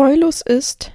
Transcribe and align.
Treulos 0.00 0.40
ist, 0.40 0.92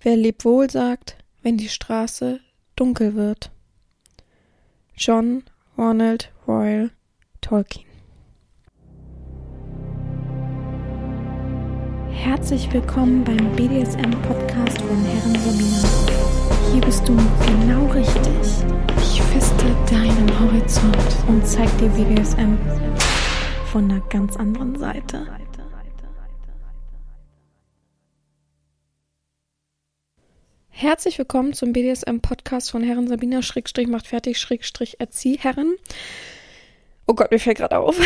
wer 0.00 0.16
Lebwohl 0.16 0.68
sagt, 0.68 1.16
wenn 1.42 1.56
die 1.56 1.68
Straße 1.68 2.40
dunkel 2.74 3.14
wird. 3.14 3.52
John 4.96 5.44
Ronald 5.78 6.32
Royal 6.48 6.90
Tolkien 7.40 7.86
Herzlich 12.10 12.72
willkommen 12.72 13.22
beim 13.22 13.52
BDSM-Podcast 13.54 14.82
von 14.82 15.04
Herren 15.04 15.34
Sabina. 15.36 16.72
Hier 16.72 16.80
bist 16.80 17.08
du 17.08 17.16
genau 17.46 17.86
richtig. 17.92 18.66
Ich 18.98 19.22
feste 19.22 19.66
deinen 19.88 20.40
Horizont 20.40 21.28
und 21.28 21.46
zeig 21.46 21.68
dir 21.78 21.90
BDSM 21.90 22.58
von 23.70 23.88
einer 23.88 24.00
ganz 24.08 24.34
anderen 24.34 24.76
Seite. 24.76 25.43
Herzlich 30.84 31.16
willkommen 31.16 31.54
zum 31.54 31.72
BDSM-Podcast 31.72 32.70
von 32.70 32.82
Herren 32.82 33.08
Sabina 33.08 33.40
Schrägstrich 33.40 33.88
macht 33.88 34.06
fertig 34.06 34.38
Schrägstrich 34.38 35.00
Erzieherren. 35.00 35.76
Oh 37.06 37.14
Gott, 37.14 37.30
mir 37.30 37.38
fällt 37.38 37.56
gerade 37.56 37.78
auf. 37.78 37.98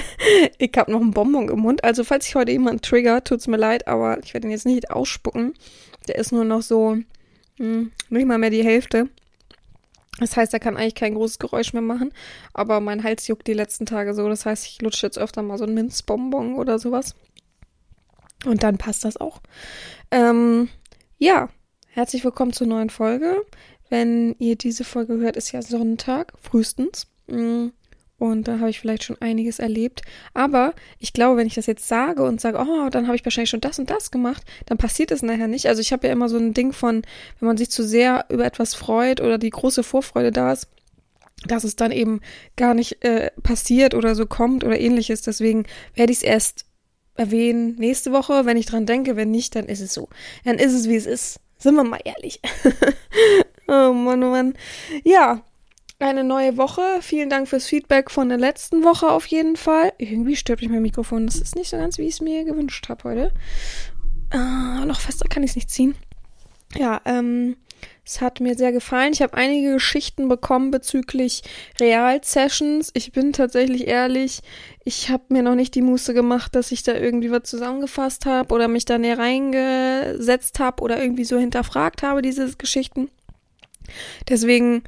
ich 0.58 0.70
habe 0.76 0.92
noch 0.92 1.00
einen 1.00 1.10
Bonbon 1.10 1.48
im 1.48 1.58
Mund. 1.58 1.82
Also 1.82 2.04
falls 2.04 2.28
ich 2.28 2.36
heute 2.36 2.52
jemanden 2.52 2.80
trigger, 2.80 3.24
tut's 3.24 3.48
mir 3.48 3.56
leid, 3.56 3.88
aber 3.88 4.22
ich 4.22 4.34
werde 4.34 4.46
ihn 4.46 4.52
jetzt 4.52 4.66
nicht 4.66 4.92
ausspucken. 4.92 5.54
Der 6.06 6.14
ist 6.14 6.30
nur 6.30 6.44
noch 6.44 6.62
so 6.62 6.96
hm, 7.56 7.90
nicht 8.08 8.26
mal 8.28 8.38
mehr 8.38 8.50
die 8.50 8.62
Hälfte. 8.62 9.08
Das 10.20 10.36
heißt, 10.36 10.54
er 10.54 10.60
kann 10.60 10.76
eigentlich 10.76 10.94
kein 10.94 11.16
großes 11.16 11.40
Geräusch 11.40 11.72
mehr 11.72 11.82
machen. 11.82 12.12
Aber 12.54 12.78
mein 12.78 13.02
Hals 13.02 13.26
juckt 13.26 13.48
die 13.48 13.52
letzten 13.52 13.84
Tage 13.84 14.14
so. 14.14 14.28
Das 14.28 14.46
heißt, 14.46 14.64
ich 14.64 14.80
lutsche 14.80 15.06
jetzt 15.06 15.18
öfter 15.18 15.42
mal 15.42 15.58
so 15.58 15.64
einen 15.64 15.74
Minzbonbon 15.74 16.54
oder 16.54 16.78
sowas. 16.78 17.16
Und 18.46 18.62
dann 18.62 18.78
passt 18.78 19.04
das 19.04 19.16
auch. 19.16 19.40
Ähm, 20.12 20.68
ja, 21.18 21.48
Herzlich 21.94 22.24
willkommen 22.24 22.54
zur 22.54 22.66
neuen 22.66 22.88
Folge. 22.88 23.44
Wenn 23.90 24.34
ihr 24.38 24.56
diese 24.56 24.82
Folge 24.82 25.18
hört, 25.18 25.36
ist 25.36 25.52
ja 25.52 25.60
Sonntag, 25.60 26.32
frühestens. 26.40 27.06
Mm, 27.26 27.66
und 28.16 28.48
da 28.48 28.60
habe 28.60 28.70
ich 28.70 28.80
vielleicht 28.80 29.04
schon 29.04 29.20
einiges 29.20 29.58
erlebt. 29.58 30.00
Aber 30.32 30.72
ich 30.98 31.12
glaube, 31.12 31.36
wenn 31.36 31.46
ich 31.46 31.52
das 31.54 31.66
jetzt 31.66 31.86
sage 31.86 32.22
und 32.22 32.40
sage, 32.40 32.56
oh, 32.58 32.88
dann 32.88 33.08
habe 33.08 33.16
ich 33.16 33.26
wahrscheinlich 33.26 33.50
schon 33.50 33.60
das 33.60 33.78
und 33.78 33.90
das 33.90 34.10
gemacht, 34.10 34.42
dann 34.64 34.78
passiert 34.78 35.10
es 35.10 35.20
nachher 35.20 35.48
nicht. 35.48 35.66
Also 35.66 35.82
ich 35.82 35.92
habe 35.92 36.06
ja 36.06 36.14
immer 36.14 36.30
so 36.30 36.38
ein 36.38 36.54
Ding 36.54 36.72
von, 36.72 37.02
wenn 37.38 37.46
man 37.46 37.58
sich 37.58 37.68
zu 37.70 37.86
sehr 37.86 38.24
über 38.30 38.46
etwas 38.46 38.74
freut 38.74 39.20
oder 39.20 39.36
die 39.36 39.50
große 39.50 39.82
Vorfreude 39.82 40.32
da 40.32 40.54
ist, 40.54 40.68
dass 41.46 41.62
es 41.62 41.76
dann 41.76 41.92
eben 41.92 42.22
gar 42.56 42.72
nicht 42.72 43.04
äh, 43.04 43.32
passiert 43.42 43.92
oder 43.92 44.14
so 44.14 44.24
kommt 44.24 44.64
oder 44.64 44.80
ähnliches. 44.80 45.20
Deswegen 45.20 45.66
werde 45.94 46.12
ich 46.12 46.20
es 46.20 46.24
erst 46.24 46.64
erwähnen 47.16 47.76
nächste 47.76 48.12
Woche, 48.12 48.46
wenn 48.46 48.56
ich 48.56 48.64
dran 48.64 48.86
denke. 48.86 49.14
Wenn 49.14 49.30
nicht, 49.30 49.54
dann 49.56 49.66
ist 49.66 49.82
es 49.82 49.92
so. 49.92 50.08
Dann 50.46 50.58
ist 50.58 50.72
es, 50.72 50.88
wie 50.88 50.96
es 50.96 51.04
ist. 51.04 51.41
Sind 51.62 51.76
wir 51.76 51.84
mal 51.84 52.00
ehrlich. 52.04 52.40
oh 53.68 53.92
Mann, 53.92 54.24
oh 54.24 54.30
Mann. 54.30 54.54
Ja, 55.04 55.42
eine 56.00 56.24
neue 56.24 56.56
Woche. 56.56 56.82
Vielen 57.02 57.30
Dank 57.30 57.48
fürs 57.48 57.66
Feedback 57.66 58.10
von 58.10 58.28
der 58.28 58.38
letzten 58.38 58.82
Woche 58.82 59.08
auf 59.08 59.26
jeden 59.26 59.54
Fall. 59.54 59.92
Irgendwie 59.98 60.34
stört 60.34 60.60
mich 60.60 60.70
mein 60.70 60.82
Mikrofon. 60.82 61.26
Das 61.26 61.36
ist 61.36 61.54
nicht 61.54 61.70
so 61.70 61.76
ganz, 61.76 61.98
wie 61.98 62.08
ich 62.08 62.14
es 62.14 62.20
mir 62.20 62.44
gewünscht 62.44 62.88
habe 62.88 63.04
heute. 63.04 63.32
Ah, 64.30 64.84
noch 64.86 64.98
fester 64.98 65.28
kann 65.28 65.44
ich 65.44 65.50
es 65.50 65.56
nicht 65.56 65.70
ziehen. 65.70 65.94
Ja, 66.74 67.00
ähm, 67.04 67.56
es 68.04 68.20
hat 68.20 68.40
mir 68.40 68.56
sehr 68.56 68.72
gefallen. 68.72 69.12
Ich 69.12 69.22
habe 69.22 69.34
einige 69.34 69.74
Geschichten 69.74 70.28
bekommen 70.28 70.70
bezüglich 70.70 71.42
Real-Sessions. 71.78 72.90
Ich 72.94 73.12
bin 73.12 73.32
tatsächlich 73.32 73.86
ehrlich, 73.86 74.40
ich 74.84 75.10
habe 75.10 75.24
mir 75.28 75.42
noch 75.42 75.54
nicht 75.54 75.74
die 75.74 75.82
Muße 75.82 76.12
gemacht, 76.12 76.54
dass 76.54 76.72
ich 76.72 76.82
da 76.82 76.94
irgendwie 76.94 77.30
was 77.30 77.44
zusammengefasst 77.44 78.26
habe 78.26 78.52
oder 78.52 78.66
mich 78.66 78.84
da 78.84 78.98
näher 78.98 79.18
reingesetzt 79.18 80.58
habe 80.58 80.82
oder 80.82 81.00
irgendwie 81.00 81.24
so 81.24 81.38
hinterfragt 81.38 82.02
habe, 82.02 82.22
diese 82.22 82.50
Geschichten. 82.56 83.08
Deswegen 84.28 84.82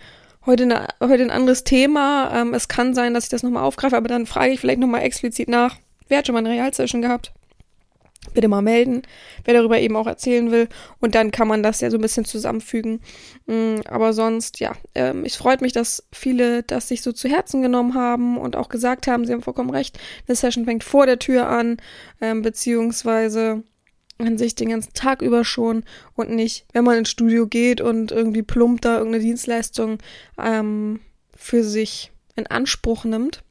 heute, 0.45 0.65
eine, 0.65 0.89
heute 1.01 1.23
ein 1.23 1.31
anderes 1.31 1.63
Thema. 1.63 2.33
Ähm, 2.35 2.53
es 2.53 2.69
kann 2.69 2.95
sein, 2.95 3.15
dass 3.15 3.25
ich 3.25 3.31
das 3.31 3.43
nochmal 3.43 3.63
aufgreife, 3.65 3.97
aber 3.97 4.09
dann 4.09 4.27
frage 4.27 4.53
ich 4.53 4.61
vielleicht 4.61 4.81
nochmal 4.81 5.03
explizit 5.03 5.49
nach. 5.49 5.77
Wer 6.09 6.19
hat 6.19 6.27
schon 6.27 6.35
mal 6.35 6.41
eine 6.41 6.51
Real-Session 6.51 7.01
gehabt? 7.01 7.33
Bitte 8.33 8.49
mal 8.49 8.63
melden, 8.63 9.03
wer 9.45 9.55
darüber 9.55 9.79
eben 9.79 9.97
auch 9.97 10.07
erzählen 10.07 10.51
will. 10.51 10.69
Und 11.01 11.15
dann 11.15 11.31
kann 11.31 11.49
man 11.49 11.63
das 11.63 11.81
ja 11.81 11.91
so 11.91 11.99
ein 11.99 12.03
bisschen 12.03 12.25
zusammenfügen. 12.25 13.01
Mm, 13.47 13.77
aber 13.87 14.13
sonst, 14.13 14.61
ja, 14.61 14.73
ähm, 14.95 15.25
es 15.25 15.37
freut 15.37 15.61
mich, 15.61 15.73
dass 15.73 16.07
viele 16.13 16.63
das 16.63 16.89
sich 16.89 17.03
so 17.03 17.13
zu 17.13 17.29
Herzen 17.29 17.63
genommen 17.63 17.95
haben 17.95 18.39
und 18.39 18.57
auch 18.57 18.69
gesagt 18.69 19.07
haben, 19.07 19.27
sie 19.27 19.33
haben 19.33 19.43
vollkommen 19.43 19.71
recht, 19.71 19.99
eine 20.27 20.37
Session 20.37 20.65
fängt 20.65 20.85
vor 20.85 21.07
der 21.07 21.19
Tür 21.19 21.49
an, 21.49 21.77
ähm, 22.21 22.43
beziehungsweise 22.43 23.63
an 24.19 24.39
sich 24.39 24.55
den 24.55 24.71
ganzen 24.71 24.95
Tag 24.95 25.23
über 25.23 25.45
schon 25.45 25.85
und 26.15 26.31
nicht, 26.31 26.67
wenn 26.73 26.85
man 26.85 26.99
ins 26.99 27.11
Studio 27.11 27.47
geht 27.47 27.81
und 27.81 28.13
irgendwie 28.13 28.43
plump 28.43 28.81
da 28.81 28.99
irgendeine 28.99 29.25
Dienstleistung 29.25 29.99
ähm, 30.39 31.01
für 31.37 31.65
sich 31.65 32.13
in 32.37 32.47
Anspruch 32.47 33.05
nimmt 33.05 33.43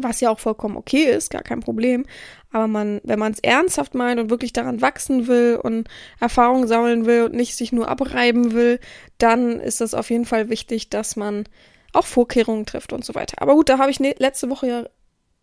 was 0.00 0.20
ja 0.20 0.30
auch 0.30 0.40
vollkommen 0.40 0.76
okay 0.76 1.04
ist, 1.04 1.30
gar 1.30 1.42
kein 1.42 1.60
Problem. 1.60 2.06
Aber 2.50 2.66
man, 2.66 3.00
wenn 3.04 3.18
man 3.18 3.32
es 3.32 3.40
ernsthaft 3.40 3.94
meint 3.94 4.20
und 4.20 4.30
wirklich 4.30 4.52
daran 4.52 4.80
wachsen 4.80 5.26
will 5.26 5.58
und 5.62 5.88
Erfahrungen 6.20 6.66
sammeln 6.66 7.06
will 7.06 7.24
und 7.24 7.34
nicht 7.34 7.56
sich 7.56 7.72
nur 7.72 7.88
abreiben 7.88 8.52
will, 8.52 8.80
dann 9.18 9.60
ist 9.60 9.80
das 9.80 9.94
auf 9.94 10.10
jeden 10.10 10.24
Fall 10.24 10.48
wichtig, 10.48 10.90
dass 10.90 11.16
man 11.16 11.44
auch 11.92 12.06
Vorkehrungen 12.06 12.66
trifft 12.66 12.92
und 12.92 13.04
so 13.04 13.14
weiter. 13.14 13.40
Aber 13.40 13.54
gut, 13.54 13.68
da 13.68 13.78
habe 13.78 13.90
ich 13.90 14.00
ne, 14.00 14.14
letzte 14.18 14.50
Woche 14.50 14.66
ja 14.66 14.84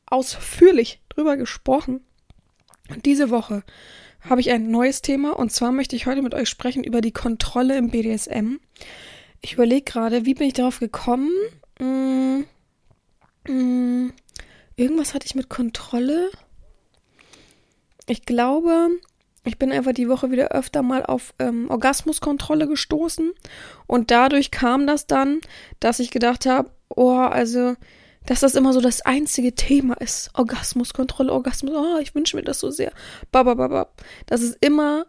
ausführlich 0.05 1.01
drüber 1.09 1.37
gesprochen. 1.37 2.01
Und 2.89 3.05
diese 3.05 3.29
Woche 3.29 3.63
habe 4.21 4.41
ich 4.41 4.51
ein 4.51 4.69
neues 4.69 5.01
Thema 5.01 5.31
und 5.37 5.51
zwar 5.51 5.71
möchte 5.71 5.95
ich 5.95 6.05
heute 6.05 6.21
mit 6.21 6.35
euch 6.35 6.49
sprechen 6.49 6.83
über 6.83 7.01
die 7.01 7.13
Kontrolle 7.13 7.77
im 7.77 7.89
BDSM. 7.89 8.59
Ich 9.41 9.53
überlege 9.53 9.83
gerade, 9.83 10.25
wie 10.25 10.35
bin 10.35 10.47
ich 10.47 10.53
darauf 10.53 10.79
gekommen? 10.79 11.31
Hm, 11.79 12.45
hm, 13.47 14.13
Irgendwas 14.81 15.13
hatte 15.13 15.27
ich 15.27 15.35
mit 15.35 15.47
Kontrolle. 15.47 16.31
Ich 18.07 18.25
glaube, 18.25 18.89
ich 19.43 19.59
bin 19.59 19.71
einfach 19.71 19.91
die 19.91 20.09
Woche 20.09 20.31
wieder 20.31 20.47
öfter 20.47 20.81
mal 20.81 21.05
auf 21.05 21.35
ähm, 21.37 21.69
Orgasmuskontrolle 21.69 22.67
gestoßen. 22.67 23.31
Und 23.85 24.09
dadurch 24.09 24.49
kam 24.49 24.87
das 24.87 25.05
dann, 25.05 25.39
dass 25.79 25.99
ich 25.99 26.09
gedacht 26.09 26.47
habe, 26.47 26.71
oh, 26.89 27.11
also, 27.11 27.75
dass 28.25 28.39
das 28.39 28.55
immer 28.55 28.73
so 28.73 28.81
das 28.81 29.01
einzige 29.01 29.53
Thema 29.53 30.01
ist. 30.01 30.31
Orgasmuskontrolle, 30.33 31.31
Orgasmus, 31.31 31.75
oh, 31.75 31.99
ich 31.99 32.15
wünsche 32.15 32.35
mir 32.35 32.43
das 32.43 32.59
so 32.59 32.71
sehr. 32.71 32.91
Babababab. 33.31 34.01
Das 34.25 34.41
ist 34.41 34.57
immer 34.61 35.05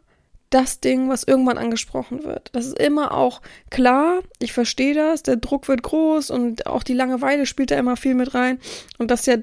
das 0.50 0.80
Ding, 0.80 1.08
was 1.08 1.24
irgendwann 1.24 1.56
angesprochen 1.56 2.24
wird. 2.24 2.50
Das 2.52 2.66
ist 2.66 2.78
immer 2.78 3.12
auch 3.12 3.40
klar, 3.70 4.20
ich 4.38 4.52
verstehe 4.52 4.92
das, 4.92 5.22
der 5.22 5.36
Druck 5.36 5.66
wird 5.66 5.82
groß 5.82 6.28
und 6.30 6.66
auch 6.66 6.82
die 6.82 6.92
Langeweile 6.92 7.46
spielt 7.46 7.70
da 7.70 7.78
immer 7.78 7.96
viel 7.96 8.14
mit 8.14 8.34
rein. 8.34 8.58
Und 8.98 9.10
das 9.10 9.20
ist 9.20 9.26
ja 9.28 9.36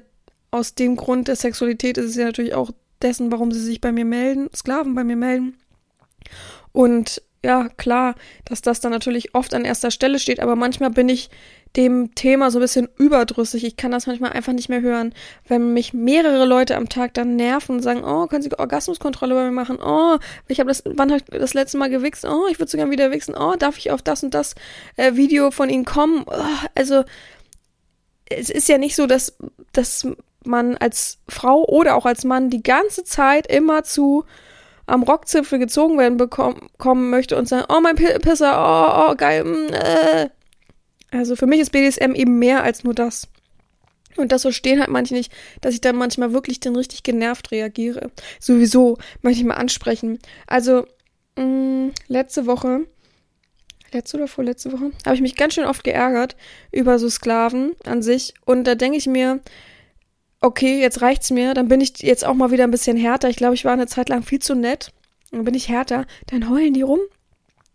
aus 0.50 0.74
dem 0.74 0.96
Grund 0.96 1.28
der 1.28 1.36
Sexualität 1.36 1.98
ist 1.98 2.10
es 2.10 2.16
ja 2.16 2.24
natürlich 2.24 2.54
auch 2.54 2.70
dessen, 3.02 3.32
warum 3.32 3.52
sie 3.52 3.60
sich 3.60 3.80
bei 3.80 3.92
mir 3.92 4.04
melden, 4.04 4.48
Sklaven 4.54 4.94
bei 4.94 5.04
mir 5.04 5.16
melden. 5.16 5.56
Und 6.72 7.22
ja, 7.42 7.68
klar, 7.70 8.16
dass 8.44 8.60
das 8.60 8.80
dann 8.80 8.92
natürlich 8.92 9.34
oft 9.34 9.54
an 9.54 9.64
erster 9.64 9.90
Stelle 9.90 10.18
steht, 10.18 10.40
aber 10.40 10.56
manchmal 10.56 10.90
bin 10.90 11.08
ich 11.08 11.30
dem 11.76 12.14
Thema 12.14 12.50
so 12.50 12.58
ein 12.58 12.62
bisschen 12.62 12.88
überdrüssig. 12.98 13.64
Ich 13.64 13.76
kann 13.76 13.92
das 13.92 14.06
manchmal 14.06 14.32
einfach 14.32 14.52
nicht 14.52 14.68
mehr 14.68 14.82
hören, 14.82 15.14
wenn 15.46 15.72
mich 15.72 15.94
mehrere 15.94 16.44
Leute 16.44 16.76
am 16.76 16.88
Tag 16.88 17.14
dann 17.14 17.36
nerven 17.36 17.76
und 17.76 17.82
sagen, 17.82 18.02
oh, 18.04 18.26
können 18.26 18.42
Sie 18.42 18.52
Orgasmuskontrolle 18.52 19.34
bei 19.34 19.44
mir 19.44 19.52
machen? 19.52 19.78
Oh, 19.80 20.18
ich 20.48 20.58
habe 20.60 20.68
das, 20.68 20.82
wann 20.84 21.12
habe 21.12 21.22
das 21.30 21.54
letzte 21.54 21.78
Mal 21.78 21.88
gewichst? 21.88 22.24
Oh, 22.24 22.46
ich 22.50 22.58
würde 22.58 22.70
sogar 22.70 22.90
wieder 22.90 23.10
wichsen. 23.10 23.36
Oh, 23.36 23.54
darf 23.56 23.78
ich 23.78 23.90
auf 23.90 24.02
das 24.02 24.22
und 24.22 24.34
das 24.34 24.54
äh, 24.96 25.14
Video 25.14 25.50
von 25.50 25.70
Ihnen 25.70 25.84
kommen? 25.84 26.24
Oh, 26.26 26.44
also 26.74 27.04
es 28.28 28.50
ist 28.50 28.68
ja 28.68 28.76
nicht 28.76 28.96
so, 28.96 29.06
dass, 29.06 29.36
dass 29.72 30.06
man 30.44 30.76
als 30.76 31.18
Frau 31.28 31.64
oder 31.66 31.96
auch 31.96 32.06
als 32.06 32.24
Mann 32.24 32.50
die 32.50 32.62
ganze 32.62 33.04
Zeit 33.04 33.46
immer 33.46 33.82
zu 33.84 34.24
am 34.86 35.02
Rockzipfel 35.04 35.58
gezogen 35.58 35.98
werden 35.98 36.16
bekommen 36.16 37.10
möchte 37.10 37.36
und 37.36 37.48
sagen, 37.48 37.66
oh 37.68 37.80
mein 37.80 37.94
Pisser, 37.94 38.56
oh, 38.56 39.10
oh 39.10 39.14
geil, 39.14 39.44
mm, 39.44 39.72
äh. 39.72 40.28
Also 41.12 41.36
für 41.36 41.46
mich 41.46 41.60
ist 41.60 41.70
BDSM 41.72 42.12
eben 42.14 42.38
mehr 42.38 42.62
als 42.62 42.84
nur 42.84 42.94
das. 42.94 43.28
Und 44.16 44.32
das 44.32 44.42
verstehen 44.42 44.80
halt 44.80 44.90
manche 44.90 45.14
nicht, 45.14 45.32
dass 45.60 45.74
ich 45.74 45.80
dann 45.80 45.96
manchmal 45.96 46.32
wirklich 46.32 46.60
dann 46.60 46.76
richtig 46.76 47.02
genervt 47.02 47.52
reagiere. 47.52 48.10
Sowieso 48.38 48.98
möchte 49.22 49.40
ich 49.40 49.46
mal 49.46 49.54
ansprechen. 49.54 50.18
Also, 50.46 50.86
mh, 51.36 51.44
mm, 51.44 51.92
letzte 52.08 52.46
Woche, 52.46 52.86
letzte 53.92 54.18
oder 54.18 54.28
vorletzte 54.28 54.72
Woche, 54.72 54.90
habe 55.04 55.14
ich 55.14 55.22
mich 55.22 55.36
ganz 55.36 55.54
schön 55.54 55.64
oft 55.64 55.84
geärgert 55.84 56.36
über 56.72 56.98
so 56.98 57.08
Sklaven 57.08 57.74
an 57.84 58.02
sich. 58.02 58.34
Und 58.44 58.64
da 58.64 58.74
denke 58.74 58.98
ich 58.98 59.06
mir, 59.06 59.40
okay, 60.40 60.80
jetzt 60.80 61.02
reicht's 61.02 61.30
mir, 61.30 61.54
dann 61.54 61.68
bin 61.68 61.80
ich 61.80 61.98
jetzt 62.00 62.24
auch 62.24 62.34
mal 62.34 62.50
wieder 62.50 62.64
ein 62.64 62.70
bisschen 62.70 62.96
härter. 62.96 63.28
Ich 63.28 63.36
glaube, 63.36 63.54
ich 63.54 63.64
war 63.64 63.72
eine 63.72 63.86
Zeit 63.86 64.08
lang 64.08 64.22
viel 64.22 64.40
zu 64.40 64.54
nett. 64.54 64.92
Dann 65.30 65.44
bin 65.44 65.54
ich 65.54 65.68
härter. 65.68 66.06
Dann 66.26 66.50
heulen 66.50 66.74
die 66.74 66.82
rum. 66.82 67.00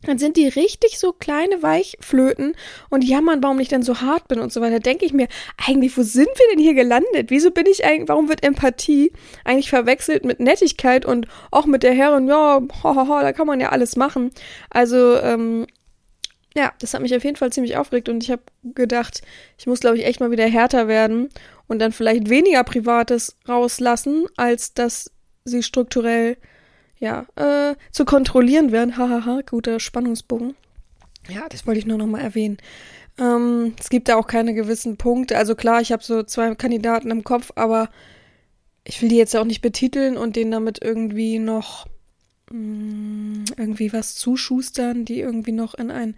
dann 0.05 0.19
sind 0.19 0.37
die 0.37 0.47
richtig 0.47 0.99
so 0.99 1.13
kleine 1.13 1.63
Weichflöten 1.63 2.55
und 2.89 3.03
jammern, 3.03 3.41
warum 3.41 3.59
ich 3.59 3.69
denn 3.69 3.81
so 3.81 4.01
hart 4.01 4.27
bin 4.27 4.39
und 4.39 4.53
so 4.53 4.61
weiter. 4.61 4.79
Denke 4.79 5.05
ich 5.05 5.13
mir, 5.13 5.27
eigentlich, 5.65 5.97
wo 5.97 6.03
sind 6.03 6.27
wir 6.27 6.45
denn 6.51 6.59
hier 6.59 6.75
gelandet? 6.75 7.29
Wieso 7.29 7.49
bin 7.51 7.65
ich 7.65 7.85
eigentlich, 7.85 8.09
warum 8.09 8.29
wird 8.29 8.43
Empathie 8.43 9.11
eigentlich 9.45 9.69
verwechselt 9.69 10.23
mit 10.23 10.39
Nettigkeit 10.39 11.05
und 11.05 11.27
auch 11.49 11.65
mit 11.65 11.81
der 11.83 11.93
Herren, 11.93 12.27
ja, 12.27 12.61
hahaha, 12.83 13.23
da 13.23 13.33
kann 13.33 13.47
man 13.47 13.59
ja 13.59 13.69
alles 13.69 13.95
machen. 13.95 14.31
Also, 14.69 15.15
ähm, 15.17 15.65
ja, 16.55 16.73
das 16.79 16.93
hat 16.93 17.01
mich 17.01 17.15
auf 17.15 17.23
jeden 17.23 17.35
Fall 17.35 17.51
ziemlich 17.51 17.77
aufgeregt 17.77 18.09
und 18.09 18.23
ich 18.23 18.31
habe 18.31 18.43
gedacht, 18.63 19.21
ich 19.57 19.67
muss, 19.67 19.81
glaube 19.81 19.97
ich, 19.97 20.05
echt 20.05 20.19
mal 20.19 20.31
wieder 20.31 20.47
härter 20.47 20.87
werden 20.87 21.29
und 21.67 21.79
dann 21.79 21.91
vielleicht 21.91 22.29
weniger 22.29 22.63
Privates 22.63 23.37
rauslassen, 23.47 24.25
als 24.37 24.73
dass 24.73 25.11
sie 25.43 25.63
strukturell 25.63 26.37
ja, 26.97 27.25
äh, 27.35 27.75
zu 27.91 28.05
kontrollieren 28.05 28.71
werden. 28.71 28.97
Hahaha, 28.97 29.41
guter 29.45 29.79
Spannungsbogen. 29.79 30.55
Ja, 31.27 31.47
das 31.49 31.67
wollte 31.67 31.79
ich 31.79 31.85
nur 31.85 31.97
nochmal 31.97 32.21
erwähnen. 32.21 32.57
Ähm, 33.17 33.73
es 33.79 33.89
gibt 33.89 34.09
da 34.09 34.15
auch 34.15 34.27
keine 34.27 34.53
gewissen 34.53 34.97
Punkte. 34.97 35.37
Also 35.37 35.55
klar, 35.55 35.81
ich 35.81 35.91
habe 35.91 36.03
so 36.03 36.23
zwei 36.23 36.53
Kandidaten 36.55 37.11
im 37.11 37.23
Kopf, 37.23 37.51
aber 37.55 37.89
ich 38.83 39.01
will 39.01 39.09
die 39.09 39.17
jetzt 39.17 39.35
auch 39.35 39.45
nicht 39.45 39.61
betiteln 39.61 40.17
und 40.17 40.35
denen 40.35 40.51
damit 40.51 40.79
irgendwie 40.81 41.39
noch 41.39 41.87
mh, 42.51 42.57
mm, 42.57 43.45
irgendwie 43.57 43.93
was 43.93 44.15
zuschustern, 44.15 45.05
die 45.05 45.19
irgendwie 45.19 45.51
noch 45.51 45.73
in 45.75 45.91
ein, 45.91 46.15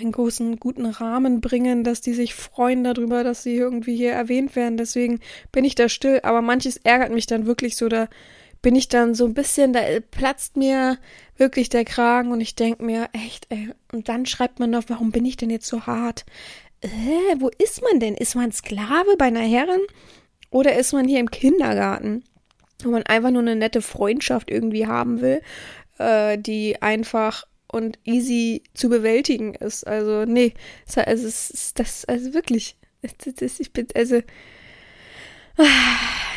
einen 0.00 0.12
großen, 0.12 0.58
guten 0.58 0.86
Rahmen 0.86 1.40
bringen, 1.40 1.84
dass 1.84 2.00
die 2.00 2.14
sich 2.14 2.34
freuen 2.34 2.84
darüber, 2.84 3.24
dass 3.24 3.42
sie 3.42 3.56
irgendwie 3.56 3.96
hier 3.96 4.12
erwähnt 4.12 4.56
werden. 4.56 4.76
Deswegen 4.76 5.20
bin 5.52 5.64
ich 5.64 5.74
da 5.74 5.88
still, 5.88 6.20
aber 6.22 6.42
manches 6.42 6.78
ärgert 6.78 7.12
mich 7.12 7.26
dann 7.26 7.46
wirklich 7.46 7.76
so, 7.76 7.88
da 7.88 8.08
bin 8.62 8.74
ich 8.74 8.88
dann 8.88 9.14
so 9.14 9.24
ein 9.24 9.34
bisschen, 9.34 9.72
da 9.72 9.80
platzt 10.10 10.56
mir 10.56 10.98
wirklich 11.36 11.68
der 11.68 11.84
Kragen 11.84 12.32
und 12.32 12.40
ich 12.40 12.54
denke 12.56 12.84
mir, 12.84 13.08
echt, 13.12 13.46
ey, 13.50 13.70
und 13.92 14.08
dann 14.08 14.26
schreibt 14.26 14.58
man 14.58 14.70
noch, 14.70 14.84
warum 14.88 15.12
bin 15.12 15.24
ich 15.24 15.36
denn 15.36 15.50
jetzt 15.50 15.68
so 15.68 15.86
hart? 15.86 16.24
Äh, 16.80 16.88
wo 17.38 17.50
ist 17.58 17.82
man 17.82 18.00
denn? 18.00 18.14
Ist 18.14 18.34
man 18.34 18.52
Sklave 18.52 19.16
bei 19.16 19.26
einer 19.26 19.40
Herrin? 19.40 19.80
Oder 20.50 20.76
ist 20.76 20.92
man 20.92 21.06
hier 21.06 21.20
im 21.20 21.30
Kindergarten, 21.30 22.24
wo 22.82 22.90
man 22.90 23.02
einfach 23.04 23.30
nur 23.30 23.42
eine 23.42 23.56
nette 23.56 23.82
Freundschaft 23.82 24.50
irgendwie 24.50 24.86
haben 24.86 25.20
will, 25.20 25.42
äh, 25.98 26.38
die 26.38 26.80
einfach 26.80 27.44
und 27.70 27.98
easy 28.04 28.62
zu 28.74 28.88
bewältigen 28.88 29.54
ist? 29.54 29.86
Also, 29.86 30.24
nee, 30.24 30.54
also, 30.96 31.26
es 31.26 31.50
ist 31.50 31.78
das, 31.78 32.04
also 32.04 32.34
wirklich, 32.34 32.76
ich 33.02 33.72
bin, 33.72 33.86
also, 33.94 34.22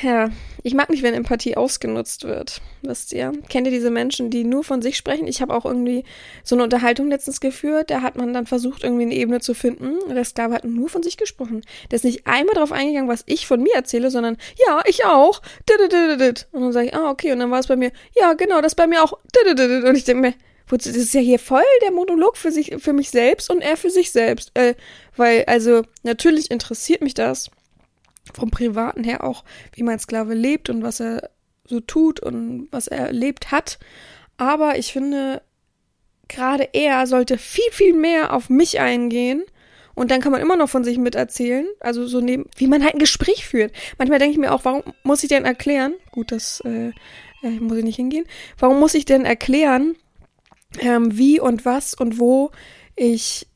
ja, 0.02 0.32
ich 0.64 0.74
mag 0.74 0.90
nicht, 0.90 1.04
wenn 1.04 1.14
Empathie 1.14 1.56
ausgenutzt 1.56 2.24
wird. 2.24 2.60
Wisst 2.82 3.14
ihr? 3.14 3.32
Kennt 3.50 3.68
ihr 3.68 3.72
diese 3.72 3.92
Menschen, 3.92 4.32
die 4.32 4.44
nur 4.44 4.64
von 4.64 4.82
sich 4.82 4.98
sprechen? 4.98 5.28
Ich 5.28 5.42
habe 5.44 5.54
auch 5.54 5.66
irgendwie 5.66 6.04
so 6.44 6.56
eine 6.56 6.64
Unterhaltung 6.64 7.08
letztens 7.10 7.40
geführt. 7.40 7.92
Da 7.92 8.02
hat 8.02 8.16
man 8.16 8.34
dann 8.34 8.48
versucht, 8.48 8.84
irgendwie 8.84 9.04
eine 9.04 9.14
Ebene 9.14 9.40
zu 9.40 9.54
finden. 9.54 9.94
Der 10.10 10.26
Sklave 10.26 10.56
hat 10.56 10.66
nur 10.66 10.90
von 10.90 11.04
sich 11.04 11.18
gesprochen. 11.18 11.62
Der 11.92 11.98
ist 11.98 12.04
nicht 12.04 12.26
einmal 12.26 12.56
darauf 12.56 12.72
eingegangen, 12.72 13.10
was 13.10 13.24
ich 13.28 13.46
von 13.46 13.62
mir 13.62 13.76
erzähle, 13.76 14.10
sondern 14.10 14.38
ja, 14.68 14.82
ich 14.86 15.06
auch. 15.06 15.42
Und 16.52 16.64
dann 16.64 16.74
sage 16.74 16.88
ich, 16.88 16.96
ah, 16.96 17.12
okay. 17.12 17.32
Und 17.32 17.40
dann 17.40 17.52
war 17.52 17.60
es 17.60 17.68
bei 17.68 17.76
mir, 17.76 17.92
ja, 18.16 18.34
genau, 18.34 18.62
das 18.62 18.74
bei 18.74 18.88
mir 18.88 19.04
auch. 19.04 19.14
Und 19.14 19.96
ich 19.96 20.04
denke 20.04 20.22
mir, 20.22 20.34
das 20.78 20.96
ist 20.96 21.14
ja 21.14 21.22
hier 21.22 21.40
voll 21.40 21.64
der 21.84 21.92
Monolog 21.92 22.38
für 22.38 22.52
sich, 22.52 22.76
für 22.80 22.94
mich 22.94 23.10
selbst 23.10 23.50
und 23.50 23.62
er 23.62 23.78
für 23.78 23.90
sich 23.90 24.12
selbst. 24.12 24.52
Äh, 24.54 24.76
weil, 25.16 25.46
also, 25.46 25.84
natürlich 26.04 26.52
interessiert 26.52 27.02
mich 27.02 27.14
das 27.14 27.52
vom 28.34 28.52
Privaten 28.52 29.04
her 29.04 29.24
auch, 29.24 29.44
wie 29.74 29.84
mein 29.84 30.00
Sklave 30.00 30.34
lebt 30.34 30.70
und 30.70 30.84
was 30.84 31.00
er 31.00 31.30
so 31.66 31.80
tut 31.80 32.20
und 32.20 32.68
was 32.72 32.88
er 32.88 33.08
erlebt 33.08 33.52
hat. 33.52 33.80
Aber 34.38 34.78
ich 34.78 34.94
finde, 34.94 35.42
gerade 36.28 36.70
er 36.74 37.06
sollte 37.08 37.38
viel, 37.38 37.72
viel 37.72 37.94
mehr 37.94 38.34
auf 38.34 38.50
mich 38.50 38.80
eingehen. 38.80 39.44
Und 39.94 40.10
dann 40.10 40.22
kann 40.22 40.32
man 40.32 40.42
immer 40.42 40.56
noch 40.56 40.70
von 40.70 40.84
sich 40.84 40.98
miterzählen. 40.98 41.68
Also 41.80 42.08
so 42.08 42.22
neben, 42.22 42.50
wie 42.56 42.68
man 42.68 42.84
halt 42.84 42.96
ein 42.96 43.00
Gespräch 43.00 43.46
führt. 43.46 43.74
Manchmal 43.98 44.20
denke 44.20 44.34
ich 44.34 44.40
mir 44.40 44.54
auch, 44.54 44.66
warum 44.66 44.84
muss 45.04 45.24
ich 45.24 45.30
denn 45.30 45.46
erklären? 45.46 45.94
Gut, 46.12 46.32
das 46.32 46.62
äh, 46.62 46.92
äh 47.44 47.50
muss 47.60 47.78
ich 47.78 47.84
nicht 47.84 47.98
hingehen. 47.98 48.26
Warum 48.58 48.80
muss 48.80 48.94
ich 48.94 49.06
denn 49.06 49.26
erklären, 49.26 49.96
ähm, 50.80 51.18
wie 51.18 51.40
und 51.40 51.66
was 51.66 51.94
und 51.94 52.20
wo 52.20 52.52
ich 52.96 53.48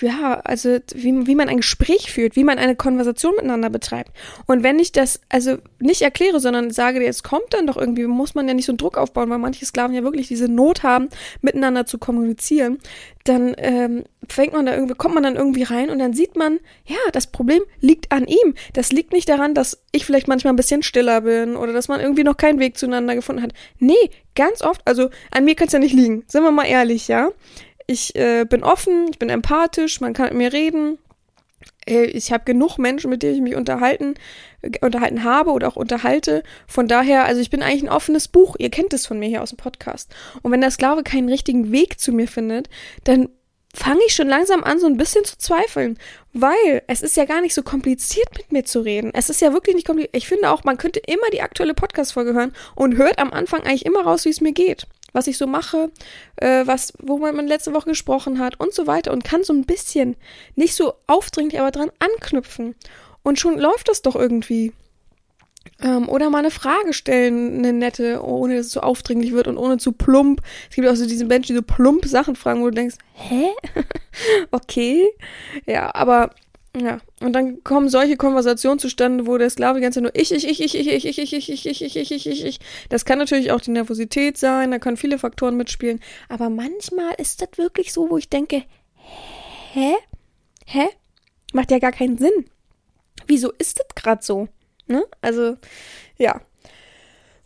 ja, 0.00 0.40
also 0.40 0.78
wie, 0.94 1.26
wie 1.26 1.34
man 1.36 1.48
ein 1.48 1.58
Gespräch 1.58 2.12
führt, 2.12 2.34
wie 2.34 2.42
man 2.42 2.58
eine 2.58 2.74
Konversation 2.74 3.34
miteinander 3.36 3.70
betreibt. 3.70 4.10
Und 4.46 4.64
wenn 4.64 4.80
ich 4.80 4.90
das 4.90 5.20
also 5.28 5.58
nicht 5.78 6.02
erkläre, 6.02 6.40
sondern 6.40 6.72
sage, 6.72 7.00
jetzt 7.00 7.22
kommt 7.22 7.54
dann 7.54 7.68
doch 7.68 7.76
irgendwie, 7.76 8.06
muss 8.06 8.34
man 8.34 8.48
ja 8.48 8.54
nicht 8.54 8.66
so 8.66 8.72
einen 8.72 8.78
Druck 8.78 8.98
aufbauen, 8.98 9.30
weil 9.30 9.38
manche 9.38 9.64
Sklaven 9.64 9.94
ja 9.94 10.02
wirklich 10.02 10.26
diese 10.26 10.48
Not 10.48 10.82
haben, 10.82 11.08
miteinander 11.40 11.86
zu 11.86 11.98
kommunizieren, 11.98 12.78
dann 13.22 13.54
ähm, 13.58 14.04
fängt 14.28 14.54
man 14.54 14.66
da 14.66 14.74
irgendwie, 14.74 14.94
kommt 14.94 15.14
man 15.14 15.22
dann 15.22 15.36
irgendwie 15.36 15.62
rein 15.62 15.88
und 15.88 16.00
dann 16.00 16.14
sieht 16.14 16.36
man, 16.36 16.58
ja, 16.84 16.98
das 17.12 17.28
Problem 17.28 17.62
liegt 17.80 18.10
an 18.10 18.26
ihm. 18.26 18.54
Das 18.72 18.90
liegt 18.90 19.12
nicht 19.12 19.28
daran, 19.28 19.54
dass 19.54 19.82
ich 19.92 20.04
vielleicht 20.04 20.26
manchmal 20.26 20.52
ein 20.52 20.56
bisschen 20.56 20.82
stiller 20.82 21.20
bin 21.20 21.54
oder 21.56 21.72
dass 21.72 21.86
man 21.86 22.00
irgendwie 22.00 22.24
noch 22.24 22.36
keinen 22.36 22.58
Weg 22.58 22.76
zueinander 22.76 23.14
gefunden 23.14 23.42
hat. 23.42 23.52
Nee, 23.78 24.10
ganz 24.34 24.62
oft, 24.62 24.82
also 24.84 25.10
an 25.30 25.44
mir 25.44 25.54
kann 25.54 25.68
es 25.68 25.72
ja 25.72 25.78
nicht 25.78 25.94
liegen, 25.94 26.24
sind 26.26 26.42
wir 26.42 26.50
mal 26.50 26.66
ehrlich, 26.66 27.06
ja 27.06 27.30
ich 27.86 28.14
äh, 28.16 28.44
bin 28.44 28.64
offen, 28.64 29.08
ich 29.10 29.18
bin 29.18 29.30
empathisch, 29.30 30.00
man 30.00 30.12
kann 30.12 30.26
mit 30.26 30.34
mir 30.34 30.52
reden. 30.52 30.98
Äh, 31.86 32.04
ich 32.04 32.32
habe 32.32 32.44
genug 32.44 32.78
Menschen, 32.78 33.10
mit 33.10 33.22
denen 33.22 33.36
ich 33.36 33.42
mich 33.42 33.56
unterhalten, 33.56 34.14
äh, 34.62 34.70
unterhalten 34.80 35.24
habe 35.24 35.50
oder 35.50 35.68
auch 35.68 35.76
unterhalte. 35.76 36.42
Von 36.66 36.88
daher, 36.88 37.24
also 37.24 37.40
ich 37.40 37.50
bin 37.50 37.62
eigentlich 37.62 37.82
ein 37.82 37.88
offenes 37.88 38.28
Buch. 38.28 38.56
Ihr 38.58 38.70
kennt 38.70 38.92
es 38.92 39.06
von 39.06 39.18
mir 39.18 39.28
hier 39.28 39.42
aus 39.42 39.50
dem 39.50 39.58
Podcast. 39.58 40.14
Und 40.42 40.52
wenn 40.52 40.60
der 40.60 40.70
Sklave 40.70 41.02
keinen 41.02 41.28
richtigen 41.28 41.72
Weg 41.72 42.00
zu 42.00 42.12
mir 42.12 42.28
findet, 42.28 42.68
dann 43.04 43.28
fange 43.74 44.00
ich 44.06 44.14
schon 44.14 44.28
langsam 44.28 44.62
an, 44.62 44.78
so 44.78 44.86
ein 44.86 44.96
bisschen 44.96 45.24
zu 45.24 45.36
zweifeln. 45.36 45.98
Weil 46.32 46.82
es 46.86 47.02
ist 47.02 47.16
ja 47.16 47.24
gar 47.24 47.40
nicht 47.40 47.54
so 47.54 47.62
kompliziert, 47.62 48.28
mit 48.36 48.52
mir 48.52 48.64
zu 48.64 48.80
reden. 48.80 49.10
Es 49.14 49.30
ist 49.30 49.40
ja 49.40 49.52
wirklich 49.52 49.74
nicht 49.74 49.86
kompliziert. 49.86 50.16
Ich 50.16 50.28
finde 50.28 50.50
auch, 50.50 50.64
man 50.64 50.78
könnte 50.78 51.00
immer 51.00 51.28
die 51.32 51.42
aktuelle 51.42 51.74
Podcast-Folge 51.74 52.34
hören 52.34 52.52
und 52.74 52.96
hört 52.96 53.18
am 53.18 53.32
Anfang 53.32 53.62
eigentlich 53.62 53.86
immer 53.86 54.02
raus, 54.02 54.24
wie 54.24 54.30
es 54.30 54.40
mir 54.40 54.52
geht 54.52 54.86
was 55.14 55.28
ich 55.28 55.38
so 55.38 55.46
mache, 55.46 55.90
äh, 56.36 56.66
was, 56.66 56.92
wo 56.98 57.16
man 57.18 57.46
letzte 57.46 57.72
Woche 57.72 57.88
gesprochen 57.90 58.38
hat 58.38 58.60
und 58.60 58.74
so 58.74 58.86
weiter 58.86 59.12
und 59.12 59.24
kann 59.24 59.44
so 59.44 59.54
ein 59.54 59.64
bisschen, 59.64 60.16
nicht 60.56 60.74
so 60.74 60.94
aufdringlich, 61.06 61.58
aber 61.58 61.70
dran 61.70 61.90
anknüpfen. 62.00 62.74
Und 63.22 63.38
schon 63.38 63.58
läuft 63.58 63.88
das 63.88 64.02
doch 64.02 64.16
irgendwie. 64.16 64.72
Ähm, 65.80 66.08
oder 66.08 66.28
mal 66.28 66.40
eine 66.40 66.50
Frage 66.50 66.92
stellen, 66.92 67.58
eine 67.58 67.72
nette, 67.72 68.22
ohne 68.22 68.56
dass 68.56 68.66
es 68.66 68.72
so 68.72 68.80
aufdringlich 68.80 69.32
wird 69.32 69.48
und 69.48 69.56
ohne 69.56 69.78
zu 69.78 69.92
plump. 69.92 70.42
Es 70.68 70.76
gibt 70.76 70.86
auch 70.86 70.94
so 70.94 71.06
diese 71.06 71.24
Menschen, 71.24 71.54
die 71.54 71.56
so 71.56 71.62
plump 71.62 72.04
Sachen 72.04 72.36
fragen, 72.36 72.60
wo 72.60 72.66
du 72.66 72.74
denkst, 72.74 72.96
hä? 73.14 73.46
okay. 74.50 75.08
Ja, 75.64 75.94
aber 75.94 76.30
ja, 76.76 76.98
und 77.20 77.32
dann 77.34 77.62
kommen 77.62 77.88
solche 77.88 78.16
Konversationen 78.16 78.80
zustande, 78.80 79.26
wo 79.28 79.38
der 79.38 79.48
Sklave 79.48 79.78
die 79.78 79.82
ganze 79.82 79.98
Zeit 79.98 80.02
nur 80.02 80.16
ich, 80.16 80.32
ich, 80.32 80.48
ich, 80.48 80.60
ich, 80.60 80.74
ich, 80.74 80.96
ich, 80.96 81.08
ich, 81.08 81.32
ich, 81.32 81.48
ich, 81.48 81.66
ich, 81.66 81.66
ich, 81.66 81.82
ich, 81.82 81.96
ich, 81.96 82.10
ich, 82.10 82.26
ich, 82.26 82.44
ich. 82.44 82.60
Das 82.88 83.04
kann 83.04 83.18
natürlich 83.18 83.52
auch 83.52 83.60
die 83.60 83.70
Nervosität 83.70 84.36
sein, 84.36 84.72
da 84.72 84.80
können 84.80 84.96
viele 84.96 85.18
Faktoren 85.18 85.56
mitspielen. 85.56 86.00
Aber 86.28 86.50
manchmal 86.50 87.14
ist 87.18 87.40
das 87.40 87.50
wirklich 87.56 87.92
so, 87.92 88.10
wo 88.10 88.18
ich 88.18 88.28
denke, 88.28 88.64
hä? 89.72 89.94
Hä? 90.66 90.88
Macht 91.52 91.70
ja 91.70 91.78
gar 91.78 91.92
keinen 91.92 92.18
Sinn. 92.18 92.46
Wieso 93.28 93.52
ist 93.52 93.78
das 93.78 93.94
gerade 93.94 94.24
so? 94.24 94.48
Ne? 94.88 95.04
Also, 95.20 95.56
ja. 96.18 96.40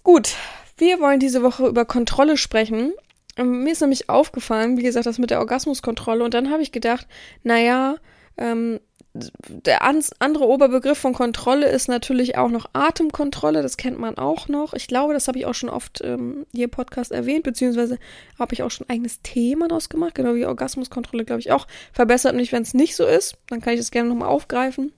Gut, 0.03 0.35
wir 0.79 1.01
wollen 1.01 1.21
diese 1.21 1.43
Woche 1.43 1.67
über 1.67 1.85
Kontrolle 1.85 2.39
sprechen. 2.39 2.95
Mir 3.37 3.73
ist 3.73 3.83
nämlich 3.83 4.09
aufgefallen, 4.09 4.79
wie 4.79 4.83
gesagt, 4.83 5.05
das 5.05 5.19
mit 5.19 5.31
der 5.31 5.41
Orgasmuskontrolle. 5.41 6.25
Und 6.25 6.33
dann 6.33 6.51
habe 6.51 6.63
ich 6.63 6.73
gedacht, 6.73 7.07
naja, 7.43 7.97
ähm, 8.39 8.81
der 9.15 9.83
andere 9.83 10.47
Oberbegriff 10.47 10.99
von 10.99 11.15
Kontrolle 11.15 11.69
ist 11.69 11.89
natürlich 11.89 12.37
auch 12.37 12.51
noch 12.51 12.69
Atemkontrolle, 12.73 13.63
das 13.63 13.77
kennt 13.77 13.99
man 13.99 14.19
auch 14.19 14.49
noch. 14.49 14.75
Ich 14.75 14.87
glaube, 14.87 15.15
das 15.15 15.29
habe 15.29 15.39
ich 15.39 15.47
auch 15.47 15.55
schon 15.55 15.71
oft 15.71 16.01
ähm, 16.05 16.47
hier 16.53 16.65
im 16.65 16.71
Podcast 16.71 17.11
erwähnt, 17.11 17.43
beziehungsweise 17.43 17.99
habe 18.39 18.55
ich 18.55 18.63
auch 18.63 18.71
schon 18.71 18.87
ein 18.87 18.95
eigenes 18.95 19.23
Thema 19.23 19.69
daraus 19.69 19.89
gemacht, 19.89 20.15
genau 20.15 20.35
wie 20.35 20.47
Orgasmuskontrolle, 20.47 21.25
glaube 21.25 21.41
ich 21.41 21.53
auch. 21.53 21.67
Verbessert 21.93 22.37
mich, 22.37 22.53
wenn 22.53 22.63
es 22.63 22.75
nicht 22.75 22.97
so 22.97 23.07
ist, 23.07 23.37
dann 23.49 23.61
kann 23.61 23.75
ich 23.75 23.81
das 23.81 23.91
gerne 23.91 24.09
nochmal 24.09 24.29
aufgreifen. 24.29 24.93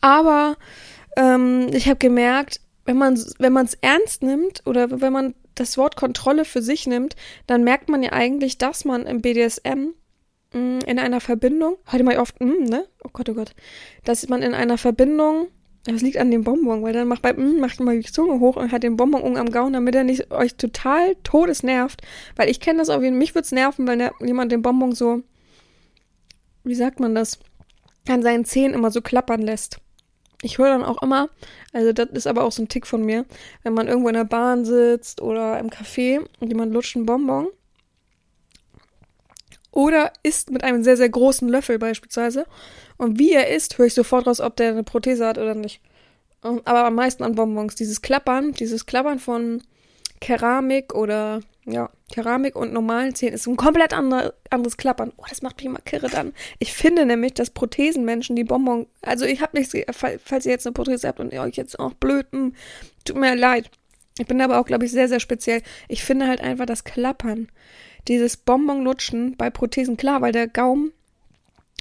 Aber 0.00 0.56
ähm, 1.16 1.68
ich 1.72 1.88
habe 1.88 1.98
gemerkt, 1.98 2.60
wenn 2.84 2.96
man 2.96 3.22
wenn 3.38 3.52
man 3.52 3.66
es 3.66 3.74
ernst 3.74 4.22
nimmt 4.22 4.62
oder 4.66 5.00
wenn 5.00 5.12
man 5.12 5.34
das 5.54 5.76
Wort 5.76 5.96
Kontrolle 5.96 6.44
für 6.44 6.62
sich 6.62 6.86
nimmt, 6.86 7.16
dann 7.46 7.64
merkt 7.64 7.88
man 7.88 8.02
ja 8.02 8.12
eigentlich, 8.12 8.56
dass 8.56 8.84
man 8.84 9.06
im 9.06 9.20
BDSM 9.20 9.90
in 10.52 10.98
einer 10.98 11.20
Verbindung, 11.20 11.76
heute 11.92 12.04
mal 12.04 12.18
oft, 12.18 12.40
mm, 12.40 12.64
ne? 12.64 12.86
Oh 13.04 13.10
Gott, 13.12 13.28
oh 13.28 13.34
Gott, 13.34 13.54
dass 14.04 14.28
man 14.28 14.42
in 14.42 14.54
einer 14.54 14.78
Verbindung, 14.78 15.48
das 15.84 16.02
liegt 16.02 16.18
an 16.18 16.30
dem 16.30 16.42
Bonbon, 16.42 16.82
weil 16.82 16.92
dann 16.92 17.06
macht 17.06 17.22
bei, 17.22 17.32
mm, 17.32 17.60
macht 17.60 17.78
mal 17.80 17.98
die 17.98 18.10
Zunge 18.10 18.40
hoch 18.40 18.56
und 18.56 18.72
hat 18.72 18.82
den 18.82 18.96
Bonbon 18.96 19.36
am 19.36 19.50
Gaumen, 19.50 19.72
damit 19.72 19.94
er 19.94 20.04
nicht 20.04 20.32
euch 20.32 20.56
total 20.56 21.14
todes 21.22 21.62
nervt, 21.62 22.02
weil 22.36 22.50
ich 22.50 22.60
kenne 22.60 22.78
das 22.80 22.88
jeden 22.88 23.02
Fall, 23.02 23.10
mich 23.12 23.34
würde 23.34 23.44
es 23.44 23.52
nerven, 23.52 23.86
weil 23.86 23.98
der, 23.98 24.12
jemand 24.20 24.50
den 24.50 24.62
Bonbon 24.62 24.92
so, 24.92 25.22
wie 26.64 26.74
sagt 26.74 26.98
man 26.98 27.14
das, 27.14 27.38
an 28.08 28.22
seinen 28.22 28.44
Zähnen 28.44 28.74
immer 28.74 28.90
so 28.90 29.02
klappern 29.02 29.42
lässt. 29.42 29.78
Ich 30.42 30.58
höre 30.58 30.70
dann 30.70 30.84
auch 30.84 31.02
immer, 31.02 31.28
also 31.72 31.92
das 31.92 32.08
ist 32.10 32.26
aber 32.26 32.44
auch 32.44 32.52
so 32.52 32.62
ein 32.62 32.68
Tick 32.68 32.86
von 32.86 33.04
mir, 33.04 33.26
wenn 33.62 33.74
man 33.74 33.88
irgendwo 33.88 34.08
in 34.08 34.14
der 34.14 34.24
Bahn 34.24 34.64
sitzt 34.64 35.20
oder 35.20 35.58
im 35.60 35.68
Café 35.68 36.26
und 36.40 36.48
jemand 36.48 36.72
lutscht 36.72 36.96
einen 36.96 37.06
Bonbon 37.06 37.48
oder 39.72 40.12
isst 40.22 40.50
mit 40.50 40.64
einem 40.64 40.82
sehr, 40.82 40.96
sehr 40.96 41.08
großen 41.08 41.48
Löffel 41.48 41.78
beispielsweise. 41.78 42.46
Und 42.96 43.18
wie 43.18 43.32
er 43.32 43.54
isst, 43.54 43.78
höre 43.78 43.86
ich 43.86 43.94
sofort 43.94 44.26
raus, 44.26 44.40
ob 44.40 44.56
der 44.56 44.70
eine 44.70 44.84
Prothese 44.84 45.26
hat 45.26 45.38
oder 45.38 45.54
nicht. 45.54 45.80
Aber 46.42 46.84
am 46.84 46.94
meisten 46.94 47.22
an 47.22 47.34
Bonbons. 47.34 47.74
Dieses 47.74 48.02
Klappern, 48.02 48.52
dieses 48.52 48.86
Klappern 48.86 49.18
von 49.18 49.62
Keramik 50.20 50.94
oder 50.94 51.40
ja, 51.66 51.90
Keramik 52.12 52.56
und 52.56 52.72
normalen 52.72 53.14
Zähnen 53.14 53.34
ist 53.34 53.46
ein 53.46 53.56
komplett 53.56 53.92
andere, 53.92 54.34
anderes 54.48 54.76
Klappern. 54.76 55.12
Oh, 55.16 55.24
das 55.28 55.42
macht 55.42 55.56
mich 55.56 55.66
immer 55.66 55.80
kirre 55.80 56.08
dann. 56.08 56.32
Ich 56.58 56.72
finde 56.72 57.06
nämlich, 57.06 57.34
dass 57.34 57.50
Prothesenmenschen 57.50 58.36
die 58.36 58.44
Bonbon, 58.44 58.86
also 59.02 59.24
ich 59.24 59.40
habe 59.40 59.56
nichts, 59.58 59.74
falls 60.24 60.46
ihr 60.46 60.52
jetzt 60.52 60.66
eine 60.66 60.72
Prothese 60.72 61.08
habt 61.08 61.20
und 61.20 61.32
ihr 61.32 61.42
euch 61.42 61.56
jetzt 61.56 61.78
auch 61.78 61.92
blöd, 61.94 62.26
hm, 62.32 62.54
tut 63.04 63.16
mir 63.16 63.36
leid. 63.36 63.70
Ich 64.18 64.26
bin 64.26 64.40
aber 64.40 64.60
auch, 64.60 64.66
glaube 64.66 64.84
ich, 64.84 64.90
sehr, 64.90 65.08
sehr 65.08 65.20
speziell. 65.20 65.62
Ich 65.88 66.04
finde 66.04 66.26
halt 66.26 66.40
einfach 66.40 66.66
das 66.66 66.84
Klappern, 66.84 67.48
dieses 68.08 68.36
Bonbon-Lutschen 68.36 69.36
bei 69.36 69.50
Prothesen, 69.50 69.96
klar, 69.96 70.20
weil 70.20 70.32
der 70.32 70.48
Gaumen 70.48 70.92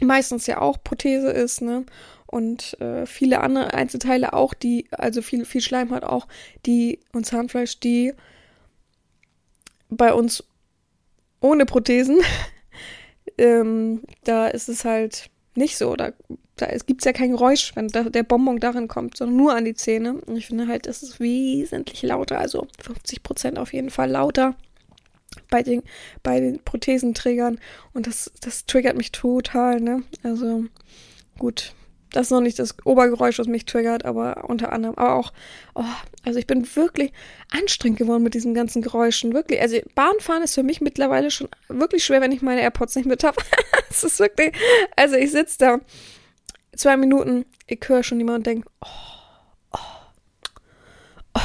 meistens 0.01 0.47
ja 0.47 0.61
auch 0.61 0.83
Prothese 0.83 1.29
ist, 1.29 1.61
ne? 1.61 1.85
Und 2.25 2.79
äh, 2.79 3.07
viele 3.07 3.41
andere 3.41 3.73
Einzelteile 3.73 4.33
auch, 4.33 4.53
die, 4.53 4.87
also 4.91 5.21
viel, 5.23 5.45
viel 5.45 5.61
Schleim 5.61 5.89
hat 5.89 6.03
auch, 6.03 6.27
die 6.65 6.99
und 7.11 7.25
Zahnfleisch, 7.25 7.79
die 7.79 8.13
bei 9.89 10.13
uns 10.13 10.43
ohne 11.41 11.65
Prothesen, 11.65 12.19
ähm, 13.39 14.03
da 14.23 14.47
ist 14.47 14.69
es 14.69 14.85
halt 14.85 15.31
nicht 15.55 15.75
so. 15.75 15.95
Da, 15.95 16.11
da 16.55 16.67
gibt 16.85 17.01
es 17.01 17.05
ja 17.05 17.13
kein 17.13 17.31
Geräusch, 17.31 17.75
wenn 17.75 17.87
da, 17.87 18.03
der 18.03 18.23
Bonbon 18.23 18.59
darin 18.59 18.87
kommt, 18.87 19.17
sondern 19.17 19.37
nur 19.37 19.55
an 19.55 19.65
die 19.65 19.73
Zähne. 19.73 20.13
Und 20.13 20.37
ich 20.37 20.47
finde 20.47 20.67
halt, 20.67 20.85
es 20.85 21.01
ist 21.01 21.19
wesentlich 21.19 22.03
lauter, 22.03 22.37
also 22.37 22.67
50 22.83 23.23
Prozent 23.23 23.57
auf 23.57 23.73
jeden 23.73 23.89
Fall 23.89 24.11
lauter 24.11 24.55
bei 25.49 25.63
den, 25.63 25.83
bei 26.23 26.39
den 26.39 26.59
Prothesenträgern. 26.63 27.59
Und 27.93 28.07
das, 28.07 28.31
das 28.41 28.65
triggert 28.65 28.97
mich 28.97 29.11
total, 29.11 29.79
ne? 29.81 30.03
Also 30.23 30.65
gut, 31.37 31.73
das 32.11 32.27
ist 32.27 32.31
noch 32.31 32.41
nicht 32.41 32.57
das 32.57 32.75
Obergeräusch, 32.85 33.37
was 33.37 33.47
mich 33.47 33.65
triggert, 33.65 34.03
aber 34.05 34.49
unter 34.49 34.73
anderem. 34.73 34.95
Aber 34.97 35.13
auch, 35.15 35.31
oh, 35.75 35.83
also 36.25 36.39
ich 36.39 36.47
bin 36.47 36.67
wirklich 36.75 37.11
anstrengend 37.51 37.99
geworden 37.99 38.23
mit 38.23 38.33
diesen 38.33 38.53
ganzen 38.53 38.81
Geräuschen. 38.81 39.33
Wirklich. 39.33 39.61
Also 39.61 39.79
Bahnfahren 39.93 40.43
ist 40.43 40.55
für 40.55 40.63
mich 40.63 40.81
mittlerweile 40.81 41.29
schon 41.29 41.49
wirklich 41.67 42.03
schwer, 42.03 42.21
wenn 42.21 42.31
ich 42.31 42.41
meine 42.41 42.61
AirPods 42.61 42.95
nicht 42.95 43.05
mit 43.05 43.23
habe. 43.23 43.37
Es 43.89 44.03
ist 44.03 44.19
wirklich. 44.19 44.53
Also 44.95 45.15
ich 45.15 45.31
sitze 45.31 45.57
da 45.59 45.79
zwei 46.75 46.97
Minuten, 46.97 47.45
ich 47.67 47.79
höre 47.85 48.03
schon 48.03 48.19
jemanden 48.19 48.43
denken, 48.43 48.69
oh, 48.81 48.87
oh, 49.73 49.77
oh. 51.35 51.39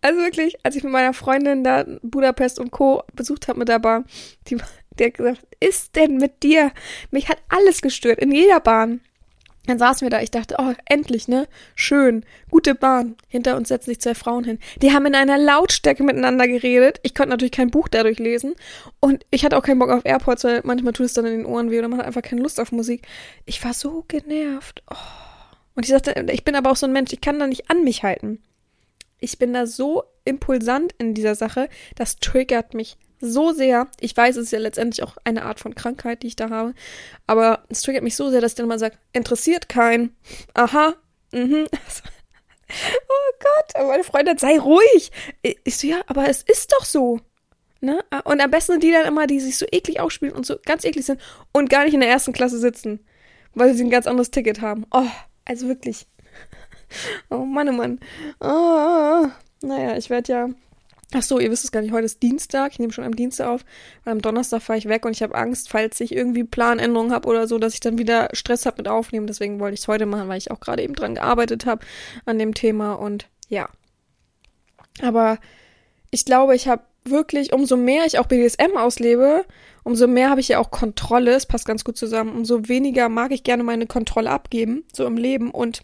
Also 0.00 0.20
wirklich, 0.20 0.56
als 0.62 0.76
ich 0.76 0.82
mit 0.82 0.92
meiner 0.92 1.14
Freundin 1.14 1.64
da 1.64 1.84
Budapest 2.02 2.58
und 2.58 2.70
Co. 2.70 3.02
besucht 3.14 3.48
habe 3.48 3.58
mit 3.58 3.68
der 3.68 3.78
Bahn, 3.78 4.04
die, 4.48 4.58
die 4.98 5.04
hat 5.04 5.14
gesagt, 5.14 5.46
ist 5.60 5.96
denn 5.96 6.16
mit 6.16 6.42
dir? 6.42 6.72
Mich 7.10 7.28
hat 7.28 7.38
alles 7.48 7.82
gestört, 7.82 8.18
in 8.18 8.32
jeder 8.32 8.60
Bahn. 8.60 9.00
Dann 9.66 9.78
saßen 9.78 10.04
wir 10.04 10.10
da, 10.10 10.20
ich 10.20 10.32
dachte, 10.32 10.56
oh, 10.58 10.72
endlich, 10.86 11.28
ne? 11.28 11.46
Schön, 11.76 12.24
gute 12.50 12.74
Bahn. 12.74 13.14
Hinter 13.28 13.56
uns 13.56 13.68
setzen 13.68 13.90
sich 13.90 14.00
zwei 14.00 14.16
Frauen 14.16 14.42
hin. 14.42 14.58
Die 14.80 14.92
haben 14.92 15.06
in 15.06 15.14
einer 15.14 15.38
Lautstärke 15.38 16.02
miteinander 16.02 16.48
geredet. 16.48 16.98
Ich 17.04 17.14
konnte 17.14 17.30
natürlich 17.30 17.52
kein 17.52 17.70
Buch 17.70 17.86
dadurch 17.86 18.18
lesen. 18.18 18.54
Und 18.98 19.24
ich 19.30 19.44
hatte 19.44 19.56
auch 19.56 19.62
keinen 19.62 19.78
Bock 19.78 19.90
auf 19.90 20.04
AirPods, 20.04 20.42
weil 20.42 20.62
manchmal 20.64 20.94
tut 20.94 21.06
es 21.06 21.12
dann 21.12 21.26
in 21.26 21.38
den 21.38 21.46
Ohren 21.46 21.70
weh 21.70 21.78
oder 21.78 21.86
man 21.86 22.00
hat 22.00 22.06
einfach 22.06 22.22
keine 22.22 22.42
Lust 22.42 22.58
auf 22.58 22.72
Musik. 22.72 23.06
Ich 23.46 23.64
war 23.64 23.72
so 23.72 24.04
genervt. 24.08 24.82
Oh. 24.90 24.96
Und 25.74 25.84
ich 25.84 25.90
sagte, 25.90 26.26
ich 26.32 26.44
bin 26.44 26.56
aber 26.56 26.70
auch 26.70 26.76
so 26.76 26.86
ein 26.86 26.92
Mensch, 26.92 27.12
ich 27.12 27.20
kann 27.20 27.38
da 27.38 27.46
nicht 27.46 27.70
an 27.70 27.84
mich 27.84 28.02
halten. 28.02 28.42
Ich 29.22 29.38
bin 29.38 29.52
da 29.52 29.66
so 29.66 30.04
impulsant 30.24 30.94
in 30.98 31.14
dieser 31.14 31.34
Sache, 31.34 31.68
das 31.96 32.16
triggert 32.16 32.74
mich 32.74 32.96
so 33.20 33.52
sehr. 33.52 33.86
Ich 34.00 34.16
weiß, 34.16 34.36
es 34.36 34.46
ist 34.46 34.52
ja 34.52 34.58
letztendlich 34.58 35.02
auch 35.02 35.16
eine 35.24 35.44
Art 35.44 35.60
von 35.60 35.74
Krankheit, 35.74 36.22
die 36.22 36.26
ich 36.26 36.36
da 36.36 36.50
habe. 36.50 36.74
Aber 37.26 37.64
es 37.68 37.82
triggert 37.82 38.02
mich 38.02 38.16
so 38.16 38.30
sehr, 38.30 38.40
dass 38.40 38.52
ich 38.52 38.56
dann 38.56 38.66
mal 38.66 38.80
sage, 38.80 38.98
interessiert 39.12 39.68
keinen. 39.68 40.16
Aha. 40.54 40.94
Mhm. 41.32 41.66
oh 43.08 43.32
Gott. 43.38 43.86
Meine 43.86 44.04
Freundin, 44.04 44.38
sei 44.38 44.58
ruhig. 44.58 45.12
Ich 45.42 45.76
so, 45.76 45.86
ja, 45.86 46.02
aber 46.08 46.28
es 46.28 46.42
ist 46.42 46.72
doch 46.72 46.84
so. 46.84 47.20
Ne? 47.80 48.04
Und 48.24 48.40
am 48.40 48.50
besten 48.50 48.80
die 48.80 48.90
dann 48.90 49.06
immer, 49.06 49.26
die 49.26 49.40
sich 49.40 49.56
so 49.56 49.66
eklig 49.70 50.00
aufspielen 50.00 50.34
und 50.34 50.44
so 50.44 50.56
ganz 50.64 50.84
eklig 50.84 51.06
sind 51.06 51.20
und 51.52 51.70
gar 51.70 51.84
nicht 51.84 51.94
in 51.94 52.00
der 52.00 52.10
ersten 52.10 52.32
Klasse 52.32 52.58
sitzen, 52.58 53.06
weil 53.54 53.74
sie 53.74 53.84
ein 53.84 53.90
ganz 53.90 54.06
anderes 54.06 54.30
Ticket 54.30 54.60
haben. 54.60 54.84
Oh, 54.92 55.08
also 55.44 55.68
wirklich. 55.68 56.06
Oh 57.30 57.44
Mann, 57.44 57.68
oh 57.68 57.72
Mann. 57.72 58.00
Oh, 58.40 59.28
naja, 59.62 59.96
ich 59.96 60.10
werde 60.10 60.32
ja 60.32 60.48
Ach 61.14 61.22
so, 61.22 61.38
ihr 61.38 61.50
wisst 61.50 61.64
es 61.64 61.72
gar 61.72 61.82
nicht, 61.82 61.92
heute 61.92 62.06
ist 62.06 62.22
Dienstag, 62.22 62.72
ich 62.72 62.78
nehme 62.78 62.92
schon 62.92 63.04
am 63.04 63.14
Dienstag 63.14 63.46
auf, 63.46 63.64
weil 64.04 64.12
am 64.12 64.22
Donnerstag 64.22 64.62
fahre 64.62 64.78
ich 64.78 64.88
weg 64.88 65.04
und 65.04 65.12
ich 65.12 65.22
habe 65.22 65.34
Angst, 65.34 65.68
falls 65.68 66.00
ich 66.00 66.14
irgendwie 66.14 66.44
Planänderungen 66.44 67.12
habe 67.12 67.28
oder 67.28 67.46
so, 67.46 67.58
dass 67.58 67.74
ich 67.74 67.80
dann 67.80 67.98
wieder 67.98 68.30
Stress 68.32 68.64
habe 68.64 68.78
mit 68.78 68.88
Aufnehmen. 68.88 69.26
Deswegen 69.26 69.60
wollte 69.60 69.74
ich 69.74 69.80
es 69.80 69.88
heute 69.88 70.06
machen, 70.06 70.28
weil 70.28 70.38
ich 70.38 70.50
auch 70.50 70.60
gerade 70.60 70.82
eben 70.82 70.94
dran 70.94 71.14
gearbeitet 71.14 71.66
habe 71.66 71.84
an 72.24 72.38
dem 72.38 72.54
Thema. 72.54 72.94
Und 72.94 73.28
ja. 73.48 73.68
Aber 75.02 75.38
ich 76.10 76.24
glaube, 76.24 76.54
ich 76.54 76.66
habe 76.66 76.82
wirklich, 77.04 77.52
umso 77.52 77.76
mehr 77.76 78.06
ich 78.06 78.18
auch 78.18 78.26
BDSM 78.26 78.78
auslebe, 78.78 79.44
umso 79.84 80.06
mehr 80.06 80.30
habe 80.30 80.40
ich 80.40 80.48
ja 80.48 80.58
auch 80.60 80.70
Kontrolle, 80.70 81.32
es 81.34 81.44
passt 81.44 81.66
ganz 81.66 81.84
gut 81.84 81.98
zusammen, 81.98 82.34
umso 82.34 82.68
weniger 82.68 83.10
mag 83.10 83.32
ich 83.32 83.44
gerne 83.44 83.64
meine 83.64 83.86
Kontrolle 83.86 84.30
abgeben, 84.30 84.84
so 84.94 85.04
im 85.04 85.18
Leben. 85.18 85.50
Und 85.50 85.82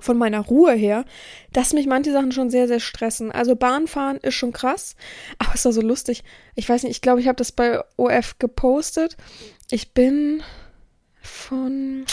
von 0.00 0.18
meiner 0.18 0.40
Ruhe 0.40 0.72
her, 0.72 1.04
dass 1.52 1.72
mich 1.72 1.86
manche 1.86 2.12
Sachen 2.12 2.32
schon 2.32 2.50
sehr, 2.50 2.68
sehr 2.68 2.80
stressen. 2.80 3.32
Also 3.32 3.56
Bahnfahren 3.56 4.18
ist 4.18 4.34
schon 4.34 4.52
krass, 4.52 4.96
aber 5.38 5.54
es 5.54 5.64
war 5.64 5.72
so 5.72 5.80
lustig. 5.80 6.24
Ich 6.54 6.68
weiß 6.68 6.82
nicht, 6.82 6.92
ich 6.92 7.02
glaube, 7.02 7.20
ich 7.20 7.28
habe 7.28 7.36
das 7.36 7.52
bei 7.52 7.80
OF 7.96 8.38
gepostet. 8.38 9.16
Ich 9.70 9.92
bin 9.92 10.42
von 11.20 12.04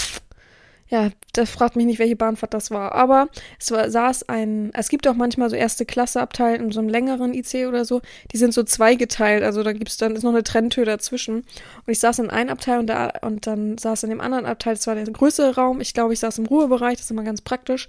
ja, 0.88 1.10
das 1.34 1.50
fragt 1.50 1.76
mich 1.76 1.88
nicht, 1.88 1.98
welche 1.98 2.16
Bahnfahrt 2.16 2.54
das 2.54 2.70
war. 2.70 2.92
Aber 2.94 3.28
es 3.60 3.72
war, 3.72 3.90
saß 3.90 4.30
ein, 4.30 4.70
es 4.74 4.90
gibt 4.90 5.08
auch 5.08 5.16
manchmal 5.16 5.50
so 5.50 5.56
erste 5.56 5.84
Klasse 5.86 6.22
Abteil 6.22 6.58
in 6.58 6.72
so 6.72 6.80
einem 6.80 6.90
längeren 6.90 7.34
IC 7.34 7.68
oder 7.68 7.86
so. 7.86 8.02
Die 8.32 8.38
sind 8.38 8.54
so 8.54 8.62
zweigeteilt. 8.64 9.44
Also 9.44 9.64
da 9.64 9.74
gibt's 9.74 9.98
dann, 9.98 10.16
ist 10.16 10.22
noch 10.24 10.32
eine 10.32 10.44
Trenntür 10.44 10.86
dazwischen. 10.86 11.38
Und 11.38 11.88
ich 11.88 12.00
saß 12.00 12.20
in 12.20 12.30
einem 12.30 12.52
Abteil 12.52 12.80
und 12.80 12.88
da, 12.88 13.12
und 13.22 13.48
dann 13.48 13.80
saß 13.80 14.04
in 14.04 14.12
dem 14.12 14.22
anderen 14.22 14.46
Abteil, 14.46 14.76
das 14.76 14.86
war 14.86 14.94
der 14.94 15.06
größere 15.06 15.56
Raum. 15.56 15.82
Ich 15.82 15.96
glaube, 15.96 16.14
ich 16.14 16.20
saß 16.20 16.38
im 16.38 16.46
Ruhebereich, 16.46 16.98
das 16.98 17.06
ist 17.06 17.12
immer 17.12 17.24
ganz 17.24 17.42
praktisch. 17.42 17.88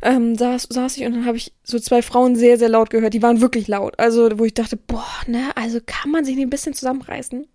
Ähm, 0.00 0.36
saß, 0.36 0.68
saß 0.70 0.96
ich 0.96 1.04
und 1.04 1.12
dann 1.12 1.26
habe 1.26 1.36
ich 1.36 1.52
so 1.62 1.78
zwei 1.78 2.02
Frauen 2.02 2.36
sehr, 2.36 2.56
sehr 2.56 2.68
laut 2.68 2.88
gehört. 2.88 3.12
Die 3.14 3.22
waren 3.22 3.40
wirklich 3.42 3.68
laut. 3.68 3.98
Also, 3.98 4.38
wo 4.38 4.44
ich 4.44 4.54
dachte, 4.54 4.76
boah, 4.76 5.04
ne, 5.26 5.50
also 5.56 5.80
kann 5.84 6.10
man 6.10 6.24
sich 6.24 6.36
nicht 6.36 6.46
ein 6.46 6.50
bisschen 6.50 6.72
zusammenreißen? 6.72 7.46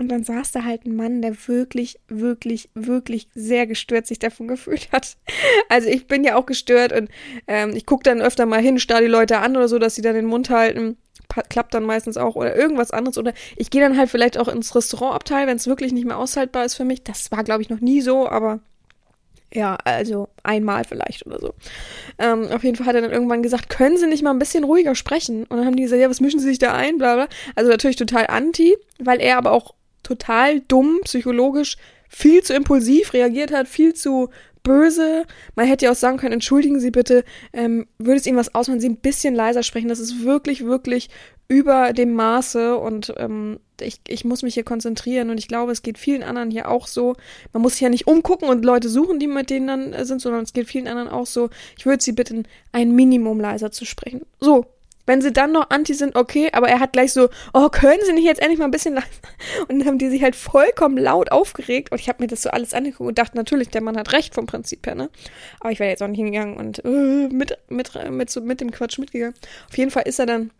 Und 0.00 0.08
dann 0.08 0.24
saß 0.24 0.52
da 0.52 0.64
halt 0.64 0.86
ein 0.86 0.96
Mann, 0.96 1.20
der 1.20 1.34
wirklich, 1.46 2.00
wirklich, 2.08 2.70
wirklich 2.72 3.28
sehr 3.34 3.66
gestört 3.66 4.06
sich 4.06 4.18
davon 4.18 4.48
gefühlt 4.48 4.90
hat. 4.92 5.18
Also 5.68 5.90
ich 5.90 6.06
bin 6.06 6.24
ja 6.24 6.36
auch 6.36 6.46
gestört 6.46 6.92
und 6.92 7.10
ähm, 7.46 7.76
ich 7.76 7.84
gucke 7.84 8.02
dann 8.04 8.22
öfter 8.22 8.46
mal 8.46 8.62
hin, 8.62 8.78
starr 8.78 9.02
die 9.02 9.08
Leute 9.08 9.38
an 9.40 9.58
oder 9.58 9.68
so, 9.68 9.78
dass 9.78 9.94
sie 9.94 10.00
dann 10.00 10.14
den 10.14 10.24
Mund 10.24 10.48
halten. 10.48 10.96
Klappt 11.50 11.74
dann 11.74 11.84
meistens 11.84 12.16
auch 12.16 12.34
oder 12.34 12.56
irgendwas 12.56 12.92
anderes. 12.92 13.18
Oder 13.18 13.34
ich 13.56 13.68
gehe 13.68 13.82
dann 13.82 13.98
halt 13.98 14.08
vielleicht 14.08 14.38
auch 14.38 14.48
ins 14.48 14.74
Restaurantabteil, 14.74 15.46
wenn 15.46 15.58
es 15.58 15.66
wirklich 15.66 15.92
nicht 15.92 16.06
mehr 16.06 16.16
aushaltbar 16.16 16.64
ist 16.64 16.76
für 16.76 16.86
mich. 16.86 17.04
Das 17.04 17.30
war, 17.30 17.44
glaube 17.44 17.60
ich, 17.60 17.68
noch 17.68 17.80
nie 17.80 18.00
so, 18.00 18.26
aber 18.26 18.60
ja, 19.52 19.76
also 19.84 20.28
einmal 20.44 20.84
vielleicht 20.84 21.26
oder 21.26 21.40
so. 21.40 21.54
Ähm, 22.18 22.48
auf 22.50 22.64
jeden 22.64 22.76
Fall 22.76 22.86
hat 22.86 22.94
er 22.94 23.02
dann 23.02 23.12
irgendwann 23.12 23.42
gesagt, 23.42 23.68
können 23.68 23.98
Sie 23.98 24.06
nicht 24.06 24.22
mal 24.22 24.30
ein 24.30 24.38
bisschen 24.38 24.64
ruhiger 24.64 24.94
sprechen? 24.94 25.44
Und 25.44 25.58
dann 25.58 25.66
haben 25.66 25.76
die 25.76 25.82
gesagt, 25.82 26.00
ja, 26.00 26.08
was 26.08 26.20
mischen 26.22 26.40
Sie 26.40 26.48
sich 26.48 26.58
da 26.58 26.72
ein, 26.72 26.96
bla 26.96 27.16
bla. 27.16 27.28
Also 27.54 27.70
natürlich 27.70 27.96
total 27.96 28.28
anti, 28.28 28.76
weil 28.98 29.20
er 29.20 29.36
aber 29.36 29.52
auch 29.52 29.74
total 30.02 30.60
dumm, 30.60 31.00
psychologisch 31.04 31.76
viel 32.08 32.42
zu 32.42 32.54
impulsiv 32.54 33.12
reagiert 33.12 33.52
hat, 33.52 33.68
viel 33.68 33.94
zu 33.94 34.30
böse. 34.62 35.24
Man 35.54 35.66
hätte 35.66 35.86
ja 35.86 35.92
auch 35.92 35.96
sagen 35.96 36.18
können, 36.18 36.34
entschuldigen 36.34 36.80
Sie 36.80 36.90
bitte, 36.90 37.24
ähm, 37.52 37.86
würde 37.98 38.16
es 38.16 38.26
Ihnen 38.26 38.36
was 38.36 38.54
ausmachen, 38.54 38.80
Sie 38.80 38.88
ein 38.88 38.96
bisschen 38.96 39.34
leiser 39.34 39.62
sprechen. 39.62 39.88
Das 39.88 40.00
ist 40.00 40.24
wirklich, 40.24 40.64
wirklich 40.64 41.08
über 41.48 41.92
dem 41.92 42.14
Maße 42.14 42.76
und 42.76 43.12
ähm, 43.16 43.58
ich, 43.80 44.00
ich 44.06 44.24
muss 44.24 44.42
mich 44.42 44.54
hier 44.54 44.62
konzentrieren 44.62 45.30
und 45.30 45.38
ich 45.38 45.48
glaube, 45.48 45.72
es 45.72 45.82
geht 45.82 45.98
vielen 45.98 46.22
anderen 46.22 46.50
hier 46.50 46.68
auch 46.68 46.86
so. 46.86 47.16
Man 47.52 47.62
muss 47.62 47.72
sich 47.72 47.80
ja 47.80 47.88
nicht 47.88 48.06
umgucken 48.06 48.48
und 48.48 48.64
Leute 48.64 48.88
suchen, 48.88 49.18
die 49.18 49.26
mit 49.26 49.50
denen 49.50 49.66
dann 49.66 49.92
äh, 49.92 50.04
sind, 50.04 50.20
sondern 50.20 50.42
es 50.42 50.52
geht 50.52 50.68
vielen 50.68 50.86
anderen 50.86 51.08
auch 51.08 51.26
so. 51.26 51.50
Ich 51.76 51.86
würde 51.86 52.02
Sie 52.02 52.12
bitten, 52.12 52.44
ein 52.72 52.94
Minimum 52.94 53.40
leiser 53.40 53.72
zu 53.72 53.84
sprechen. 53.84 54.22
So, 54.38 54.66
wenn 55.06 55.22
sie 55.22 55.32
dann 55.32 55.52
noch 55.52 55.70
anti 55.70 55.94
sind, 55.94 56.16
okay, 56.16 56.50
aber 56.52 56.68
er 56.68 56.80
hat 56.80 56.92
gleich 56.92 57.12
so, 57.12 57.28
oh, 57.52 57.68
können 57.68 58.00
sie 58.04 58.12
nicht 58.12 58.24
jetzt 58.24 58.40
endlich 58.40 58.58
mal 58.58 58.66
ein 58.66 58.70
bisschen 58.70 58.94
leiser? 58.94 59.06
Und 59.68 59.80
dann 59.80 59.86
haben 59.86 59.98
die 59.98 60.08
sich 60.08 60.22
halt 60.22 60.36
vollkommen 60.36 60.96
laut 60.96 61.32
aufgeregt 61.32 61.92
und 61.92 62.00
ich 62.00 62.08
habe 62.08 62.22
mir 62.22 62.26
das 62.26 62.42
so 62.42 62.50
alles 62.50 62.74
angeguckt 62.74 63.08
und 63.08 63.18
dachte, 63.18 63.36
natürlich, 63.36 63.68
der 63.68 63.82
Mann 63.82 63.96
hat 63.96 64.12
recht 64.12 64.34
vom 64.34 64.46
Prinzip 64.46 64.86
her, 64.86 64.94
ne? 64.94 65.10
Aber 65.60 65.70
ich 65.70 65.78
wäre 65.78 65.90
jetzt 65.90 66.02
auch 66.02 66.08
nicht 66.08 66.18
hingegangen 66.18 66.56
und 66.56 66.84
äh, 66.84 67.28
mit, 67.28 67.56
mit, 67.68 68.10
mit, 68.10 68.30
so, 68.30 68.40
mit 68.40 68.60
dem 68.60 68.70
Quatsch 68.70 68.98
mitgegangen. 68.98 69.34
Auf 69.68 69.76
jeden 69.76 69.90
Fall 69.90 70.04
ist 70.06 70.18
er 70.18 70.26
dann 70.26 70.50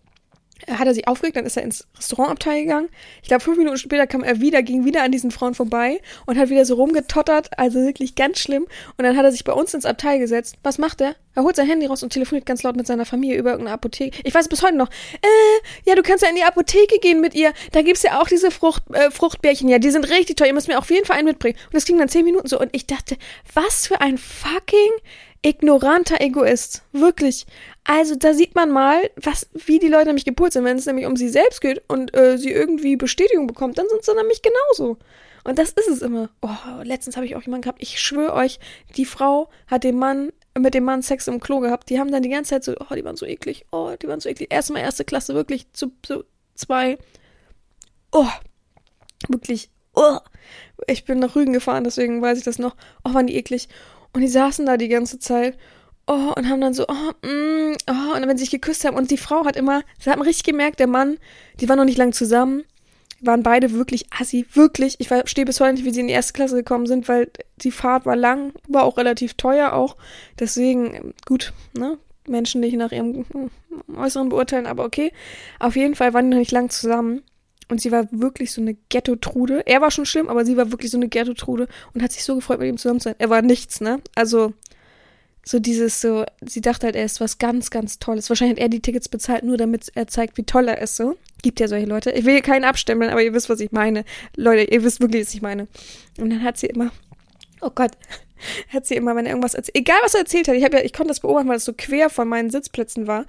hat 0.69 0.87
er 0.87 0.95
sich 0.95 1.09
aufgeregt, 1.09 1.37
dann 1.37 1.47
ist 1.47 1.57
er 1.57 1.62
ins 1.62 1.87
Restaurantabteil 1.97 2.62
gegangen. 2.62 2.88
Ich 3.23 3.29
glaube, 3.29 3.43
fünf 3.43 3.59
Minuten 3.59 3.79
später 3.79 4.07
kam 4.07 4.23
er 4.23 4.40
wieder, 4.40 4.62
ging 4.62 4.85
wieder 4.85 5.02
an 5.02 5.12
diesen 5.12 5.31
Frauen 5.31 5.55
vorbei 5.55 6.00
und 6.26 6.38
hat 6.38 6.50
wieder 6.50 6.64
so 6.64 6.75
rumgetottert, 6.75 7.59
also 7.59 7.81
wirklich 7.81 8.14
ganz 8.14 8.38
schlimm. 8.38 8.67
Und 8.97 9.05
dann 9.05 9.17
hat 9.17 9.25
er 9.25 9.33
sich 9.33 9.45
bei 9.45 9.52
uns 9.52 9.75
ins 9.75 9.87
Abteil 9.87 10.19
gesetzt. 10.19 10.57
Was 10.62 10.79
macht 10.79 11.00
er? 11.00 11.17
Er 11.35 11.45
holt 11.45 11.57
sein 11.57 11.67
Handy 11.67 11.87
raus 11.87 12.02
und 12.02 12.12
telefoniert 12.12 12.45
ganz 12.45 12.62
laut 12.62 12.76
mit 12.76 12.87
seiner 12.87 13.07
Familie 13.07 13.38
über 13.38 13.50
irgendeine 13.50 13.75
Apotheke. 13.75 14.19
Ich 14.25 14.35
weiß 14.35 14.49
bis 14.49 14.62
heute 14.62 14.76
noch. 14.76 14.88
Äh, 14.88 15.88
ja, 15.88 15.95
du 15.95 16.02
kannst 16.02 16.23
ja 16.23 16.29
in 16.29 16.37
die 16.37 16.43
Apotheke 16.43 16.99
gehen 16.99 17.21
mit 17.21 17.35
ihr. 17.35 17.52
Da 17.73 17.83
gibt's 17.83 18.02
ja 18.02 18.21
auch 18.21 18.26
diese 18.26 18.50
Frucht, 18.50 18.83
äh, 18.93 19.11
Fruchtbärchen. 19.11 19.69
Ja, 19.69 19.79
die 19.79 19.90
sind 19.90 20.11
richtig 20.11 20.37
toll. 20.37 20.49
Ihr 20.49 20.55
müsst 20.55 20.69
mir 20.69 20.79
auf 20.79 20.90
jeden 20.90 21.07
Fall 21.07 21.17
einen 21.19 21.29
mitbringen. 21.29 21.57
Und 21.67 21.75
das 21.75 21.85
ging 21.85 21.99
dann 21.99 22.09
zehn 22.09 22.25
Minuten 22.25 22.49
so. 22.49 22.59
Und 22.59 22.71
ich 22.73 22.87
dachte, 22.87 23.17
was 23.55 23.87
für 23.87 24.00
ein 24.00 24.19
fucking 24.19 24.90
ignoranter 25.43 26.21
Egoist. 26.21 26.83
Wirklich. 26.93 27.47
Also 27.85 28.15
da 28.15 28.35
sieht 28.35 28.55
man 28.55 28.71
mal, 28.71 29.11
was, 29.17 29.49
wie 29.55 29.79
die 29.79 29.89
Leute 29.89 30.07
nämlich 30.07 30.25
gepolt 30.25 30.53
sind. 30.53 30.65
Wenn 30.65 30.79
es 30.79 30.87
nämlich 30.87 31.07
um 31.07 31.17
sie 31.17 31.29
selbst 31.29 31.61
geht 31.61 31.83
und 31.89 32.15
äh, 32.17 32.39
sie 32.39 32.51
irgendwie 32.51 32.97
Bestätigung 32.97 33.47
bekommt, 33.47 33.79
dann 33.79 33.89
sind 33.89 34.05
sie 34.05 34.15
nämlich 34.15 34.43
genauso. 34.43 34.99
Und 35.45 35.59
das 35.59 35.71
ist 35.71 35.89
es 35.89 36.03
immer. 36.03 36.29
Oh, 36.43 36.83
letztens 36.83 37.17
habe 37.17 37.27
ich 37.27 37.35
auch 37.35 37.43
jemanden 37.43 37.63
gehabt, 37.63 37.83
ich 37.83 38.01
schwöre 38.01 38.35
euch, 38.35 38.61
die 38.97 39.07
Frau 39.07 39.49
hat 39.67 39.85
den 39.85 39.99
Mann 39.99 40.33
mit 40.59 40.75
dem 40.75 40.85
Mann 40.85 41.03
Sex 41.03 41.29
im 41.29 41.41
Klo 41.41 41.61
gehabt. 41.61 41.89
Die 41.89 41.99
haben 41.99 42.13
dann 42.13 42.23
die 42.23 42.29
ganze 42.29 42.51
Zeit 42.51 42.65
so, 42.65 42.75
oh, 42.79 42.95
die 42.95 43.05
waren 43.05 43.17
so 43.17 43.25
eklig, 43.25 43.65
oh, 43.71 43.95
die 44.01 44.09
waren 44.09 44.21
so 44.21 44.29
eklig. 44.29 44.53
Erstmal 44.53 44.83
erste 44.83 45.05
Klasse, 45.05 45.35
wirklich 45.35 45.73
zu, 45.73 45.93
zu 46.03 46.25
zwei. 46.55 46.99
Oh, 48.13 48.29
wirklich, 49.29 49.71
oh. 49.95 50.19
Ich 50.87 51.05
bin 51.05 51.19
nach 51.19 51.37
Rügen 51.37 51.53
gefahren, 51.53 51.85
deswegen 51.85 52.21
weiß 52.21 52.39
ich 52.39 52.45
das 52.45 52.59
noch. 52.59 52.77
Oh, 53.05 53.15
waren 53.15 53.27
die 53.27 53.37
eklig. 53.37 53.69
Und 54.12 54.23
die 54.23 54.29
saßen 54.29 54.67
da 54.67 54.76
die 54.76 54.88
ganze 54.88 55.19
Zeit 55.19 55.57
oh, 56.07 56.33
und 56.37 56.49
haben 56.49 56.61
dann 56.61 56.75
so, 56.75 56.87
oh, 56.88 57.26
mm, 57.26 57.76
oh, 57.88 58.17
und 58.17 58.26
wenn 58.26 58.37
sie 58.37 58.45
sich 58.45 58.50
geküsst 58.50 58.85
haben, 58.85 58.97
und 58.97 59.11
die 59.11 59.17
Frau 59.17 59.45
hat 59.45 59.57
immer, 59.57 59.83
sie 59.99 60.11
hat 60.11 60.19
man 60.19 60.26
richtig 60.26 60.45
gemerkt, 60.45 60.81
der 60.81 60.88
Mann, 60.88 61.19
die 61.61 61.69
waren 61.69 61.79
noch 61.79 61.85
nicht 61.85 61.99
lang 61.99 62.12
zusammen, 62.12 62.64
waren 63.21 63.43
beide 63.43 63.73
wirklich 63.73 64.07
assi, 64.19 64.47
wirklich. 64.55 64.97
Ich 64.99 65.09
verstehe 65.09 65.45
bis 65.45 65.61
heute 65.61 65.75
nicht, 65.75 65.85
wie 65.85 65.93
sie 65.93 66.00
in 66.00 66.09
die 66.09 66.14
erste 66.14 66.33
Klasse 66.33 66.57
gekommen 66.57 66.87
sind, 66.87 67.07
weil 67.09 67.31
die 67.57 67.71
Fahrt 67.71 68.07
war 68.07 68.17
lang, 68.17 68.52
war 68.67 68.85
auch 68.85 68.97
relativ 68.97 69.35
teuer 69.35 69.73
auch. 69.73 69.97
Deswegen, 70.38 71.14
gut, 71.26 71.52
ne? 71.75 71.99
Menschen 72.26 72.61
nicht 72.61 72.76
nach 72.76 72.93
ihrem 72.93 73.25
Äußeren 73.97 74.29
beurteilen, 74.29 74.67
aber 74.67 74.85
okay. 74.85 75.12
Auf 75.59 75.75
jeden 75.75 75.95
Fall 75.95 76.14
waren 76.14 76.26
die 76.26 76.31
noch 76.31 76.38
nicht 76.38 76.52
lang 76.52 76.71
zusammen. 76.71 77.23
Und 77.71 77.81
sie 77.81 77.93
war 77.93 78.09
wirklich 78.11 78.53
so 78.53 78.61
eine 78.61 78.75
Ghetto-Trude. 78.89 79.62
Er 79.67 79.81
war 79.81 79.91
schon 79.91 80.05
schlimm, 80.05 80.29
aber 80.29 80.45
sie 80.45 80.57
war 80.57 80.73
wirklich 80.73 80.91
so 80.91 80.99
eine 80.99 81.09
Ghetto-Trude 81.09 81.69
und 81.95 82.03
hat 82.03 82.12
sich 82.12 82.25
so 82.25 82.35
gefreut, 82.35 82.59
mit 82.59 82.69
ihm 82.69 82.77
zusammen 82.77 83.00
zu 83.00 83.05
sein. 83.05 83.15
Er 83.19 83.31
war 83.31 83.43
nichts, 83.43 83.81
ne? 83.81 84.00
Also, 84.17 84.53
so 85.45 85.59
dieses 85.59 86.00
so, 86.00 86.25
sie 86.45 86.61
dachte 86.61 86.87
halt, 86.87 86.97
er 86.97 87.05
ist 87.05 87.21
was 87.21 87.39
ganz, 87.39 87.71
ganz 87.71 87.99
Tolles. 87.99 88.29
Wahrscheinlich 88.29 88.57
hat 88.57 88.62
er 88.62 88.69
die 88.69 88.81
Tickets 88.81 89.09
bezahlt, 89.09 89.45
nur 89.45 89.57
damit 89.57 89.91
er 89.95 90.09
zeigt, 90.09 90.37
wie 90.37 90.43
toll 90.43 90.69
er 90.69 90.81
ist, 90.83 90.97
so. 90.97 91.17
Gibt 91.43 91.61
ja 91.61 91.69
solche 91.69 91.87
Leute. 91.87 92.11
Ich 92.11 92.25
will 92.25 92.35
hier 92.35 92.43
keinen 92.43 92.65
abstimmeln, 92.65 93.11
aber 93.11 93.23
ihr 93.23 93.33
wisst, 93.33 93.49
was 93.49 93.61
ich 93.61 93.73
meine. 93.73 94.05
Leute, 94.37 94.71
ihr 94.71 94.83
wisst 94.85 95.00
wirklich, 95.00 95.27
was 95.27 95.35
ich 95.35 95.41
meine. 95.41 95.69
Und 96.19 96.31
dann 96.31 96.43
hat 96.43 96.59
sie 96.59 96.67
immer, 96.67 96.91
oh 97.61 97.71
Gott, 97.73 97.93
hat 98.73 98.85
sie 98.85 98.97
immer, 98.97 99.15
wenn 99.15 99.27
er 99.27 99.31
irgendwas 99.31 99.55
erzählt, 99.55 99.77
egal 99.77 99.99
was 100.03 100.15
er 100.15 100.21
erzählt 100.21 100.49
hat, 100.49 100.57
ich 100.57 100.62
ja, 100.62 100.69
ich 100.81 100.93
konnte 100.93 101.09
das 101.09 101.21
beobachten, 101.21 101.49
weil 101.49 101.57
es 101.57 101.65
so 101.65 101.73
quer 101.73 102.11
von 102.11 102.29
meinen 102.29 102.50
Sitzplätzen 102.50 103.07
war. 103.07 103.27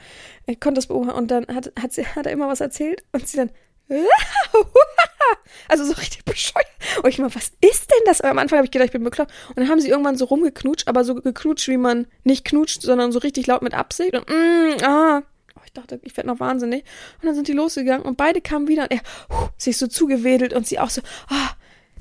Ich 0.48 0.60
konnte 0.60 0.80
das 0.80 0.88
beobachten 0.88 1.18
und 1.18 1.30
dann 1.30 1.46
hat, 1.48 1.72
hat 1.80 1.94
sie, 1.94 2.06
hat 2.06 2.26
er 2.26 2.32
immer 2.32 2.48
was 2.48 2.60
erzählt 2.60 3.04
und 3.12 3.28
sie 3.28 3.38
dann, 3.38 3.52
also 5.68 5.86
so 5.86 5.94
richtig 5.94 6.26
bescheuert. 6.26 6.68
Und 7.04 7.10
ich 7.10 7.20
mal, 7.20 7.34
was 7.34 7.52
ist 7.62 7.92
denn 7.92 8.04
das? 8.06 8.22
Aber 8.22 8.32
am 8.32 8.40
Anfang 8.40 8.58
habe 8.58 8.66
ich 8.66 8.72
gedacht, 8.72 8.88
ich 8.88 8.94
bin 8.94 9.04
bekloppt. 9.04 9.32
Und 9.50 9.58
dann 9.58 9.70
haben 9.70 9.82
sie 9.82 9.90
irgendwann 9.90 10.18
so 10.18 10.26
rumgeknutscht, 10.26 10.88
aber 10.88 11.04
so 11.04 11.16
geknutscht, 11.16 11.68
wie 11.68 11.78
man 11.78 12.08
nicht 12.24 12.46
knutscht, 12.46 12.82
sondern 12.82 13.12
so 13.12 13.20
richtig 13.20 13.48
laut 13.48 13.62
mit 13.62 13.74
Absicht. 13.74 14.14
Und 14.14 14.30
mm, 14.30 14.84
ah. 14.84 15.24
Oh, 15.56 15.62
ich 15.66 15.74
dachte, 15.74 16.00
ich 16.04 16.16
werde 16.16 16.30
noch 16.30 16.40
wahnsinnig. 16.40 16.84
Und 17.22 17.28
dann 17.28 17.36
sind 17.36 17.48
die 17.48 17.54
losgegangen 17.54 18.06
und 18.06 18.18
beide 18.18 18.42
kamen 18.42 18.68
wieder 18.68 18.84
und 18.84 18.92
er 18.92 19.02
huh, 19.30 19.50
sich 19.58 19.78
so 19.78 19.88
zugewedelt 19.88 20.54
und 20.54 20.66
sie 20.66 20.80
auch 20.80 20.90
so, 20.90 21.02
ah, 21.30 21.52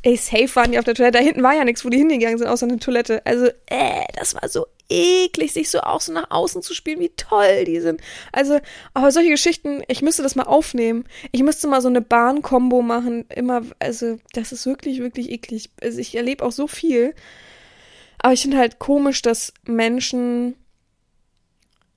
ey, 0.02 0.16
safe 0.16 0.54
waren 0.54 0.72
die 0.72 0.78
auf 0.78 0.84
der 0.84 0.94
Toilette. 0.94 1.18
Da 1.18 1.24
hinten 1.24 1.42
war 1.42 1.54
ja 1.54 1.64
nichts, 1.64 1.84
wo 1.84 1.88
die 1.88 1.98
hingegangen 1.98 2.38
sind, 2.38 2.46
außer 2.46 2.66
eine 2.66 2.78
Toilette. 2.78 3.24
Also, 3.26 3.46
äh, 3.66 4.04
das 4.14 4.34
war 4.34 4.48
so 4.48 4.66
eklig, 4.90 5.52
sich 5.52 5.70
so 5.70 5.80
auch 5.80 6.00
so 6.00 6.12
nach 6.12 6.30
außen 6.30 6.62
zu 6.62 6.74
spielen, 6.74 7.00
wie 7.00 7.10
toll 7.10 7.64
die 7.64 7.80
sind. 7.80 8.00
Also, 8.32 8.58
aber 8.92 9.10
solche 9.10 9.30
Geschichten, 9.30 9.82
ich 9.88 10.02
müsste 10.02 10.22
das 10.22 10.36
mal 10.36 10.44
aufnehmen. 10.44 11.04
Ich 11.32 11.42
müsste 11.42 11.68
mal 11.68 11.80
so 11.80 11.88
eine 11.88 12.00
Bahn-Kombo 12.00 12.82
machen. 12.82 13.24
Immer, 13.34 13.62
also, 13.78 14.18
das 14.32 14.52
ist 14.52 14.66
wirklich, 14.66 15.00
wirklich 15.00 15.30
eklig. 15.30 15.70
Also, 15.80 15.98
ich 15.98 16.14
erlebe 16.16 16.44
auch 16.44 16.52
so 16.52 16.66
viel. 16.66 17.14
Aber 18.18 18.32
ich 18.32 18.42
finde 18.42 18.58
halt 18.58 18.78
komisch, 18.78 19.22
dass 19.22 19.54
Menschen 19.64 20.54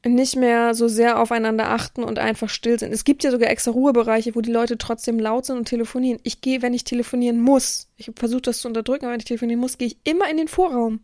nicht 0.05 0.35
mehr 0.35 0.73
so 0.73 0.87
sehr 0.87 1.19
aufeinander 1.19 1.69
achten 1.69 2.03
und 2.03 2.19
einfach 2.19 2.49
still 2.49 2.77
sind. 2.77 2.91
Es 2.93 3.05
gibt 3.05 3.23
ja 3.23 3.31
sogar 3.31 3.49
extra 3.49 3.71
Ruhebereiche, 3.71 4.35
wo 4.35 4.41
die 4.41 4.51
Leute 4.51 4.77
trotzdem 4.77 5.17
laut 5.17 5.45
sind 5.45 5.57
und 5.57 5.67
telefonieren. 5.67 6.19
Ich 6.23 6.41
gehe, 6.41 6.61
wenn 6.61 6.73
ich 6.73 6.83
telefonieren 6.83 7.39
muss, 7.39 7.87
ich 7.95 8.11
versuche 8.15 8.41
das 8.41 8.59
zu 8.59 8.67
unterdrücken, 8.67 9.05
aber 9.05 9.13
wenn 9.13 9.21
ich 9.21 9.25
telefonieren 9.25 9.61
muss, 9.61 9.77
gehe 9.77 9.87
ich 9.87 9.97
immer 10.03 10.29
in 10.29 10.37
den 10.37 10.49
Vorraum. 10.49 10.99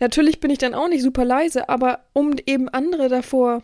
Natürlich 0.00 0.40
bin 0.40 0.50
ich 0.50 0.58
dann 0.58 0.74
auch 0.74 0.88
nicht 0.88 1.02
super 1.02 1.24
leise, 1.24 1.68
aber 1.68 2.04
um 2.12 2.34
eben 2.46 2.68
andere 2.68 3.08
davor 3.08 3.62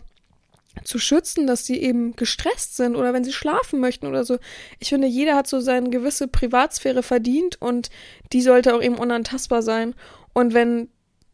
zu 0.84 0.98
schützen, 0.98 1.46
dass 1.46 1.66
sie 1.66 1.80
eben 1.80 2.14
gestresst 2.16 2.76
sind 2.76 2.94
oder 2.94 3.12
wenn 3.12 3.24
sie 3.24 3.32
schlafen 3.32 3.80
möchten 3.80 4.06
oder 4.06 4.24
so. 4.24 4.38
Ich 4.78 4.88
finde, 4.88 5.08
jeder 5.08 5.34
hat 5.34 5.46
so 5.46 5.60
seine 5.60 5.90
gewisse 5.90 6.28
Privatsphäre 6.28 7.02
verdient 7.02 7.60
und 7.60 7.90
die 8.32 8.40
sollte 8.40 8.74
auch 8.74 8.82
eben 8.82 8.96
unantastbar 8.96 9.62
sein. 9.62 9.94
Und 10.32 10.54
wenn 10.54 10.88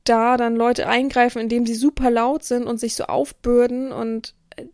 da 0.05 0.37
dann 0.37 0.57
Leute 0.57 0.89
eingreifen, 0.89 1.41
indem 1.41 1.67
sie 1.67 1.75
super 1.75 2.11
laut 2.11 2.45
sind 2.45 2.65
und 2.65 2.79
sich 2.79 2.95
so 2.95 3.05
aufbürden 3.05 3.93
und 3.93 4.35
äh, 4.57 4.65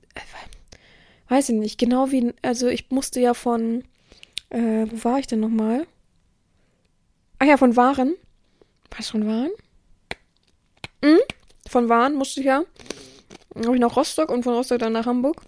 weiß 1.28 1.48
ich 1.48 1.56
nicht, 1.56 1.78
genau 1.78 2.10
wie, 2.10 2.32
also 2.42 2.68
ich 2.68 2.90
musste 2.90 3.20
ja 3.20 3.34
von, 3.34 3.84
äh, 4.50 4.86
wo 4.90 5.04
war 5.04 5.18
ich 5.18 5.26
denn 5.26 5.40
nochmal? 5.40 5.86
Ach 7.38 7.46
ja, 7.46 7.56
von 7.56 7.76
Waren. 7.76 8.14
Was 8.96 9.08
von 9.08 9.26
Waren? 9.26 9.50
Hm? 11.04 11.18
Von 11.68 11.88
Waren 11.88 12.14
musste 12.14 12.40
ich 12.40 12.46
ja. 12.46 12.64
Dann 13.54 13.66
habe 13.66 13.76
ich 13.76 13.80
nach 13.80 13.96
Rostock 13.96 14.30
und 14.30 14.42
von 14.42 14.54
Rostock 14.54 14.78
dann 14.78 14.92
nach 14.92 15.06
Hamburg. 15.06 15.42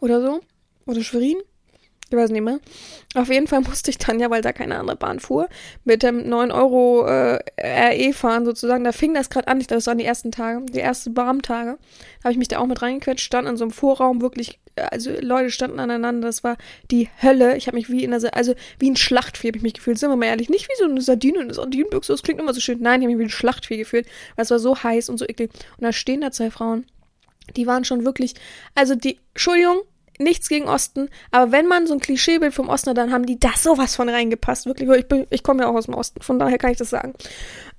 Oder 0.00 0.20
so. 0.20 0.40
Oder 0.86 1.02
Schwerin. 1.02 1.38
Ich 2.10 2.16
weiß 2.16 2.30
nicht 2.30 2.42
mehr. 2.42 2.60
Auf 3.14 3.28
jeden 3.28 3.46
Fall 3.46 3.60
musste 3.66 3.90
ich 3.90 3.98
dann 3.98 4.20
ja, 4.20 4.30
weil 4.30 4.42
da 4.42 4.52
keine 4.52 4.78
andere 4.78 4.96
Bahn 4.96 5.20
fuhr, 5.20 5.48
mit 5.84 6.02
dem 6.02 6.28
9 6.28 6.52
Euro 6.52 7.06
äh, 7.06 7.40
RE 7.58 8.12
fahren 8.12 8.44
sozusagen. 8.44 8.84
Da 8.84 8.92
fing 8.92 9.14
das 9.14 9.30
gerade 9.30 9.48
an. 9.48 9.60
Ich 9.60 9.68
glaube, 9.68 9.78
das 9.78 9.86
waren 9.86 9.98
die 9.98 10.04
ersten 10.04 10.30
Tage, 10.30 10.64
die 10.66 10.80
ersten 10.80 11.14
Barmtage. 11.14 11.78
Da 12.18 12.24
habe 12.24 12.32
ich 12.32 12.38
mich 12.38 12.48
da 12.48 12.58
auch 12.58 12.66
mit 12.66 12.82
reingequetscht, 12.82 13.24
stand 13.24 13.48
in 13.48 13.56
so 13.56 13.64
einem 13.64 13.70
Vorraum, 13.70 14.20
wirklich, 14.20 14.60
also 14.76 15.10
Leute 15.20 15.50
standen 15.50 15.80
aneinander. 15.80 16.28
Das 16.28 16.44
war 16.44 16.56
die 16.90 17.08
Hölle. 17.22 17.56
Ich 17.56 17.66
habe 17.68 17.76
mich 17.76 17.88
wie 17.88 18.04
in 18.04 18.10
der, 18.10 18.36
also 18.36 18.54
wie 18.78 18.90
ein 18.90 18.96
Schlachtvieh 18.96 19.48
habe 19.48 19.56
ich 19.56 19.62
mich 19.62 19.74
gefühlt. 19.74 19.98
Sind 19.98 20.10
wir 20.10 20.16
mal 20.16 20.26
ehrlich, 20.26 20.50
nicht 20.50 20.68
wie 20.68 20.78
so 20.78 20.84
eine 20.84 21.00
Sardine, 21.00 21.40
eine 21.40 21.54
Sardinenbüchse. 21.54 22.12
Das 22.12 22.22
klingt 22.22 22.38
immer 22.38 22.52
so 22.52 22.60
schön. 22.60 22.80
Nein, 22.80 23.00
ich 23.00 23.06
habe 23.06 23.16
mich 23.16 23.20
wie 23.20 23.28
ein 23.28 23.36
Schlachtvieh 23.36 23.78
gefühlt, 23.78 24.06
weil 24.36 24.44
es 24.44 24.50
war 24.50 24.58
so 24.58 24.82
heiß 24.82 25.08
und 25.08 25.18
so 25.18 25.24
eklig. 25.24 25.50
Und 25.78 25.84
da 25.84 25.92
stehen 25.92 26.20
da 26.20 26.30
zwei 26.30 26.50
Frauen. 26.50 26.86
Die 27.56 27.66
waren 27.66 27.84
schon 27.84 28.04
wirklich, 28.04 28.34
also 28.74 28.94
die, 28.94 29.18
Entschuldigung, 29.34 29.80
nichts 30.18 30.48
gegen 30.48 30.66
Osten, 30.66 31.08
aber 31.30 31.52
wenn 31.52 31.66
man 31.66 31.86
so 31.86 31.94
ein 31.94 32.00
Klischeebild 32.00 32.54
vom 32.54 32.68
Osten 32.68 32.90
hat, 32.90 32.98
dann 32.98 33.12
haben 33.12 33.26
die 33.26 33.38
da 33.38 33.50
sowas 33.56 33.96
von 33.96 34.08
reingepasst. 34.08 34.66
Wirklich, 34.66 34.88
ich, 34.88 35.26
ich 35.30 35.42
komme 35.42 35.62
ja 35.62 35.68
auch 35.68 35.74
aus 35.74 35.86
dem 35.86 35.94
Osten, 35.94 36.22
von 36.22 36.38
daher 36.38 36.58
kann 36.58 36.70
ich 36.72 36.78
das 36.78 36.90
sagen. 36.90 37.14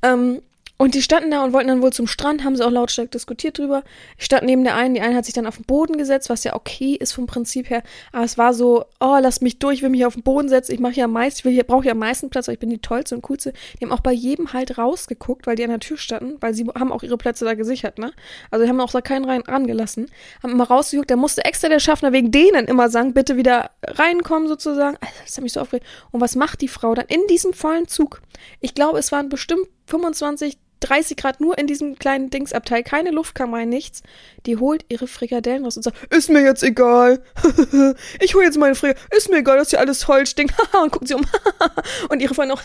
Ähm, 0.01 0.41
und 0.77 0.93
die 0.93 1.01
standen 1.01 1.31
da 1.31 1.43
und 1.43 1.53
wollten 1.53 1.69
dann 1.69 1.81
wohl 1.81 1.93
zum 1.93 2.05
Strand, 2.05 2.43
haben 2.43 2.55
sie 2.57 2.65
auch 2.65 2.71
lautstark 2.71 3.09
diskutiert 3.11 3.57
drüber. 3.57 3.83
Ich 4.17 4.25
stand 4.25 4.43
neben 4.43 4.63
der 4.65 4.75
einen, 4.75 4.93
die 4.93 5.01
eine 5.01 5.15
hat 5.15 5.23
sich 5.23 5.33
dann 5.33 5.47
auf 5.47 5.55
den 5.55 5.65
Boden 5.65 5.97
gesetzt, 5.97 6.29
was 6.29 6.43
ja 6.43 6.53
okay 6.53 6.95
ist 6.95 7.13
vom 7.13 7.27
Prinzip 7.27 7.69
her. 7.69 7.81
Aber 8.11 8.25
es 8.25 8.37
war 8.37 8.53
so, 8.53 8.85
oh, 8.99 9.17
lass 9.21 9.39
mich 9.39 9.59
durch, 9.59 9.75
ich 9.75 9.81
will 9.83 9.89
mich 9.89 10.05
auf 10.05 10.15
den 10.15 10.23
Boden 10.23 10.49
setzen, 10.49 10.73
ich 10.73 10.81
mache 10.81 10.95
ja 10.95 11.07
meist, 11.07 11.39
ich 11.39 11.45
will 11.45 11.63
brauche 11.63 11.85
ja 11.85 11.93
am 11.93 11.99
meisten 11.99 12.29
Platz, 12.29 12.47
weil 12.47 12.55
ich 12.55 12.59
bin 12.59 12.69
die 12.69 12.79
tollste 12.79 13.15
und 13.15 13.21
coolste. 13.21 13.53
Die 13.79 13.85
haben 13.85 13.93
auch 13.93 14.01
bei 14.01 14.11
jedem 14.11 14.51
halt 14.51 14.77
rausgeguckt, 14.77 15.47
weil 15.47 15.55
die 15.55 15.63
an 15.63 15.69
der 15.69 15.79
Tür 15.79 15.97
standen, 15.97 16.35
weil 16.41 16.53
sie 16.53 16.65
haben 16.77 16.91
auch 16.91 17.03
ihre 17.03 17.17
Plätze 17.17 17.45
da 17.45 17.53
gesichert, 17.53 17.97
ne? 17.97 18.11
Also 18.51 18.65
die 18.65 18.69
haben 18.69 18.81
auch 18.81 18.91
da 18.91 18.99
keinen 18.99 19.23
rein 19.23 19.41
rangelassen. 19.41 20.07
Haben 20.43 20.51
immer 20.51 20.67
rausgeguckt, 20.67 21.09
da 21.09 21.15
musste 21.15 21.45
extra 21.45 21.69
der 21.69 21.79
Schaffner 21.79 22.11
wegen 22.11 22.31
denen 22.31 22.65
immer 22.65 22.89
sagen, 22.89 23.13
bitte 23.13 23.37
wieder 23.37 23.71
reinkommen 23.83 24.49
sozusagen. 24.49 24.97
Also, 24.99 25.13
das 25.25 25.37
hat 25.37 25.43
mich 25.43 25.53
so 25.53 25.61
aufgeregt. 25.61 25.85
Und 26.11 26.19
was 26.19 26.35
macht 26.35 26.61
die 26.61 26.67
Frau 26.67 26.95
dann 26.95 27.05
in 27.07 27.25
diesem 27.27 27.53
vollen 27.53 27.87
Zug? 27.87 28.21
Ich 28.59 28.73
glaube, 28.73 28.99
es 28.99 29.11
waren 29.11 29.29
bestimmt 29.29 29.67
25, 29.87 30.57
30 30.81 31.17
Grad 31.17 31.41
nur 31.41 31.57
in 31.57 31.67
diesem 31.67 31.97
kleinen 31.97 32.29
Dingsabteil, 32.29 32.83
keine 32.83 33.11
Luftkammer, 33.11 33.65
nichts. 33.65 34.03
Die 34.45 34.57
holt 34.57 34.85
ihre 34.89 35.07
Frikadellen 35.07 35.63
raus 35.63 35.77
und 35.77 35.83
sagt, 35.83 36.13
ist 36.13 36.29
mir 36.29 36.41
jetzt 36.41 36.63
egal. 36.63 37.21
ich 38.19 38.35
hole 38.35 38.45
jetzt 38.45 38.57
meine 38.57 38.75
Frikadellen. 38.75 39.09
Ist 39.15 39.29
mir 39.29 39.37
egal, 39.37 39.57
dass 39.57 39.69
hier 39.69 39.79
alles 39.79 40.07
Holz 40.07 40.29
stinkt. 40.29 40.55
und 40.81 40.91
guckt 40.91 41.07
sie 41.07 41.15
um. 41.15 41.25
und 42.09 42.21
ihre 42.21 42.33
Freundin 42.33 42.57
auch. 42.57 42.63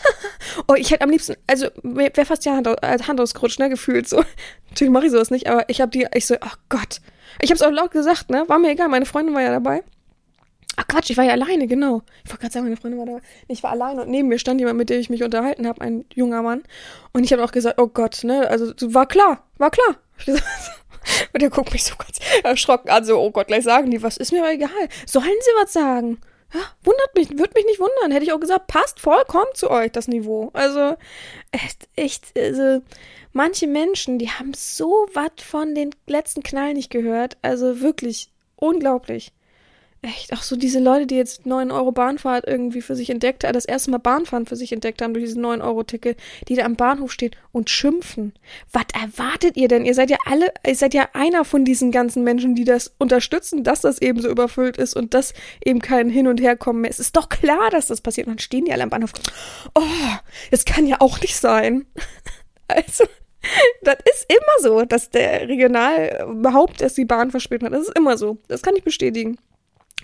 oh, 0.68 0.74
ich 0.74 0.90
hätte 0.90 1.02
am 1.02 1.10
liebsten, 1.10 1.36
also 1.46 1.68
wäre 1.82 2.24
fast 2.24 2.44
ja 2.44 2.54
Hand, 2.54 2.68
Hand 2.68 3.20
ausgerutscht, 3.20 3.58
ne, 3.58 3.68
gefühlt 3.68 4.08
so. 4.08 4.24
Natürlich 4.68 4.92
mache 4.92 5.06
ich 5.06 5.12
sowas 5.12 5.30
nicht, 5.30 5.48
aber 5.48 5.68
ich 5.68 5.80
habe 5.80 5.90
die, 5.90 6.06
ich 6.14 6.26
so, 6.26 6.34
oh 6.34 6.54
Gott. 6.68 7.00
Ich 7.40 7.50
habe 7.50 7.56
es 7.56 7.62
auch 7.62 7.70
laut 7.70 7.92
gesagt, 7.92 8.30
ne, 8.30 8.44
war 8.48 8.58
mir 8.58 8.70
egal, 8.70 8.88
meine 8.88 9.06
Freundin 9.06 9.34
war 9.34 9.42
ja 9.42 9.50
dabei. 9.50 9.82
Ach 10.76 10.86
Quatsch, 10.86 11.10
ich 11.10 11.16
war 11.16 11.24
ja 11.24 11.32
alleine, 11.32 11.66
genau. 11.66 12.02
Ich 12.24 12.30
wollte 12.30 12.40
gerade 12.42 12.52
sagen, 12.52 12.64
meine 12.64 12.76
Freundin 12.76 13.00
war 13.00 13.06
da. 13.06 13.20
Ich 13.48 13.62
war 13.62 13.70
alleine 13.72 14.02
und 14.02 14.10
neben 14.10 14.28
mir 14.28 14.38
stand 14.38 14.60
jemand, 14.60 14.78
mit 14.78 14.88
dem 14.88 15.00
ich 15.00 15.10
mich 15.10 15.22
unterhalten 15.22 15.66
habe, 15.66 15.80
ein 15.80 16.04
junger 16.14 16.42
Mann. 16.42 16.62
Und 17.12 17.24
ich 17.24 17.32
habe 17.32 17.44
auch 17.44 17.52
gesagt, 17.52 17.80
oh 17.80 17.88
Gott, 17.88 18.24
ne, 18.24 18.48
also 18.48 18.72
war 18.94 19.06
klar, 19.06 19.44
war 19.58 19.70
klar. 19.70 19.96
Und 21.32 21.42
er 21.42 21.50
guckt 21.50 21.72
mich 21.72 21.84
so 21.84 21.94
ganz 21.96 22.18
erschrocken 22.42 22.90
an, 22.90 23.04
so, 23.04 23.18
oh 23.18 23.30
Gott, 23.30 23.48
gleich 23.48 23.64
sagen 23.64 23.90
die, 23.90 24.02
was 24.02 24.16
ist 24.16 24.32
mir 24.32 24.40
aber 24.40 24.52
egal. 24.52 24.88
Sollen 25.06 25.24
sie 25.24 25.50
was 25.60 25.72
sagen? 25.72 26.18
Ja, 26.52 26.60
wundert 26.82 27.14
mich, 27.14 27.30
würde 27.38 27.52
mich 27.54 27.66
nicht 27.66 27.80
wundern. 27.80 28.10
Hätte 28.10 28.24
ich 28.24 28.32
auch 28.32 28.40
gesagt, 28.40 28.66
passt 28.66 28.98
vollkommen 28.98 29.50
zu 29.54 29.70
euch, 29.70 29.92
das 29.92 30.08
Niveau. 30.08 30.50
Also, 30.52 30.96
echt, 31.52 31.88
echt, 31.94 32.36
also, 32.36 32.82
manche 33.32 33.68
Menschen, 33.68 34.18
die 34.18 34.30
haben 34.30 34.52
so 34.54 35.06
was 35.14 35.30
von 35.44 35.74
den 35.74 35.90
letzten 36.06 36.42
Knall 36.42 36.74
nicht 36.74 36.90
gehört. 36.90 37.36
Also 37.42 37.80
wirklich 37.80 38.32
unglaublich. 38.56 39.32
Echt, 40.02 40.32
auch 40.32 40.42
so 40.42 40.56
diese 40.56 40.80
Leute, 40.80 41.06
die 41.06 41.16
jetzt 41.16 41.44
9 41.44 41.70
Euro 41.70 41.92
Bahnfahrt 41.92 42.46
irgendwie 42.46 42.80
für 42.80 42.96
sich 42.96 43.10
entdeckt 43.10 43.44
haben, 43.44 43.52
das 43.52 43.66
erste 43.66 43.90
Mal 43.90 43.98
Bahnfahren 43.98 44.46
für 44.46 44.56
sich 44.56 44.72
entdeckt 44.72 45.02
haben 45.02 45.12
durch 45.12 45.26
diesen 45.26 45.42
9 45.42 45.60
Euro 45.60 45.82
Ticket, 45.82 46.18
die 46.48 46.54
da 46.54 46.64
am 46.64 46.74
Bahnhof 46.74 47.12
stehen 47.12 47.32
und 47.52 47.68
schimpfen. 47.68 48.32
Was 48.72 48.84
erwartet 48.94 49.58
ihr 49.58 49.68
denn? 49.68 49.84
Ihr 49.84 49.92
seid 49.92 50.08
ja 50.08 50.16
alle, 50.24 50.54
ihr 50.66 50.74
seid 50.74 50.94
ja 50.94 51.10
einer 51.12 51.44
von 51.44 51.66
diesen 51.66 51.90
ganzen 51.90 52.24
Menschen, 52.24 52.54
die 52.54 52.64
das 52.64 52.94
unterstützen, 52.96 53.62
dass 53.62 53.82
das 53.82 54.00
eben 54.00 54.22
so 54.22 54.30
überfüllt 54.30 54.78
ist 54.78 54.96
und 54.96 55.12
dass 55.12 55.34
eben 55.62 55.80
kein 55.80 56.08
Hin- 56.08 56.28
und 56.28 56.40
Herkommen 56.40 56.80
mehr 56.80 56.90
ist. 56.90 56.98
Es 56.98 57.08
ist 57.08 57.16
doch 57.16 57.28
klar, 57.28 57.68
dass 57.68 57.88
das 57.88 58.00
passiert. 58.00 58.26
Und 58.26 58.34
dann 58.34 58.38
stehen 58.38 58.64
die 58.64 58.72
alle 58.72 58.84
am 58.84 58.90
Bahnhof. 58.90 59.12
Oh, 59.74 59.82
das 60.50 60.64
kann 60.64 60.86
ja 60.86 60.96
auch 61.00 61.20
nicht 61.20 61.36
sein. 61.36 61.86
Also, 62.72 63.02
das 63.82 63.96
ist 64.08 64.26
immer 64.28 64.62
so, 64.62 64.84
dass 64.84 65.10
der 65.10 65.48
Regional 65.48 66.24
behauptet, 66.36 66.82
dass 66.82 66.94
die 66.94 67.04
Bahn 67.04 67.32
verspätet 67.32 67.66
hat. 67.66 67.72
Das 67.72 67.88
ist 67.88 67.98
immer 67.98 68.16
so. 68.16 68.38
Das 68.46 68.62
kann 68.62 68.76
ich 68.76 68.84
bestätigen. 68.84 69.38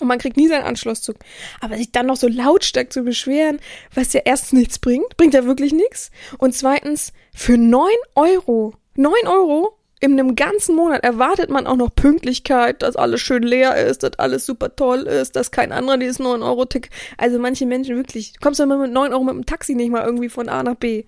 Und 0.00 0.08
man 0.08 0.18
kriegt 0.18 0.36
nie 0.36 0.48
seinen 0.48 0.64
Anschlusszug. 0.64 1.16
Aber 1.60 1.76
sich 1.76 1.92
dann 1.92 2.06
noch 2.06 2.16
so 2.16 2.28
lautstark 2.28 2.92
zu 2.92 3.02
beschweren, 3.02 3.58
was 3.94 4.12
ja 4.12 4.20
erstens 4.24 4.52
nichts 4.52 4.78
bringt, 4.78 5.16
bringt 5.16 5.34
ja 5.34 5.44
wirklich 5.44 5.72
nichts. 5.72 6.10
Und 6.38 6.54
zweitens, 6.54 7.12
für 7.34 7.56
neun 7.56 7.88
Euro, 8.14 8.74
neun 8.94 9.26
Euro 9.26 9.78
in 10.00 10.12
einem 10.12 10.36
ganzen 10.36 10.76
Monat 10.76 11.04
erwartet 11.04 11.48
man 11.48 11.66
auch 11.66 11.76
noch 11.76 11.94
Pünktlichkeit, 11.94 12.82
dass 12.82 12.96
alles 12.96 13.22
schön 13.22 13.42
leer 13.42 13.76
ist, 13.76 14.02
dass 14.02 14.18
alles 14.18 14.44
super 14.44 14.76
toll 14.76 15.02
ist, 15.02 15.36
dass 15.36 15.50
kein 15.50 15.72
anderer 15.72 15.96
dieses 15.96 16.20
9-Euro-Tick. 16.20 16.90
Also 17.16 17.38
manche 17.38 17.64
Menschen 17.64 17.96
wirklich, 17.96 18.34
du 18.34 18.40
kommst 18.40 18.60
ja 18.60 18.66
mit 18.66 18.92
9 18.92 19.12
Euro 19.12 19.24
mit 19.24 19.34
dem 19.34 19.46
Taxi 19.46 19.74
nicht 19.74 19.90
mal 19.90 20.04
irgendwie 20.04 20.28
von 20.28 20.50
A 20.50 20.62
nach 20.62 20.74
B. 20.74 21.04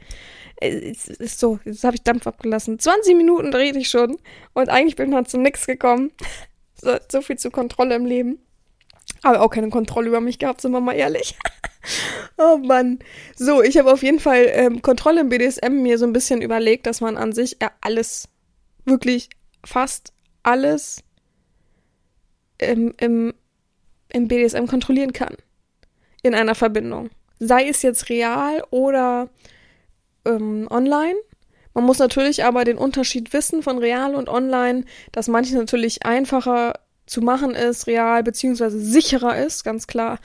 Es 0.60 1.06
ist 1.06 1.38
so, 1.38 1.60
jetzt 1.64 1.84
habe 1.84 1.96
ich 1.96 2.02
Dampf 2.02 2.26
abgelassen. 2.26 2.78
20 2.78 3.14
Minuten 3.14 3.52
rede 3.54 3.78
ich 3.78 3.90
schon 3.90 4.16
und 4.54 4.70
eigentlich 4.70 4.96
bin 4.96 5.10
ich 5.10 5.14
noch 5.14 5.26
zu 5.26 5.38
nichts 5.38 5.66
gekommen. 5.66 6.10
So, 6.80 6.96
so 7.10 7.20
viel 7.20 7.36
zur 7.36 7.52
Kontrolle 7.52 7.94
im 7.94 8.06
Leben. 8.06 8.40
Aber 9.22 9.40
auch 9.40 9.50
keine 9.50 9.70
Kontrolle 9.70 10.08
über 10.08 10.20
mich 10.20 10.38
gehabt, 10.38 10.60
sind 10.60 10.72
wir 10.72 10.80
mal 10.80 10.94
ehrlich. 10.94 11.36
oh 12.38 12.58
Mann. 12.58 12.98
So, 13.36 13.62
ich 13.62 13.76
habe 13.78 13.92
auf 13.92 14.02
jeden 14.02 14.20
Fall 14.20 14.46
ähm, 14.48 14.82
Kontrolle 14.82 15.22
im 15.22 15.28
BDSM 15.28 15.82
mir 15.82 15.98
so 15.98 16.06
ein 16.06 16.12
bisschen 16.12 16.42
überlegt, 16.42 16.86
dass 16.86 17.00
man 17.00 17.16
an 17.16 17.32
sich 17.32 17.56
ja 17.60 17.70
alles, 17.80 18.28
wirklich 18.84 19.28
fast 19.64 20.12
alles 20.42 21.02
im, 22.58 22.94
im, 22.98 23.34
im 24.12 24.28
BDSM 24.28 24.66
kontrollieren 24.66 25.12
kann. 25.12 25.34
In 26.22 26.34
einer 26.34 26.54
Verbindung. 26.54 27.10
Sei 27.38 27.68
es 27.68 27.82
jetzt 27.82 28.08
real 28.08 28.64
oder 28.70 29.28
ähm, 30.24 30.66
online. 30.70 31.16
Man 31.74 31.84
muss 31.84 31.98
natürlich 31.98 32.44
aber 32.44 32.64
den 32.64 32.76
Unterschied 32.76 33.32
wissen 33.32 33.62
von 33.62 33.78
real 33.78 34.16
und 34.16 34.28
online, 34.28 34.84
dass 35.12 35.28
manches 35.28 35.54
natürlich 35.54 36.04
einfacher 36.04 36.74
zu 37.08 37.20
machen 37.20 37.54
ist, 37.54 37.86
real, 37.86 38.22
beziehungsweise 38.22 38.78
sicherer 38.78 39.36
ist, 39.36 39.64
ganz 39.64 39.86
klar, 39.86 40.18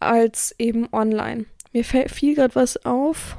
als 0.00 0.54
eben 0.58 0.88
online. 0.92 1.46
Mir 1.72 1.84
fiel 1.84 2.34
gerade 2.34 2.54
was 2.54 2.84
auf. 2.84 3.36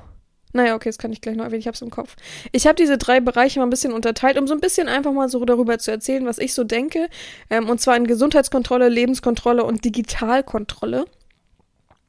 Naja, 0.53 0.75
okay, 0.75 0.89
das 0.89 0.97
kann 0.97 1.13
ich 1.13 1.21
gleich 1.21 1.37
noch 1.37 1.45
erwähnen, 1.45 1.61
ich 1.61 1.67
hab's 1.67 1.81
im 1.81 1.89
Kopf. 1.89 2.15
Ich 2.51 2.67
habe 2.67 2.75
diese 2.75 2.97
drei 2.97 3.21
Bereiche 3.21 3.59
mal 3.59 3.65
ein 3.65 3.69
bisschen 3.69 3.93
unterteilt, 3.93 4.37
um 4.37 4.47
so 4.47 4.53
ein 4.53 4.59
bisschen 4.59 4.89
einfach 4.89 5.13
mal 5.13 5.29
so 5.29 5.43
darüber 5.45 5.79
zu 5.79 5.91
erzählen, 5.91 6.25
was 6.25 6.39
ich 6.39 6.53
so 6.53 6.63
denke. 6.63 7.09
Ähm, 7.49 7.69
und 7.69 7.79
zwar 7.79 7.95
in 7.95 8.05
Gesundheitskontrolle, 8.05 8.89
Lebenskontrolle 8.89 9.63
und 9.63 9.85
Digitalkontrolle. 9.85 11.05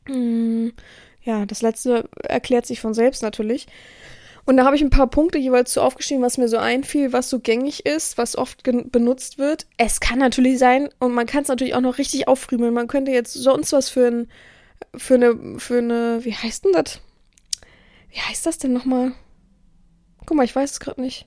Hm, 0.07 0.73
ja, 1.23 1.47
das 1.47 1.63
letzte 1.63 2.09
erklärt 2.25 2.67
sich 2.67 2.81
von 2.81 2.95
selbst 2.95 3.23
natürlich. 3.23 3.67
Und 4.45 4.57
da 4.57 4.65
habe 4.65 4.75
ich 4.75 4.83
ein 4.83 4.91
paar 4.91 5.09
Punkte 5.09 5.39
jeweils 5.39 5.73
so 5.73 5.81
aufgeschrieben, 5.81 6.23
was 6.23 6.37
mir 6.37 6.49
so 6.49 6.59
einfiel, 6.59 7.13
was 7.13 7.31
so 7.31 7.39
gängig 7.39 7.87
ist, 7.87 8.19
was 8.19 8.37
oft 8.37 8.65
benutzt 8.65 9.39
wird. 9.39 9.67
Es 9.77 10.01
kann 10.01 10.19
natürlich 10.19 10.59
sein, 10.59 10.89
und 10.99 11.13
man 11.13 11.27
kann 11.27 11.43
es 11.43 11.49
natürlich 11.49 11.75
auch 11.75 11.81
noch 11.81 11.99
richtig 11.99 12.27
auffriemeln. 12.27 12.75
Man 12.75 12.89
könnte 12.89 13.13
jetzt 13.13 13.35
sonst 13.35 13.73
was 13.73 13.89
für 13.89 14.09
ein, 14.09 14.29
für 14.97 15.15
eine, 15.15 15.59
für 15.59 15.79
eine, 15.79 16.25
wie 16.25 16.35
heißt 16.35 16.65
denn 16.65 16.73
das? 16.73 17.01
Wie 18.11 18.21
heißt 18.21 18.45
das 18.45 18.59
denn 18.59 18.73
nochmal? 18.73 19.13
Guck 20.27 20.37
mal, 20.37 20.45
ich 20.45 20.55
weiß 20.55 20.73
es 20.73 20.81
gerade 20.81 21.01
nicht. 21.01 21.27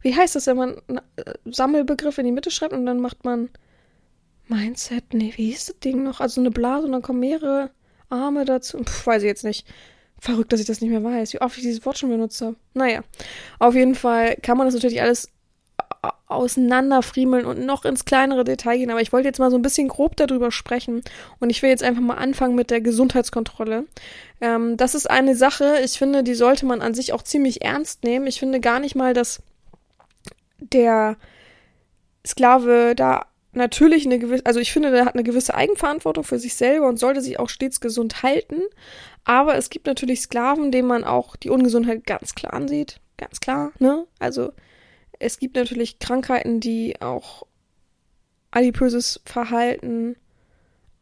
Wie 0.00 0.14
heißt 0.14 0.34
das, 0.34 0.46
wenn 0.46 0.58
man 0.58 0.76
einen 0.86 1.00
äh, 1.16 1.34
Sammelbegriff 1.46 2.18
in 2.18 2.26
die 2.26 2.32
Mitte 2.32 2.50
schreibt 2.50 2.74
und 2.74 2.84
dann 2.84 3.00
macht 3.00 3.24
man 3.24 3.48
Mindset? 4.48 5.14
Nee, 5.14 5.32
wie 5.36 5.46
hieß 5.46 5.66
das 5.66 5.78
Ding 5.78 6.02
noch? 6.02 6.20
Also 6.20 6.42
eine 6.42 6.50
Blase 6.50 6.86
und 6.86 6.92
dann 6.92 7.00
kommen 7.00 7.20
mehrere 7.20 7.70
Arme 8.10 8.44
dazu. 8.44 8.78
Puh, 8.78 9.06
weiß 9.06 9.22
ich 9.22 9.28
jetzt 9.28 9.44
nicht. 9.44 9.66
Verrückt, 10.24 10.54
dass 10.54 10.60
ich 10.60 10.64
das 10.64 10.80
nicht 10.80 10.88
mehr 10.88 11.04
weiß, 11.04 11.34
wie 11.34 11.42
oft 11.42 11.54
ich 11.58 11.64
dieses 11.64 11.84
Wort 11.84 11.98
schon 11.98 12.08
benutzt 12.08 12.40
habe. 12.40 12.56
Naja, 12.72 13.02
auf 13.58 13.74
jeden 13.74 13.94
Fall 13.94 14.36
kann 14.40 14.56
man 14.56 14.66
das 14.66 14.72
natürlich 14.72 15.02
alles 15.02 15.28
auseinanderfriemeln 16.28 17.44
und 17.44 17.66
noch 17.66 17.84
ins 17.84 18.06
kleinere 18.06 18.42
Detail 18.42 18.78
gehen, 18.78 18.90
aber 18.90 19.02
ich 19.02 19.12
wollte 19.12 19.28
jetzt 19.28 19.38
mal 19.38 19.50
so 19.50 19.58
ein 19.58 19.62
bisschen 19.62 19.86
grob 19.86 20.16
darüber 20.16 20.50
sprechen 20.50 21.02
und 21.40 21.50
ich 21.50 21.60
will 21.60 21.68
jetzt 21.68 21.82
einfach 21.82 22.00
mal 22.00 22.14
anfangen 22.14 22.54
mit 22.54 22.70
der 22.70 22.80
Gesundheitskontrolle. 22.80 23.84
Ähm, 24.40 24.78
das 24.78 24.94
ist 24.94 25.10
eine 25.10 25.36
Sache, 25.36 25.80
ich 25.84 25.98
finde, 25.98 26.22
die 26.22 26.34
sollte 26.34 26.64
man 26.64 26.80
an 26.80 26.94
sich 26.94 27.12
auch 27.12 27.22
ziemlich 27.22 27.62
ernst 27.62 28.02
nehmen. 28.02 28.26
Ich 28.26 28.38
finde 28.38 28.60
gar 28.60 28.80
nicht 28.80 28.94
mal, 28.94 29.12
dass 29.12 29.42
der 30.58 31.18
Sklave 32.26 32.94
da 32.96 33.26
natürlich 33.52 34.06
eine 34.06 34.18
gewisse, 34.18 34.46
also 34.46 34.60
ich 34.60 34.72
finde, 34.72 34.90
der 34.90 35.04
hat 35.04 35.14
eine 35.14 35.24
gewisse 35.24 35.54
Eigenverantwortung 35.54 36.24
für 36.24 36.38
sich 36.38 36.54
selber 36.54 36.88
und 36.88 36.98
sollte 36.98 37.20
sich 37.20 37.38
auch 37.38 37.50
stets 37.50 37.80
gesund 37.80 38.22
halten. 38.22 38.62
Aber 39.24 39.56
es 39.56 39.70
gibt 39.70 39.86
natürlich 39.86 40.20
Sklaven, 40.20 40.70
denen 40.70 40.88
man 40.88 41.04
auch 41.04 41.36
die 41.36 41.50
Ungesundheit 41.50 42.06
ganz 42.06 42.34
klar 42.34 42.52
ansieht. 42.52 43.00
Ganz 43.16 43.40
klar, 43.40 43.72
ne? 43.78 44.06
Also 44.18 44.52
es 45.18 45.38
gibt 45.38 45.56
natürlich 45.56 45.98
Krankheiten, 45.98 46.60
die 46.60 47.00
auch 47.00 47.46
adipöses 48.50 49.20
Verhalten 49.24 50.16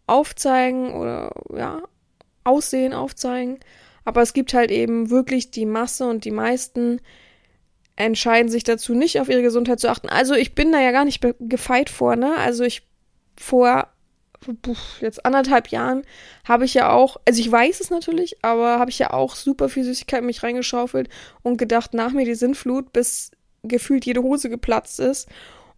aufzeigen 0.07 0.93
oder 0.93 1.33
ja, 1.55 1.83
Aussehen 2.45 2.93
aufzeigen. 2.93 3.61
Aber 4.05 4.23
es 4.23 4.33
gibt 4.33 4.55
halt 4.55 4.71
eben 4.71 5.11
wirklich 5.11 5.51
die 5.51 5.67
Masse 5.67 6.09
und 6.09 6.25
die 6.25 6.31
meisten 6.31 7.01
entscheiden 7.97 8.51
sich 8.51 8.65
dazu, 8.65 8.95
nicht 8.95 9.21
auf 9.21 9.29
ihre 9.29 9.43
Gesundheit 9.43 9.81
zu 9.81 9.89
achten. 9.89 10.09
Also 10.09 10.35
ich 10.35 10.55
bin 10.55 10.73
da 10.73 10.81
ja 10.81 10.93
gar 10.93 11.05
nicht 11.05 11.25
gefeit 11.41 11.91
vor, 11.91 12.17
ne? 12.17 12.37
Also 12.37 12.65
ich 12.65 12.83
vor 13.37 13.92
jetzt 15.01 15.25
anderthalb 15.25 15.69
Jahren 15.69 16.03
habe 16.45 16.65
ich 16.65 16.75
ja 16.75 16.91
auch, 16.91 17.17
also 17.27 17.41
ich 17.41 17.51
weiß 17.51 17.81
es 17.81 17.91
natürlich, 17.91 18.37
aber 18.43 18.79
habe 18.79 18.91
ich 18.91 18.99
ja 18.99 19.13
auch 19.13 19.35
super 19.35 19.69
viel 19.69 19.85
Süßigkeit 19.85 20.21
in 20.21 20.27
mich 20.27 20.43
reingeschaufelt 20.43 21.09
und 21.43 21.57
gedacht, 21.57 21.95
nach 21.95 22.13
mir 22.13 22.25
die 22.25 22.35
Sinnflut, 22.35 22.93
bis 22.93 23.31
gefühlt 23.63 24.05
jede 24.05 24.23
Hose 24.23 24.49
geplatzt 24.49 25.01
ist. 25.01 25.29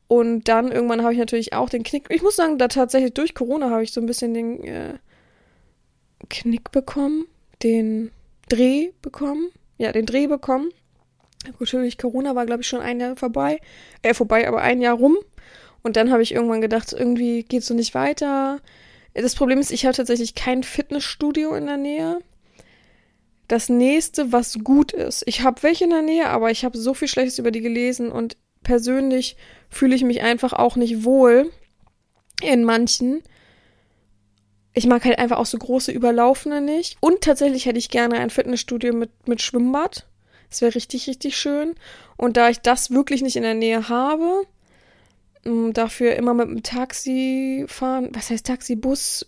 Und 0.06 0.48
dann 0.48 0.70
irgendwann 0.70 1.02
habe 1.02 1.12
ich 1.12 1.18
natürlich 1.18 1.54
auch 1.54 1.70
den 1.70 1.82
Knick. 1.82 2.06
Ich 2.10 2.22
muss 2.22 2.36
sagen, 2.36 2.58
da 2.58 2.68
tatsächlich 2.68 3.14
durch 3.14 3.34
Corona 3.34 3.70
habe 3.70 3.82
ich 3.82 3.92
so 3.92 4.00
ein 4.00 4.06
bisschen 4.06 4.34
den 4.34 4.62
äh, 4.64 4.94
Knick 6.28 6.70
bekommen, 6.70 7.26
den 7.62 8.10
Dreh 8.48 8.90
bekommen. 9.02 9.50
Ja, 9.78 9.92
den 9.92 10.06
Dreh 10.06 10.26
bekommen. 10.26 10.70
Natürlich, 11.58 11.98
Corona 11.98 12.34
war, 12.34 12.46
glaube 12.46 12.62
ich, 12.62 12.68
schon 12.68 12.80
ein 12.80 13.00
Jahr 13.00 13.16
vorbei. 13.16 13.60
Äh, 14.02 14.14
vorbei, 14.14 14.46
aber 14.46 14.62
ein 14.62 14.80
Jahr 14.80 14.96
rum. 14.96 15.16
Und 15.84 15.96
dann 15.96 16.10
habe 16.10 16.22
ich 16.22 16.32
irgendwann 16.32 16.62
gedacht, 16.62 16.92
irgendwie 16.92 17.44
geht 17.44 17.60
es 17.60 17.68
so 17.68 17.74
nicht 17.74 17.94
weiter. 17.94 18.60
Das 19.12 19.36
Problem 19.36 19.60
ist, 19.60 19.70
ich 19.70 19.84
habe 19.84 19.94
tatsächlich 19.94 20.34
kein 20.34 20.62
Fitnessstudio 20.64 21.54
in 21.54 21.66
der 21.66 21.76
Nähe. 21.76 22.18
Das 23.48 23.68
nächste, 23.68 24.32
was 24.32 24.58
gut 24.64 24.92
ist. 24.92 25.22
Ich 25.26 25.42
habe 25.42 25.62
welche 25.62 25.84
in 25.84 25.90
der 25.90 26.02
Nähe, 26.02 26.28
aber 26.30 26.50
ich 26.50 26.64
habe 26.64 26.78
so 26.78 26.94
viel 26.94 27.06
Schlechtes 27.06 27.38
über 27.38 27.50
die 27.50 27.60
gelesen 27.60 28.10
und 28.10 28.38
persönlich 28.62 29.36
fühle 29.68 29.94
ich 29.94 30.02
mich 30.02 30.22
einfach 30.22 30.54
auch 30.54 30.76
nicht 30.76 31.04
wohl 31.04 31.52
in 32.42 32.64
manchen. 32.64 33.22
Ich 34.72 34.86
mag 34.86 35.04
halt 35.04 35.18
einfach 35.18 35.36
auch 35.36 35.46
so 35.46 35.58
große 35.58 35.92
Überlaufene 35.92 36.62
nicht. 36.62 36.96
Und 37.00 37.20
tatsächlich 37.20 37.66
hätte 37.66 37.78
ich 37.78 37.90
gerne 37.90 38.18
ein 38.18 38.30
Fitnessstudio 38.30 38.94
mit, 38.94 39.28
mit 39.28 39.42
Schwimmbad. 39.42 40.06
Das 40.48 40.62
wäre 40.62 40.74
richtig, 40.74 41.06
richtig 41.06 41.36
schön. 41.36 41.74
Und 42.16 42.38
da 42.38 42.48
ich 42.48 42.60
das 42.60 42.90
wirklich 42.90 43.20
nicht 43.20 43.36
in 43.36 43.42
der 43.42 43.54
Nähe 43.54 43.90
habe, 43.90 44.46
dafür 45.72 46.16
immer 46.16 46.34
mit 46.34 46.48
dem 46.48 46.62
Taxi 46.62 47.64
fahren. 47.68 48.10
Was 48.12 48.30
heißt 48.30 48.46
Taxi? 48.46 48.76
Bus, 48.76 49.26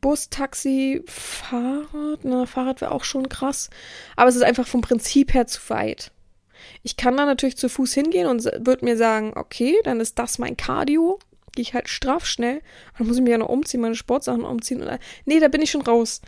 Bus, 0.00 0.30
Taxi, 0.30 1.02
Fahrrad? 1.06 2.20
Na, 2.22 2.46
Fahrrad 2.46 2.80
wäre 2.80 2.92
auch 2.92 3.04
schon 3.04 3.28
krass. 3.28 3.70
Aber 4.16 4.28
es 4.28 4.36
ist 4.36 4.42
einfach 4.42 4.66
vom 4.66 4.80
Prinzip 4.80 5.34
her 5.34 5.46
zu 5.46 5.60
weit. 5.68 6.12
Ich 6.82 6.96
kann 6.96 7.16
da 7.16 7.26
natürlich 7.26 7.56
zu 7.56 7.68
Fuß 7.68 7.94
hingehen 7.94 8.26
und 8.26 8.44
würde 8.44 8.84
mir 8.84 8.96
sagen, 8.96 9.32
okay, 9.36 9.76
dann 9.84 10.00
ist 10.00 10.18
das 10.18 10.38
mein 10.38 10.56
Cardio. 10.56 11.18
Gehe 11.52 11.62
ich 11.62 11.74
halt 11.74 11.88
straff 11.88 12.26
schnell. 12.26 12.60
Dann 12.96 13.06
muss 13.06 13.16
ich 13.16 13.22
mir 13.22 13.30
ja 13.30 13.38
noch 13.38 13.48
umziehen, 13.48 13.80
meine 13.80 13.94
Sportsachen 13.94 14.44
umziehen. 14.44 14.82
Und, 14.82 14.98
nee, 15.24 15.40
da 15.40 15.48
bin 15.48 15.62
ich 15.62 15.70
schon 15.70 15.82
raus. 15.82 16.20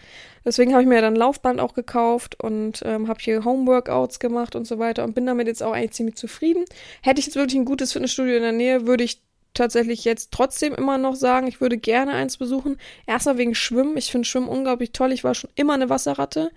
Deswegen 0.44 0.72
habe 0.72 0.82
ich 0.82 0.88
mir 0.88 0.96
ja 0.96 1.00
dann 1.02 1.16
Laufband 1.16 1.60
auch 1.60 1.74
gekauft 1.74 2.42
und 2.42 2.82
ähm, 2.84 3.08
habe 3.08 3.20
hier 3.20 3.44
Homeworkouts 3.44 4.20
gemacht 4.20 4.56
und 4.56 4.66
so 4.66 4.78
weiter 4.78 5.04
und 5.04 5.14
bin 5.14 5.26
damit 5.26 5.46
jetzt 5.46 5.62
auch 5.62 5.72
eigentlich 5.72 5.92
ziemlich 5.92 6.16
zufrieden. 6.16 6.64
Hätte 7.02 7.20
ich 7.20 7.26
jetzt 7.26 7.36
wirklich 7.36 7.58
ein 7.58 7.66
gutes 7.66 7.92
Fitnessstudio 7.92 8.36
in 8.36 8.42
der 8.42 8.52
Nähe, 8.52 8.86
würde 8.86 9.04
ich 9.04 9.22
tatsächlich 9.54 10.04
jetzt 10.04 10.30
trotzdem 10.30 10.74
immer 10.74 10.98
noch 10.98 11.14
sagen, 11.14 11.46
ich 11.46 11.60
würde 11.60 11.76
gerne 11.76 12.12
eins 12.12 12.36
besuchen. 12.36 12.78
Erstmal 13.06 13.38
wegen 13.38 13.54
Schwimmen. 13.54 13.96
Ich 13.96 14.10
finde 14.10 14.26
Schwimmen 14.26 14.48
unglaublich 14.48 14.92
toll. 14.92 15.12
Ich 15.12 15.24
war 15.24 15.34
schon 15.34 15.50
immer 15.54 15.74
eine 15.74 15.90
Wasserratte. 15.90 16.50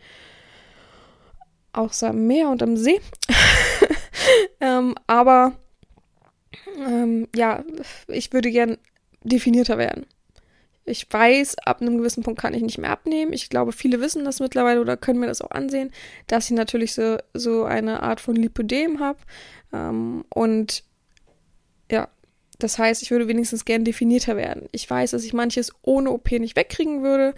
Außer 1.74 2.10
am 2.10 2.28
Meer 2.28 2.50
und 2.50 2.62
am 2.62 2.78
See. 2.78 3.02
ähm, 4.62 4.96
aber 5.08 5.54
ähm, 6.78 7.28
ja, 7.36 7.64
ich 8.08 8.34
würde 8.34 8.52
gern 8.52 8.78
definierter 9.24 9.78
werden. 9.78 10.06
Ich 10.86 11.08
weiß, 11.10 11.60
ab 11.60 11.82
einem 11.82 11.98
gewissen 11.98 12.24
Punkt 12.24 12.42
kann 12.42 12.54
ich 12.54 12.62
nicht 12.62 12.78
mehr 12.78 12.90
abnehmen. 12.90 13.32
Ich 13.32 13.50
glaube, 13.50 13.72
viele 13.72 14.02
wissen 14.02 14.26
das 14.26 14.42
mittlerweile 14.42 14.82
oder 14.82 14.98
können 14.98 15.20
mir 15.20 15.28
das 15.28 15.42
auch 15.42 15.52
ansehen, 15.52 15.92
dass 16.28 16.46
ich 16.46 16.52
natürlich 16.52 16.94
so, 16.94 17.18
so 17.34 17.64
eine 17.64 18.04
Art 18.04 18.20
von 18.20 18.36
Lipödem 18.36 19.00
habe. 19.00 19.20
Ähm, 19.72 20.26
und 20.30 20.84
ja, 21.90 22.10
das 22.60 22.78
heißt, 22.78 23.02
ich 23.02 23.12
würde 23.12 23.30
wenigstens 23.30 23.64
gern 23.64 23.86
definierter 23.86 24.36
werden. 24.36 24.68
Ich 24.74 24.90
weiß, 24.90 25.12
dass 25.12 25.24
ich 25.24 25.34
manches 25.34 25.72
ohne 25.84 26.12
OP 26.12 26.32
nicht 26.32 26.58
wegkriegen 26.58 27.02
würde. 27.02 27.34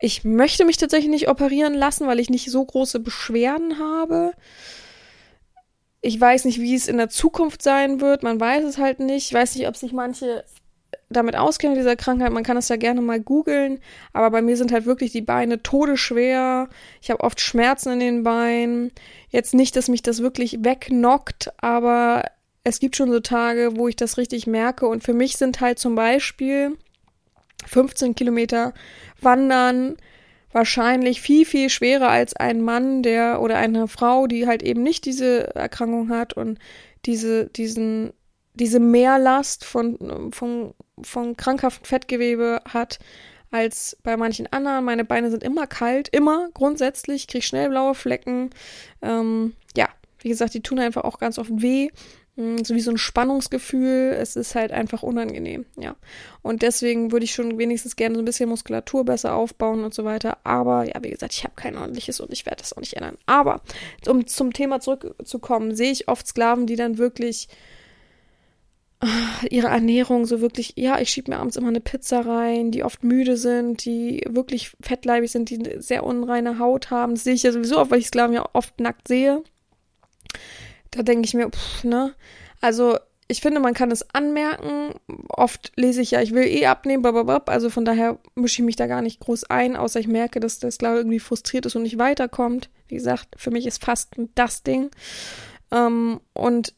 Ich 0.00 0.24
möchte 0.24 0.64
mich 0.64 0.76
tatsächlich 0.76 1.10
nicht 1.10 1.28
operieren 1.28 1.74
lassen, 1.74 2.06
weil 2.06 2.20
ich 2.20 2.30
nicht 2.30 2.50
so 2.50 2.64
große 2.64 3.00
Beschwerden 3.00 3.78
habe. 3.78 4.32
Ich 6.06 6.20
weiß 6.20 6.44
nicht, 6.44 6.60
wie 6.60 6.76
es 6.76 6.86
in 6.86 6.98
der 6.98 7.08
Zukunft 7.08 7.62
sein 7.62 8.00
wird. 8.00 8.22
Man 8.22 8.38
weiß 8.38 8.62
es 8.62 8.78
halt 8.78 9.00
nicht. 9.00 9.26
Ich 9.26 9.34
weiß 9.34 9.56
nicht, 9.56 9.66
ob 9.66 9.76
sich 9.76 9.92
manche 9.92 10.44
damit 11.08 11.34
auskennen, 11.34 11.74
dieser 11.74 11.96
Krankheit. 11.96 12.30
Man 12.30 12.44
kann 12.44 12.54
das 12.54 12.68
ja 12.68 12.76
gerne 12.76 13.00
mal 13.00 13.18
googeln. 13.18 13.80
Aber 14.12 14.30
bei 14.30 14.40
mir 14.40 14.56
sind 14.56 14.70
halt 14.70 14.86
wirklich 14.86 15.10
die 15.10 15.20
Beine 15.20 15.64
todeschwer. 15.64 16.68
Ich 17.02 17.10
habe 17.10 17.24
oft 17.24 17.40
Schmerzen 17.40 17.94
in 17.94 17.98
den 17.98 18.22
Beinen. 18.22 18.92
Jetzt 19.30 19.52
nicht, 19.52 19.74
dass 19.74 19.88
mich 19.88 20.00
das 20.00 20.20
wirklich 20.22 20.64
wegknockt, 20.64 21.52
aber 21.60 22.22
es 22.62 22.78
gibt 22.78 22.94
schon 22.94 23.10
so 23.10 23.18
Tage, 23.18 23.72
wo 23.76 23.88
ich 23.88 23.96
das 23.96 24.16
richtig 24.16 24.46
merke. 24.46 24.86
Und 24.86 25.02
für 25.02 25.12
mich 25.12 25.36
sind 25.36 25.60
halt 25.60 25.80
zum 25.80 25.96
Beispiel 25.96 26.78
15 27.66 28.14
Kilometer 28.14 28.74
Wandern 29.20 29.96
wahrscheinlich 30.52 31.20
viel, 31.20 31.44
viel 31.44 31.68
schwerer 31.70 32.08
als 32.08 32.34
ein 32.34 32.60
Mann, 32.60 33.02
der 33.02 33.40
oder 33.40 33.56
eine 33.56 33.88
Frau, 33.88 34.26
die 34.26 34.46
halt 34.46 34.62
eben 34.62 34.82
nicht 34.82 35.04
diese 35.04 35.54
Erkrankung 35.54 36.08
hat 36.10 36.32
und 36.34 36.58
diese, 37.04 37.46
diesen, 37.46 38.12
diese 38.54 38.80
Mehrlast 38.80 39.64
von, 39.64 40.32
von, 40.32 40.74
von 41.02 41.36
krankhaftem 41.36 41.84
Fettgewebe 41.84 42.60
hat 42.68 42.98
als 43.50 43.96
bei 44.02 44.16
manchen 44.16 44.46
anderen. 44.52 44.84
Meine 44.84 45.04
Beine 45.04 45.30
sind 45.30 45.42
immer 45.42 45.66
kalt, 45.66 46.08
immer 46.08 46.48
grundsätzlich, 46.54 47.26
kriege 47.28 47.44
schnell 47.44 47.68
blaue 47.68 47.94
Flecken. 47.94 48.50
Ähm, 49.02 49.54
ja, 49.76 49.88
wie 50.20 50.28
gesagt, 50.28 50.54
die 50.54 50.62
tun 50.62 50.78
einfach 50.78 51.04
auch 51.04 51.18
ganz 51.18 51.38
oft 51.38 51.50
weh. 51.54 51.90
Hm, 52.36 52.64
so 52.64 52.74
wie 52.74 52.80
so 52.80 52.90
ein 52.90 52.98
Spannungsgefühl. 52.98 54.12
Es 54.12 54.36
ist 54.36 54.54
halt 54.54 54.70
einfach 54.70 55.02
unangenehm, 55.02 55.64
ja. 55.76 55.96
Und 56.42 56.62
deswegen 56.62 57.10
würde 57.10 57.24
ich 57.24 57.32
schon 57.32 57.58
wenigstens 57.58 57.96
gerne 57.96 58.14
so 58.14 58.20
ein 58.20 58.26
bisschen 58.26 58.48
Muskulatur 58.50 59.04
besser 59.04 59.34
aufbauen 59.34 59.84
und 59.84 59.94
so 59.94 60.04
weiter. 60.04 60.38
Aber 60.44 60.84
ja, 60.84 61.02
wie 61.02 61.10
gesagt, 61.10 61.32
ich 61.32 61.44
habe 61.44 61.54
kein 61.56 61.78
ordentliches 61.78 62.20
und 62.20 62.32
ich 62.32 62.44
werde 62.44 62.60
das 62.60 62.74
auch 62.74 62.80
nicht 62.80 62.94
ändern. 62.94 63.16
Aber 63.24 63.62
um 64.06 64.26
zum 64.26 64.52
Thema 64.52 64.80
zurückzukommen, 64.80 65.74
sehe 65.74 65.90
ich 65.90 66.08
oft 66.08 66.26
Sklaven, 66.26 66.66
die 66.66 66.76
dann 66.76 66.98
wirklich 66.98 67.48
ah, 69.00 69.06
ihre 69.50 69.68
Ernährung 69.68 70.26
so 70.26 70.42
wirklich, 70.42 70.74
ja, 70.76 71.00
ich 71.00 71.08
schiebe 71.08 71.30
mir 71.30 71.38
abends 71.38 71.56
immer 71.56 71.68
eine 71.68 71.80
Pizza 71.80 72.20
rein, 72.20 72.70
die 72.70 72.84
oft 72.84 73.02
müde 73.02 73.38
sind, 73.38 73.84
die 73.86 74.22
wirklich 74.28 74.72
fettleibig 74.82 75.30
sind, 75.32 75.48
die 75.48 75.58
eine 75.58 75.80
sehr 75.80 76.04
unreine 76.04 76.58
Haut 76.58 76.90
haben. 76.90 77.14
Das 77.14 77.24
sehe 77.24 77.34
ich 77.34 77.44
ja 77.44 77.52
sowieso 77.52 77.78
oft, 77.78 77.90
weil 77.90 78.00
ich 78.00 78.08
Sklaven 78.08 78.34
ja 78.34 78.46
oft 78.52 78.78
nackt 78.78 79.08
sehe. 79.08 79.42
Da 80.96 81.02
denke 81.02 81.26
ich 81.26 81.34
mir, 81.34 81.50
pff, 81.50 81.84
ne? 81.84 82.14
Also, 82.60 82.96
ich 83.28 83.40
finde, 83.40 83.60
man 83.60 83.74
kann 83.74 83.90
es 83.90 84.14
anmerken. 84.14 84.94
Oft 85.28 85.72
lese 85.76 86.00
ich 86.00 86.12
ja, 86.12 86.22
ich 86.22 86.32
will 86.32 86.46
eh 86.46 86.66
abnehmen, 86.66 87.02
blablabla. 87.02 87.52
Also 87.52 87.70
von 87.70 87.84
daher 87.84 88.18
mische 88.34 88.62
ich 88.62 88.66
mich 88.66 88.76
da 88.76 88.86
gar 88.86 89.02
nicht 89.02 89.20
groß 89.20 89.44
ein, 89.44 89.76
außer 89.76 89.98
ich 89.98 90.06
merke, 90.06 90.38
dass 90.38 90.60
das 90.60 90.76
Sklave 90.76 90.98
irgendwie 90.98 91.18
frustriert 91.18 91.66
ist 91.66 91.74
und 91.74 91.82
nicht 91.82 91.98
weiterkommt. 91.98 92.70
Wie 92.88 92.94
gesagt, 92.94 93.28
für 93.36 93.50
mich 93.50 93.66
ist 93.66 93.84
Fasten 93.84 94.30
das 94.36 94.62
Ding. 94.62 94.90
Ähm, 95.72 96.20
und 96.34 96.72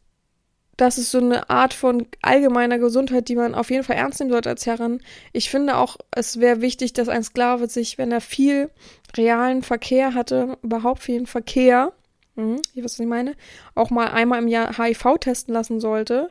das 0.78 0.96
ist 0.96 1.11
so 1.11 1.18
eine 1.18 1.50
Art 1.50 1.74
von 1.74 2.07
allgemeiner 2.22 2.78
Gesundheit, 2.78 3.28
die 3.28 3.35
man 3.35 3.54
auf 3.54 3.70
jeden 3.70 3.83
Fall 3.83 3.96
ernst 3.96 4.20
nehmen 4.20 4.31
sollte 4.31 4.48
als 4.48 4.64
Herrin. 4.64 5.02
Ich 5.33 5.50
finde 5.50 5.76
auch, 5.76 5.96
es 6.12 6.40
wäre 6.40 6.62
wichtig, 6.62 6.92
dass 6.92 7.09
ein 7.09 7.24
Sklave 7.24 7.68
sich, 7.68 7.98
wenn 7.98 8.12
er 8.12 8.20
viel 8.20 8.70
realen 9.16 9.62
Verkehr 9.62 10.14
hatte, 10.14 10.57
überhaupt 10.62 11.02
viel 11.02 11.26
Verkehr, 11.26 11.92
Mhm, 12.38 12.62
ich 12.72 12.85
weiß, 12.85 12.92
was 12.92 13.01
ich 13.01 13.07
meine, 13.07 13.35
auch 13.74 13.90
mal 13.90 14.12
einmal 14.12 14.40
im 14.40 14.46
Jahr 14.46 14.79
HIV 14.79 15.18
testen 15.18 15.53
lassen 15.53 15.81
sollte. 15.81 16.31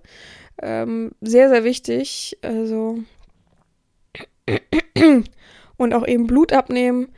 Ähm, 0.61 1.11
sehr, 1.19 1.49
sehr 1.49 1.65
wichtig. 1.65 2.37
Also 2.41 2.99
und 5.77 5.93
auch 5.93 6.07
eben 6.07 6.25
Blut 6.25 6.53
abnehmen 6.53 7.09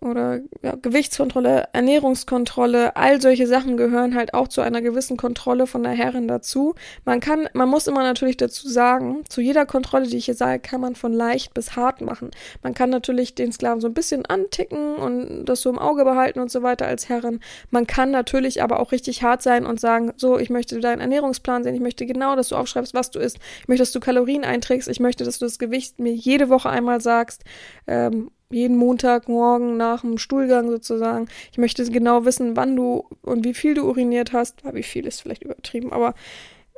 oder 0.00 0.40
ja, 0.62 0.76
Gewichtskontrolle, 0.76 1.68
Ernährungskontrolle, 1.72 2.96
all 2.96 3.20
solche 3.20 3.46
Sachen 3.46 3.76
gehören 3.76 4.14
halt 4.14 4.32
auch 4.32 4.48
zu 4.48 4.62
einer 4.62 4.80
gewissen 4.80 5.18
Kontrolle 5.18 5.66
von 5.66 5.82
der 5.82 5.92
Herrin 5.92 6.26
dazu. 6.26 6.74
Man 7.04 7.20
kann, 7.20 7.48
man 7.52 7.68
muss 7.68 7.86
immer 7.86 8.02
natürlich 8.02 8.38
dazu 8.38 8.66
sagen, 8.68 9.22
zu 9.28 9.42
jeder 9.42 9.66
Kontrolle, 9.66 10.06
die 10.06 10.16
ich 10.16 10.24
hier 10.24 10.34
sage, 10.34 10.60
kann 10.60 10.80
man 10.80 10.94
von 10.94 11.12
leicht 11.12 11.52
bis 11.52 11.76
hart 11.76 12.00
machen. 12.00 12.30
Man 12.62 12.72
kann 12.72 12.88
natürlich 12.88 13.34
den 13.34 13.52
Sklaven 13.52 13.80
so 13.80 13.88
ein 13.88 13.94
bisschen 13.94 14.24
anticken 14.24 14.96
und 14.96 15.44
das 15.44 15.60
so 15.60 15.68
im 15.68 15.78
Auge 15.78 16.04
behalten 16.04 16.40
und 16.40 16.50
so 16.50 16.62
weiter 16.62 16.86
als 16.86 17.10
Herrin. 17.10 17.40
Man 17.70 17.86
kann 17.86 18.10
natürlich 18.10 18.62
aber 18.62 18.80
auch 18.80 18.92
richtig 18.92 19.22
hart 19.22 19.42
sein 19.42 19.66
und 19.66 19.80
sagen, 19.80 20.12
so, 20.16 20.38
ich 20.38 20.48
möchte 20.48 20.80
deinen 20.80 21.00
Ernährungsplan 21.00 21.62
sehen, 21.62 21.74
ich 21.74 21.80
möchte 21.80 22.06
genau, 22.06 22.36
dass 22.36 22.48
du 22.48 22.56
aufschreibst, 22.56 22.94
was 22.94 23.10
du 23.10 23.18
isst, 23.18 23.38
ich 23.60 23.68
möchte, 23.68 23.82
dass 23.82 23.92
du 23.92 24.00
Kalorien 24.00 24.44
einträgst, 24.44 24.88
ich 24.88 25.00
möchte, 25.00 25.24
dass 25.24 25.38
du 25.38 25.44
das 25.44 25.58
Gewicht 25.58 25.98
mir 25.98 26.14
jede 26.14 26.48
Woche 26.48 26.70
einmal 26.70 27.02
sagst, 27.02 27.44
ähm, 27.86 28.30
jeden 28.50 28.76
Montagmorgen 28.76 29.76
nach 29.76 30.00
dem 30.02 30.18
Stuhlgang 30.18 30.70
sozusagen. 30.70 31.28
Ich 31.52 31.58
möchte 31.58 31.84
genau 31.90 32.24
wissen, 32.24 32.56
wann 32.56 32.76
du 32.76 33.08
und 33.22 33.44
wie 33.44 33.54
viel 33.54 33.74
du 33.74 33.86
uriniert 33.86 34.32
hast. 34.32 34.62
Wie 34.72 34.82
viel 34.82 35.06
ist 35.06 35.22
vielleicht 35.22 35.44
übertrieben, 35.44 35.92
aber 35.92 36.14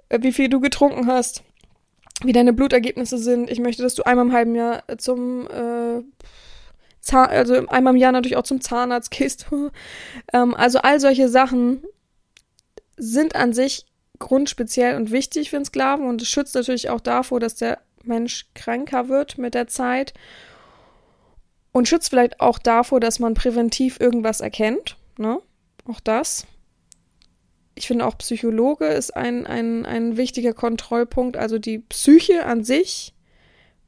äh, 0.09 0.19
wie 0.23 0.33
viel 0.33 0.49
du 0.49 0.61
getrunken 0.61 1.07
hast, 1.07 1.43
wie 2.23 2.33
deine 2.33 2.53
Blutergebnisse 2.53 3.19
sind. 3.19 3.51
Ich 3.51 3.59
möchte, 3.59 3.83
dass 3.83 3.95
du 3.95 4.05
einmal 4.05 4.27
im 4.27 4.33
halben 4.33 4.55
Jahr 4.55 4.85
zum 4.99 5.47
äh, 5.49 6.03
Zahn, 7.01 7.31
also 7.31 7.55
einmal 7.69 7.95
im 7.95 8.01
Jahr 8.01 8.13
natürlich 8.13 8.37
auch 8.37 8.43
zum 8.45 8.61
Zahnarzt 8.61 9.11
gehst. 9.19 9.47
ähm, 10.33 10.55
also 10.55 10.79
all 10.79 11.01
solche 11.01 11.29
Sachen 11.29 11.83
sind 12.97 13.35
an 13.35 13.53
sich 13.53 13.87
grundspeziell 14.19 14.97
und 14.97 15.11
wichtig 15.11 15.51
für 15.51 15.57
einen 15.57 15.65
Sklaven 15.65 16.07
und 16.07 16.23
es 16.23 16.29
schützt 16.29 16.55
natürlich 16.55 16.91
auch 16.91 17.01
davor, 17.01 17.41
dass 17.41 17.57
der 17.57 17.79
Mensch 18.05 18.47
kränker 18.55 19.09
wird 19.09 19.39
mit 19.39 19.55
der 19.55 19.67
Zeit 19.67 20.15
und 21.73 21.89
schützt 21.89 22.11
vielleicht 22.11 22.41
auch 22.41 22.59
davor, 22.59 23.01
dass 23.01 23.19
man 23.19 23.35
präventiv 23.35 23.99
irgendwas 24.01 24.41
erkennt. 24.41 24.97
Ne? 25.19 25.41
Auch 25.89 26.01
das. 26.01 26.47
Ich 27.75 27.87
finde 27.87 28.07
auch 28.07 28.19
Psychologe 28.19 28.87
ist 28.87 29.17
ein, 29.17 29.47
ein, 29.47 29.87
ein 29.87 30.17
wichtiger 30.17 30.53
Kontrollpunkt. 30.53 31.37
Also 31.37 31.59
die 31.59 31.79
Psyche 31.79 32.45
an 32.45 32.65
sich 32.65 33.15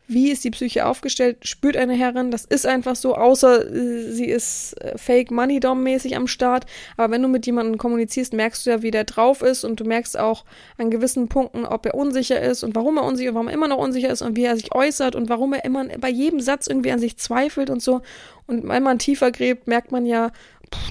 wie 0.07 0.31
ist 0.31 0.45
die 0.45 0.51
Psyche 0.51 0.87
aufgestellt, 0.87 1.47
spürt 1.47 1.77
eine 1.77 1.95
Herrin, 1.95 2.31
das 2.31 2.45
ist 2.45 2.67
einfach 2.67 2.95
so, 2.95 3.15
außer 3.15 3.73
äh, 3.75 4.11
sie 4.11 4.27
ist 4.27 4.75
äh, 4.83 4.99
Fake 4.99 5.31
Money 5.31 5.61
Dom 5.61 5.83
mäßig 5.83 6.17
am 6.17 6.27
Start. 6.27 6.67
Aber 6.97 7.13
wenn 7.13 7.23
du 7.23 7.29
mit 7.29 7.47
jemandem 7.47 7.79
kommunizierst, 7.79 8.35
merkst 8.35 8.67
du 8.67 8.71
ja, 8.71 8.83
wie 8.83 8.91
der 8.91 9.05
drauf 9.05 9.41
ist 9.41 9.65
und 9.65 9.81
du 9.81 9.85
merkst 9.85 10.19
auch 10.19 10.45
an 10.77 10.91
gewissen 10.91 11.29
Punkten, 11.29 11.65
ob 11.65 11.87
er 11.87 11.95
unsicher 11.95 12.41
ist 12.41 12.65
und 12.65 12.75
warum 12.75 12.99
er 12.99 13.05
unsicher, 13.05 13.35
warum 13.35 13.49
er 13.49 13.55
immer 13.55 13.69
noch 13.69 13.79
unsicher 13.79 14.11
ist 14.11 14.21
und 14.21 14.37
wie 14.37 14.45
er 14.45 14.57
sich 14.57 14.75
äußert 14.75 15.17
und 15.17 15.31
warum 15.31 15.55
er 15.55 15.65
immer 15.65 15.87
bei 15.99 16.11
jedem 16.11 16.41
Satz 16.41 16.67
irgendwie 16.67 16.93
an 16.93 16.99
sich 16.99 17.17
zweifelt 17.17 17.71
und 17.71 17.83
so. 17.83 18.03
Und 18.47 18.69
wenn 18.69 18.83
man 18.83 18.99
tiefer 18.99 19.33
gräbt, 19.33 19.69
merkt 19.69 19.91
man 19.91 20.05
ja, 20.05 20.33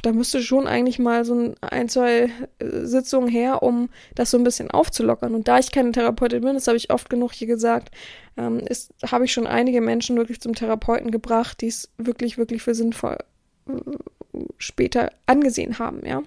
da 0.01 0.11
müsste 0.11 0.41
schon 0.41 0.67
eigentlich 0.67 0.99
mal 0.99 1.25
so 1.25 1.35
ein, 1.35 1.55
ein, 1.61 1.89
zwei 1.89 2.31
äh, 2.59 2.85
Sitzungen 2.85 3.27
her, 3.29 3.63
um 3.63 3.89
das 4.15 4.31
so 4.31 4.37
ein 4.37 4.43
bisschen 4.43 4.71
aufzulockern. 4.71 5.35
Und 5.35 5.47
da 5.47 5.59
ich 5.59 5.71
keine 5.71 5.91
Therapeutin 5.91 6.41
bin, 6.41 6.53
das 6.53 6.67
habe 6.67 6.77
ich 6.77 6.91
oft 6.91 7.09
genug 7.09 7.33
hier 7.33 7.47
gesagt, 7.47 7.91
ähm, 8.37 8.61
habe 9.05 9.25
ich 9.25 9.33
schon 9.33 9.47
einige 9.47 9.81
Menschen 9.81 10.17
wirklich 10.17 10.41
zum 10.41 10.55
Therapeuten 10.55 11.11
gebracht, 11.11 11.61
die 11.61 11.67
es 11.67 11.89
wirklich, 11.97 12.37
wirklich 12.37 12.61
für 12.63 12.75
sinnvoll 12.75 13.17
äh, 13.67 13.73
später 14.57 15.11
angesehen 15.25 15.79
haben, 15.79 16.05
ja. 16.05 16.23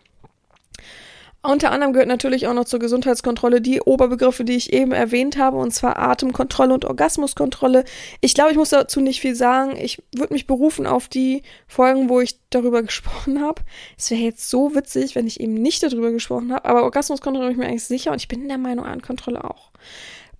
Unter 1.42 1.71
anderem 1.71 1.92
gehört 1.92 2.09
natürlich 2.09 2.49
auch 2.49 2.55
noch 2.55 2.64
zur 2.64 2.81
Gesundheitskontrolle 2.81 3.61
die 3.61 3.81
Oberbegriffe, 3.81 4.45
die 4.45 4.57
ich 4.57 4.73
eben 4.73 4.90
erwähnt 4.90 5.38
habe, 5.38 5.59
und 5.59 5.73
zwar 5.73 5.97
Atemkontrolle 5.97 6.75
und 6.75 6.85
Orgasmuskontrolle. 6.85 7.85
Ich 8.21 8.35
glaube, 8.35 8.51
ich 8.51 8.57
muss 8.57 8.71
dazu 8.71 9.01
nicht 9.01 9.21
viel 9.21 9.37
sagen. 9.37 9.77
Ich 9.77 10.03
würde 10.12 10.33
mich 10.33 10.49
berufen 10.49 10.87
auf 10.87 11.07
die 11.07 11.42
Folgen, 11.69 12.09
wo 12.09 12.21
ich 12.21 12.40
darüber 12.51 12.83
gesprochen 12.83 13.40
habe. 13.40 13.62
Es 13.97 14.11
wäre 14.11 14.23
jetzt 14.23 14.51
so 14.51 14.75
witzig, 14.75 15.14
wenn 15.14 15.29
ich 15.29 15.38
eben 15.38 15.55
nicht 15.55 15.85
darüber 15.85 16.11
gesprochen 16.11 16.53
habe, 16.53 16.64
aber 16.64 16.83
Orgasmuskontrolle 16.83 17.49
bin 17.49 17.53
ich 17.53 17.59
mir 17.59 17.69
eigentlich 17.69 17.85
sicher 17.85 18.11
und 18.11 18.21
ich 18.21 18.29
bin 18.29 18.49
der 18.49 18.59
Meinung, 18.59 18.85
Atemkontrolle 18.85 19.45
auch. 19.45 19.71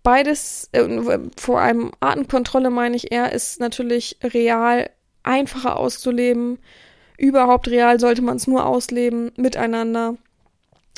Beides, 0.07 0.69
äh, 0.71 1.19
vor 1.37 1.61
allem 1.61 1.90
Artenkontrolle 1.99 2.71
meine 2.71 2.95
ich 2.95 3.11
eher, 3.11 3.33
ist 3.33 3.59
natürlich 3.59 4.16
real 4.23 4.88
einfacher 5.25 5.77
auszuleben. 5.77 6.61
Überhaupt 7.19 7.66
real 7.66 7.99
sollte 7.99 8.23
man 8.23 8.37
es 8.37 8.47
nur 8.47 8.66
ausleben, 8.66 9.33
miteinander 9.37 10.16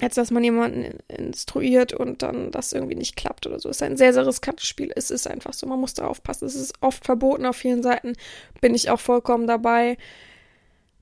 als 0.00 0.14
dass 0.14 0.30
man 0.30 0.44
jemanden 0.44 0.98
instruiert 1.08 1.92
und 1.92 2.22
dann 2.22 2.52
das 2.52 2.72
irgendwie 2.72 2.94
nicht 2.94 3.16
klappt 3.16 3.48
oder 3.48 3.58
so. 3.58 3.68
Es 3.68 3.78
ist 3.78 3.82
ein 3.82 3.96
sehr, 3.96 4.12
sehr 4.12 4.26
riskantes 4.26 4.68
Spiel. 4.68 4.92
Es 4.94 5.10
ist 5.10 5.26
einfach 5.26 5.52
so. 5.52 5.66
Man 5.66 5.80
muss 5.80 5.94
da 5.94 6.06
aufpassen. 6.06 6.46
Es 6.46 6.54
ist 6.54 6.74
oft 6.80 7.04
verboten 7.04 7.44
auf 7.46 7.56
vielen 7.56 7.82
Seiten. 7.82 8.12
Bin 8.60 8.76
ich 8.76 8.90
auch 8.90 9.00
vollkommen 9.00 9.48
dabei. 9.48 9.96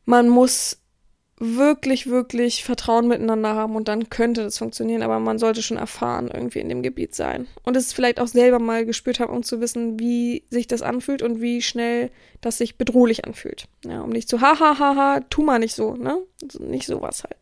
Man 0.07 0.31
muss 0.31 0.79
wirklich, 1.39 2.09
wirklich 2.09 2.65
Vertrauen 2.65 3.09
miteinander 3.09 3.55
haben 3.55 3.77
und 3.77 3.89
dann 3.89 4.09
könnte 4.09 4.43
das 4.43 4.57
funktionieren, 4.57 5.03
aber 5.03 5.19
man 5.19 5.39
sollte 5.39 5.63
schon 5.63 5.77
erfahren 5.77 6.31
irgendwie 6.33 6.61
in 6.61 6.71
dem 6.71 6.83
Gebiet 6.83 7.15
sein. 7.15 7.47
Und 7.63 7.77
es 7.77 7.93
vielleicht 7.93 8.21
auch 8.21 8.27
selber 8.27 8.59
mal 8.59 8.87
gespürt 8.87 9.21
haben, 9.21 9.35
um 9.35 9.43
zu 9.43 9.61
wissen, 9.61 9.99
wie 10.01 10.45
sich 10.49 10.67
das 10.67 10.81
anfühlt 10.81 11.23
und 11.23 11.43
wie 11.43 11.61
schnell 11.61 12.11
das 12.41 12.59
sich 12.59 12.79
bedrohlich 12.79 13.27
anfühlt. 13.27 13.67
Ja, 13.85 14.01
um 14.01 14.11
nicht 14.11 14.29
zu, 14.29 14.41
hahaha, 14.41 14.79
ha, 14.79 14.79
ha, 14.79 14.97
ha, 14.97 15.21
tu 15.29 15.43
mal 15.43 15.59
nicht 15.59 15.75
so, 15.75 15.95
ne? 15.95 16.19
Also 16.43 16.63
nicht 16.63 16.87
sowas 16.87 17.23
halt. 17.23 17.37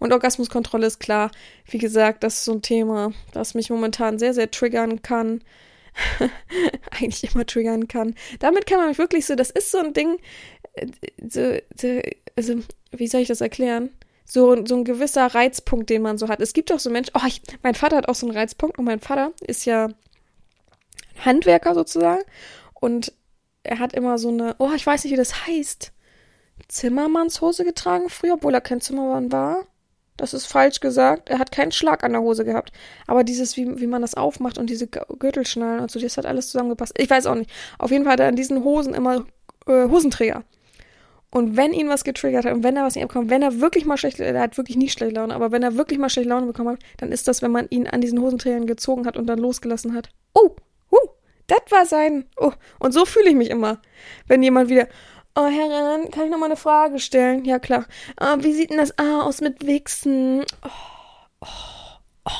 Und 0.00 0.12
Orgasmuskontrolle 0.12 0.86
ist 0.86 0.98
klar. 0.98 1.30
Wie 1.66 1.78
gesagt, 1.78 2.24
das 2.24 2.36
ist 2.36 2.44
so 2.46 2.52
ein 2.52 2.62
Thema, 2.62 3.12
das 3.32 3.54
mich 3.54 3.70
momentan 3.70 4.18
sehr, 4.18 4.34
sehr 4.34 4.50
triggern 4.50 5.02
kann. 5.02 5.42
Eigentlich 6.90 7.34
immer 7.34 7.46
triggern 7.46 7.86
kann. 7.86 8.14
Damit 8.38 8.66
kann 8.66 8.78
man 8.78 8.88
mich 8.88 8.98
wirklich 8.98 9.26
so, 9.26 9.34
das 9.34 9.50
ist 9.50 9.70
so 9.70 9.78
ein 9.78 9.92
Ding, 9.92 10.18
so, 11.28 11.56
so, 11.76 12.00
also, 12.36 12.54
wie 12.92 13.06
soll 13.08 13.22
ich 13.22 13.28
das 13.28 13.40
erklären? 13.40 13.90
So, 14.24 14.64
so 14.64 14.76
ein 14.76 14.84
gewisser 14.84 15.26
Reizpunkt, 15.26 15.90
den 15.90 16.02
man 16.02 16.18
so 16.18 16.28
hat. 16.28 16.40
Es 16.40 16.52
gibt 16.52 16.72
auch 16.72 16.78
so 16.78 16.90
Menschen, 16.90 17.12
oh, 17.14 17.26
ich, 17.26 17.42
mein 17.62 17.74
Vater 17.74 17.96
hat 17.96 18.08
auch 18.08 18.14
so 18.14 18.26
einen 18.26 18.36
Reizpunkt 18.36 18.78
und 18.78 18.84
mein 18.84 19.00
Vater 19.00 19.32
ist 19.40 19.64
ja 19.64 19.88
Handwerker 21.24 21.74
sozusagen 21.74 22.22
und 22.74 23.12
er 23.62 23.78
hat 23.78 23.92
immer 23.92 24.18
so 24.18 24.28
eine, 24.28 24.54
oh, 24.58 24.70
ich 24.74 24.86
weiß 24.86 25.04
nicht, 25.04 25.12
wie 25.12 25.16
das 25.16 25.46
heißt, 25.46 25.92
Zimmermannshose 26.68 27.64
getragen 27.64 28.08
früher, 28.08 28.34
obwohl 28.34 28.54
er 28.54 28.60
kein 28.60 28.80
Zimmermann 28.80 29.32
war. 29.32 29.64
Das 30.16 30.34
ist 30.34 30.46
falsch 30.46 30.80
gesagt. 30.80 31.30
Er 31.30 31.38
hat 31.38 31.50
keinen 31.50 31.72
Schlag 31.72 32.04
an 32.04 32.12
der 32.12 32.20
Hose 32.20 32.44
gehabt. 32.44 32.72
Aber 33.06 33.24
dieses, 33.24 33.56
wie, 33.56 33.80
wie 33.80 33.86
man 33.86 34.02
das 34.02 34.14
aufmacht 34.14 34.58
und 34.58 34.68
diese 34.68 34.86
Gürtelschnallen 34.86 35.80
und 35.80 35.90
so, 35.90 35.98
das 35.98 36.18
hat 36.18 36.26
alles 36.26 36.50
zusammengepasst. 36.50 36.92
Ich 36.98 37.08
weiß 37.08 37.26
auch 37.26 37.34
nicht. 37.34 37.50
Auf 37.78 37.90
jeden 37.90 38.04
Fall 38.04 38.14
hat 38.14 38.20
er 38.20 38.28
an 38.28 38.36
diesen 38.36 38.62
Hosen 38.62 38.92
immer 38.92 39.24
äh, 39.66 39.88
Hosenträger. 39.88 40.44
Und 41.32 41.56
wenn 41.56 41.72
ihn 41.72 41.88
was 41.88 42.02
getriggert 42.02 42.44
hat 42.44 42.52
und 42.52 42.64
wenn 42.64 42.76
er 42.76 42.84
was 42.84 42.96
nicht 42.96 43.04
abkommt, 43.04 43.30
wenn 43.30 43.42
er 43.42 43.60
wirklich 43.60 43.84
mal 43.84 43.96
schlecht, 43.96 44.18
er 44.18 44.40
hat 44.40 44.56
wirklich 44.56 44.76
nie 44.76 44.88
schlechte 44.88 45.14
Laune, 45.14 45.34
aber 45.34 45.52
wenn 45.52 45.62
er 45.62 45.76
wirklich 45.76 45.98
mal 45.98 46.10
schlechte 46.10 46.28
Laune 46.30 46.46
bekommen 46.46 46.70
hat, 46.70 46.80
dann 46.96 47.12
ist 47.12 47.28
das, 47.28 47.40
wenn 47.40 47.52
man 47.52 47.68
ihn 47.70 47.86
an 47.86 48.00
diesen 48.00 48.20
Hosenträgern 48.20 48.66
gezogen 48.66 49.06
hat 49.06 49.16
und 49.16 49.26
dann 49.26 49.38
losgelassen 49.38 49.94
hat. 49.94 50.08
Oh, 50.34 50.56
uh, 50.90 51.08
das 51.46 51.60
war 51.70 51.86
sein. 51.86 52.24
Oh, 52.36 52.52
und 52.80 52.92
so 52.92 53.04
fühle 53.04 53.30
ich 53.30 53.36
mich 53.36 53.50
immer. 53.50 53.80
Wenn 54.26 54.42
jemand 54.42 54.70
wieder, 54.70 54.88
Oh, 55.36 55.46
Herren, 55.46 56.10
kann 56.10 56.24
ich 56.24 56.30
noch 56.30 56.38
mal 56.38 56.46
eine 56.46 56.56
Frage 56.56 56.98
stellen? 56.98 57.44
Ja, 57.44 57.60
klar. 57.60 57.86
Uh, 58.20 58.42
wie 58.42 58.52
sieht 58.52 58.70
denn 58.70 58.78
das 58.78 58.98
aus 58.98 59.40
mit 59.40 59.64
Wichsen? 59.64 60.44
Oh, 60.64 61.46
oh, 61.46 61.46
oh. 62.24 62.30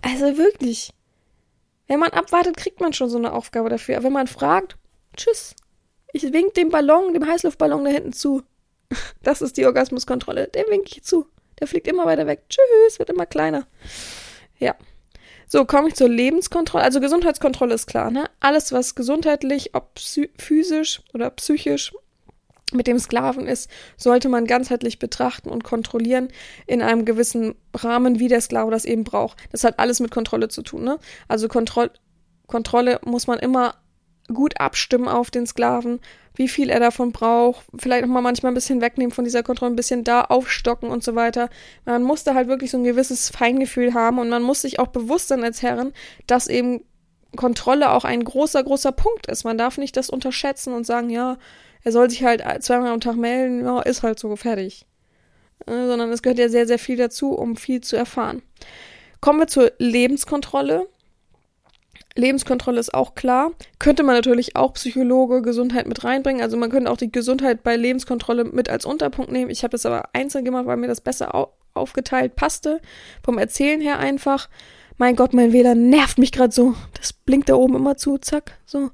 Also 0.00 0.38
wirklich. 0.38 0.92
Wenn 1.86 2.00
man 2.00 2.10
abwartet, 2.10 2.56
kriegt 2.56 2.80
man 2.80 2.94
schon 2.94 3.10
so 3.10 3.18
eine 3.18 3.32
Aufgabe 3.32 3.68
dafür. 3.68 3.96
Aber 3.96 4.04
wenn 4.04 4.14
man 4.14 4.28
fragt, 4.28 4.76
tschüss. 5.14 5.54
Ich 6.16 6.32
wink 6.32 6.54
dem 6.54 6.70
Ballon, 6.70 7.12
dem 7.12 7.26
Heißluftballon 7.26 7.84
da 7.84 7.90
hinten 7.90 8.14
zu. 8.14 8.42
Das 9.22 9.42
ist 9.42 9.58
die 9.58 9.66
Orgasmuskontrolle. 9.66 10.48
Dem 10.48 10.64
wink 10.70 10.90
ich 10.90 11.04
zu. 11.04 11.26
Der 11.60 11.66
fliegt 11.66 11.86
immer 11.86 12.06
weiter 12.06 12.26
weg. 12.26 12.44
Tschüss, 12.48 12.98
wird 12.98 13.10
immer 13.10 13.26
kleiner. 13.26 13.66
Ja. 14.58 14.74
So, 15.46 15.66
komme 15.66 15.88
ich 15.88 15.94
zur 15.94 16.08
Lebenskontrolle. 16.08 16.84
Also 16.84 17.00
Gesundheitskontrolle 17.00 17.74
ist 17.74 17.86
klar, 17.86 18.10
ne? 18.10 18.30
Alles, 18.40 18.72
was 18.72 18.94
gesundheitlich, 18.94 19.74
ob 19.74 19.98
physisch 20.38 21.02
oder 21.12 21.28
psychisch 21.30 21.92
mit 22.72 22.86
dem 22.86 22.98
Sklaven 22.98 23.46
ist, 23.46 23.70
sollte 23.98 24.30
man 24.30 24.46
ganzheitlich 24.46 24.98
betrachten 24.98 25.50
und 25.50 25.64
kontrollieren 25.64 26.28
in 26.66 26.80
einem 26.80 27.04
gewissen 27.04 27.56
Rahmen, 27.74 28.20
wie 28.20 28.28
der 28.28 28.40
Sklave 28.40 28.70
das 28.70 28.86
eben 28.86 29.04
braucht. 29.04 29.36
Das 29.52 29.64
hat 29.64 29.78
alles 29.78 30.00
mit 30.00 30.10
Kontrolle 30.10 30.48
zu 30.48 30.62
tun. 30.62 30.82
Ne? 30.82 30.98
Also 31.28 31.46
Kontroll 31.46 31.90
Kontrolle 32.46 33.00
muss 33.04 33.26
man 33.26 33.38
immer 33.38 33.74
gut 34.32 34.60
abstimmen 34.60 35.08
auf 35.08 35.30
den 35.30 35.46
Sklaven, 35.46 36.00
wie 36.34 36.48
viel 36.48 36.68
er 36.68 36.80
davon 36.80 37.12
braucht, 37.12 37.64
vielleicht 37.78 38.04
auch 38.04 38.08
mal 38.08 38.20
manchmal 38.20 38.52
ein 38.52 38.56
bisschen 38.56 38.80
wegnehmen 38.80 39.12
von 39.12 39.24
dieser 39.24 39.42
Kontrolle, 39.42 39.72
ein 39.72 39.76
bisschen 39.76 40.04
da 40.04 40.22
aufstocken 40.22 40.90
und 40.90 41.02
so 41.02 41.14
weiter. 41.14 41.48
Man 41.84 42.02
muss 42.02 42.24
da 42.24 42.34
halt 42.34 42.48
wirklich 42.48 42.70
so 42.70 42.78
ein 42.78 42.84
gewisses 42.84 43.30
Feingefühl 43.30 43.94
haben 43.94 44.18
und 44.18 44.28
man 44.28 44.42
muss 44.42 44.62
sich 44.62 44.78
auch 44.78 44.88
bewusst 44.88 45.28
sein 45.28 45.44
als 45.44 45.62
Herren, 45.62 45.92
dass 46.26 46.48
eben 46.48 46.82
Kontrolle 47.36 47.90
auch 47.90 48.04
ein 48.04 48.24
großer, 48.24 48.62
großer 48.62 48.92
Punkt 48.92 49.26
ist. 49.28 49.44
Man 49.44 49.58
darf 49.58 49.78
nicht 49.78 49.96
das 49.96 50.10
unterschätzen 50.10 50.72
und 50.72 50.84
sagen, 50.84 51.10
ja, 51.10 51.38
er 51.84 51.92
soll 51.92 52.10
sich 52.10 52.24
halt 52.24 52.42
zweimal 52.62 52.92
am 52.92 53.00
Tag 53.00 53.16
melden, 53.16 53.60
ja, 53.64 53.80
ist 53.80 54.02
halt 54.02 54.18
so 54.18 54.34
fertig. 54.36 54.86
Äh, 55.66 55.86
sondern 55.86 56.10
es 56.10 56.22
gehört 56.22 56.38
ja 56.38 56.48
sehr, 56.48 56.66
sehr 56.66 56.78
viel 56.78 56.96
dazu, 56.96 57.32
um 57.32 57.56
viel 57.56 57.80
zu 57.80 57.96
erfahren. 57.96 58.42
Kommen 59.20 59.40
wir 59.40 59.46
zur 59.46 59.72
Lebenskontrolle. 59.78 60.88
Lebenskontrolle 62.16 62.80
ist 62.80 62.94
auch 62.94 63.14
klar. 63.14 63.52
Könnte 63.78 64.02
man 64.02 64.14
natürlich 64.14 64.56
auch 64.56 64.74
Psychologe, 64.74 65.42
Gesundheit 65.42 65.86
mit 65.86 66.02
reinbringen. 66.02 66.42
Also 66.42 66.56
man 66.56 66.70
könnte 66.70 66.90
auch 66.90 66.96
die 66.96 67.12
Gesundheit 67.12 67.62
bei 67.62 67.76
Lebenskontrolle 67.76 68.44
mit 68.44 68.68
als 68.68 68.84
Unterpunkt 68.84 69.30
nehmen. 69.30 69.50
Ich 69.50 69.62
habe 69.62 69.72
das 69.72 69.86
aber 69.86 70.08
einzeln 70.12 70.44
gemacht, 70.44 70.66
weil 70.66 70.76
mir 70.76 70.88
das 70.88 71.00
besser 71.00 71.34
au 71.34 71.52
aufgeteilt 71.74 72.36
passte. 72.36 72.80
Vom 73.22 73.36
Erzählen 73.36 73.82
her 73.82 73.98
einfach. 73.98 74.48
Mein 74.96 75.14
Gott, 75.14 75.34
mein 75.34 75.52
WLAN 75.52 75.90
nervt 75.90 76.16
mich 76.16 76.32
gerade 76.32 76.54
so. 76.54 76.74
Das 76.98 77.12
blinkt 77.12 77.50
da 77.50 77.54
oben 77.54 77.76
immer 77.76 77.98
zu, 77.98 78.16
zack, 78.16 78.58
so. 78.64 78.90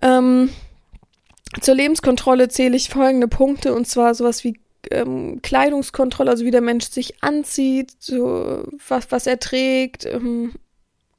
Ähm, 0.00 0.50
zur 1.60 1.74
Lebenskontrolle 1.74 2.48
zähle 2.48 2.76
ich 2.76 2.88
folgende 2.88 3.26
Punkte 3.26 3.74
und 3.74 3.88
zwar 3.88 4.14
sowas 4.14 4.44
wie 4.44 4.60
ähm, 4.90 5.42
Kleidungskontrolle, 5.42 6.30
also 6.30 6.44
wie 6.44 6.52
der 6.52 6.60
Mensch 6.60 6.88
sich 6.88 7.22
anzieht, 7.22 7.92
so 7.98 8.64
was, 8.88 9.10
was 9.10 9.26
er 9.26 9.40
trägt, 9.40 10.06
ähm, 10.06 10.52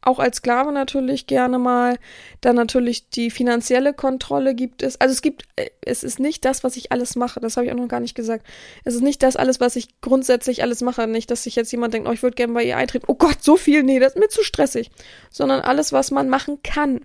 auch 0.01 0.19
als 0.19 0.37
Sklave 0.37 0.71
natürlich 0.71 1.27
gerne 1.27 1.59
mal. 1.59 1.97
Dann 2.41 2.55
natürlich 2.55 3.09
die 3.09 3.29
finanzielle 3.29 3.93
Kontrolle 3.93 4.55
gibt 4.55 4.81
es. 4.81 4.99
Also 4.99 5.13
es 5.13 5.21
gibt, 5.21 5.43
äh, 5.55 5.69
es 5.81 6.03
ist 6.03 6.19
nicht 6.19 6.43
das, 6.45 6.63
was 6.63 6.75
ich 6.77 6.91
alles 6.91 7.15
mache. 7.15 7.39
Das 7.39 7.57
habe 7.57 7.65
ich 7.65 7.71
auch 7.71 7.77
noch 7.77 7.87
gar 7.87 7.99
nicht 7.99 8.15
gesagt. 8.15 8.45
Es 8.83 8.95
ist 8.95 9.03
nicht 9.03 9.21
das 9.23 9.35
alles, 9.35 9.59
was 9.59 9.75
ich 9.75 10.01
grundsätzlich 10.01 10.63
alles 10.63 10.81
mache. 10.81 11.07
Nicht, 11.07 11.29
dass 11.29 11.43
sich 11.43 11.55
jetzt 11.55 11.71
jemand 11.71 11.93
denkt, 11.93 12.07
oh, 12.07 12.11
ich 12.11 12.23
würde 12.23 12.35
gerne 12.35 12.53
bei 12.53 12.63
ihr 12.63 12.77
eintreten. 12.77 13.05
Oh 13.07 13.15
Gott, 13.15 13.43
so 13.43 13.57
viel. 13.57 13.83
Nee, 13.83 13.99
das 13.99 14.13
ist 14.13 14.19
mir 14.19 14.29
zu 14.29 14.43
stressig. 14.43 14.89
Sondern 15.29 15.61
alles, 15.61 15.93
was 15.93 16.11
man 16.11 16.29
machen 16.29 16.63
kann 16.63 17.01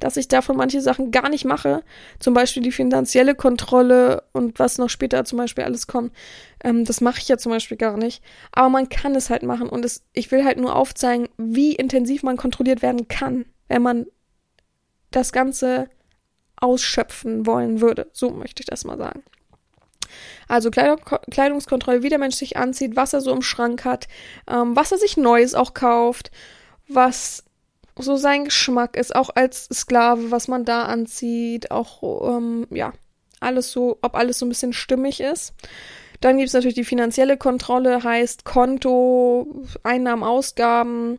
dass 0.00 0.16
ich 0.16 0.28
davon 0.28 0.56
manche 0.56 0.80
Sachen 0.80 1.10
gar 1.10 1.28
nicht 1.28 1.44
mache. 1.44 1.82
Zum 2.18 2.34
Beispiel 2.34 2.62
die 2.62 2.72
finanzielle 2.72 3.34
Kontrolle 3.34 4.24
und 4.32 4.58
was 4.58 4.78
noch 4.78 4.90
später 4.90 5.24
zum 5.24 5.38
Beispiel 5.38 5.64
alles 5.64 5.86
kommt. 5.86 6.12
Ähm, 6.64 6.84
das 6.84 7.00
mache 7.00 7.20
ich 7.20 7.28
ja 7.28 7.38
zum 7.38 7.52
Beispiel 7.52 7.76
gar 7.76 7.96
nicht. 7.96 8.22
Aber 8.52 8.68
man 8.68 8.88
kann 8.88 9.14
es 9.14 9.30
halt 9.30 9.42
machen 9.42 9.68
und 9.68 9.84
es, 9.84 10.02
ich 10.12 10.30
will 10.32 10.44
halt 10.44 10.58
nur 10.58 10.74
aufzeigen, 10.74 11.28
wie 11.36 11.74
intensiv 11.74 12.22
man 12.22 12.36
kontrolliert 12.36 12.82
werden 12.82 13.08
kann, 13.08 13.44
wenn 13.68 13.82
man 13.82 14.06
das 15.10 15.32
Ganze 15.32 15.88
ausschöpfen 16.56 17.46
wollen 17.46 17.80
würde. 17.80 18.08
So 18.12 18.30
möchte 18.30 18.62
ich 18.62 18.66
das 18.66 18.84
mal 18.84 18.98
sagen. 18.98 19.22
Also 20.48 20.70
Kleidungskontrolle, 20.70 22.02
wie 22.02 22.08
der 22.08 22.18
Mensch 22.18 22.36
sich 22.36 22.56
anzieht, 22.56 22.96
was 22.96 23.12
er 23.12 23.20
so 23.20 23.32
im 23.32 23.42
Schrank 23.42 23.84
hat, 23.84 24.08
ähm, 24.48 24.74
was 24.74 24.92
er 24.92 24.98
sich 24.98 25.16
Neues 25.16 25.54
auch 25.54 25.74
kauft, 25.74 26.30
was 26.88 27.44
so 28.02 28.16
sein 28.16 28.44
Geschmack 28.44 28.96
ist, 28.96 29.14
auch 29.14 29.30
als 29.34 29.68
Sklave, 29.72 30.30
was 30.30 30.48
man 30.48 30.64
da 30.64 30.84
anzieht, 30.84 31.70
auch, 31.70 32.36
ähm, 32.36 32.66
ja, 32.70 32.92
alles 33.40 33.72
so, 33.72 33.98
ob 34.02 34.14
alles 34.14 34.38
so 34.38 34.46
ein 34.46 34.50
bisschen 34.50 34.72
stimmig 34.72 35.20
ist. 35.20 35.54
Dann 36.20 36.36
gibt 36.36 36.48
es 36.48 36.54
natürlich 36.54 36.74
die 36.74 36.84
finanzielle 36.84 37.36
Kontrolle, 37.38 38.04
heißt 38.04 38.44
Konto, 38.44 39.64
Einnahmen, 39.82 40.22
Ausgaben, 40.22 41.18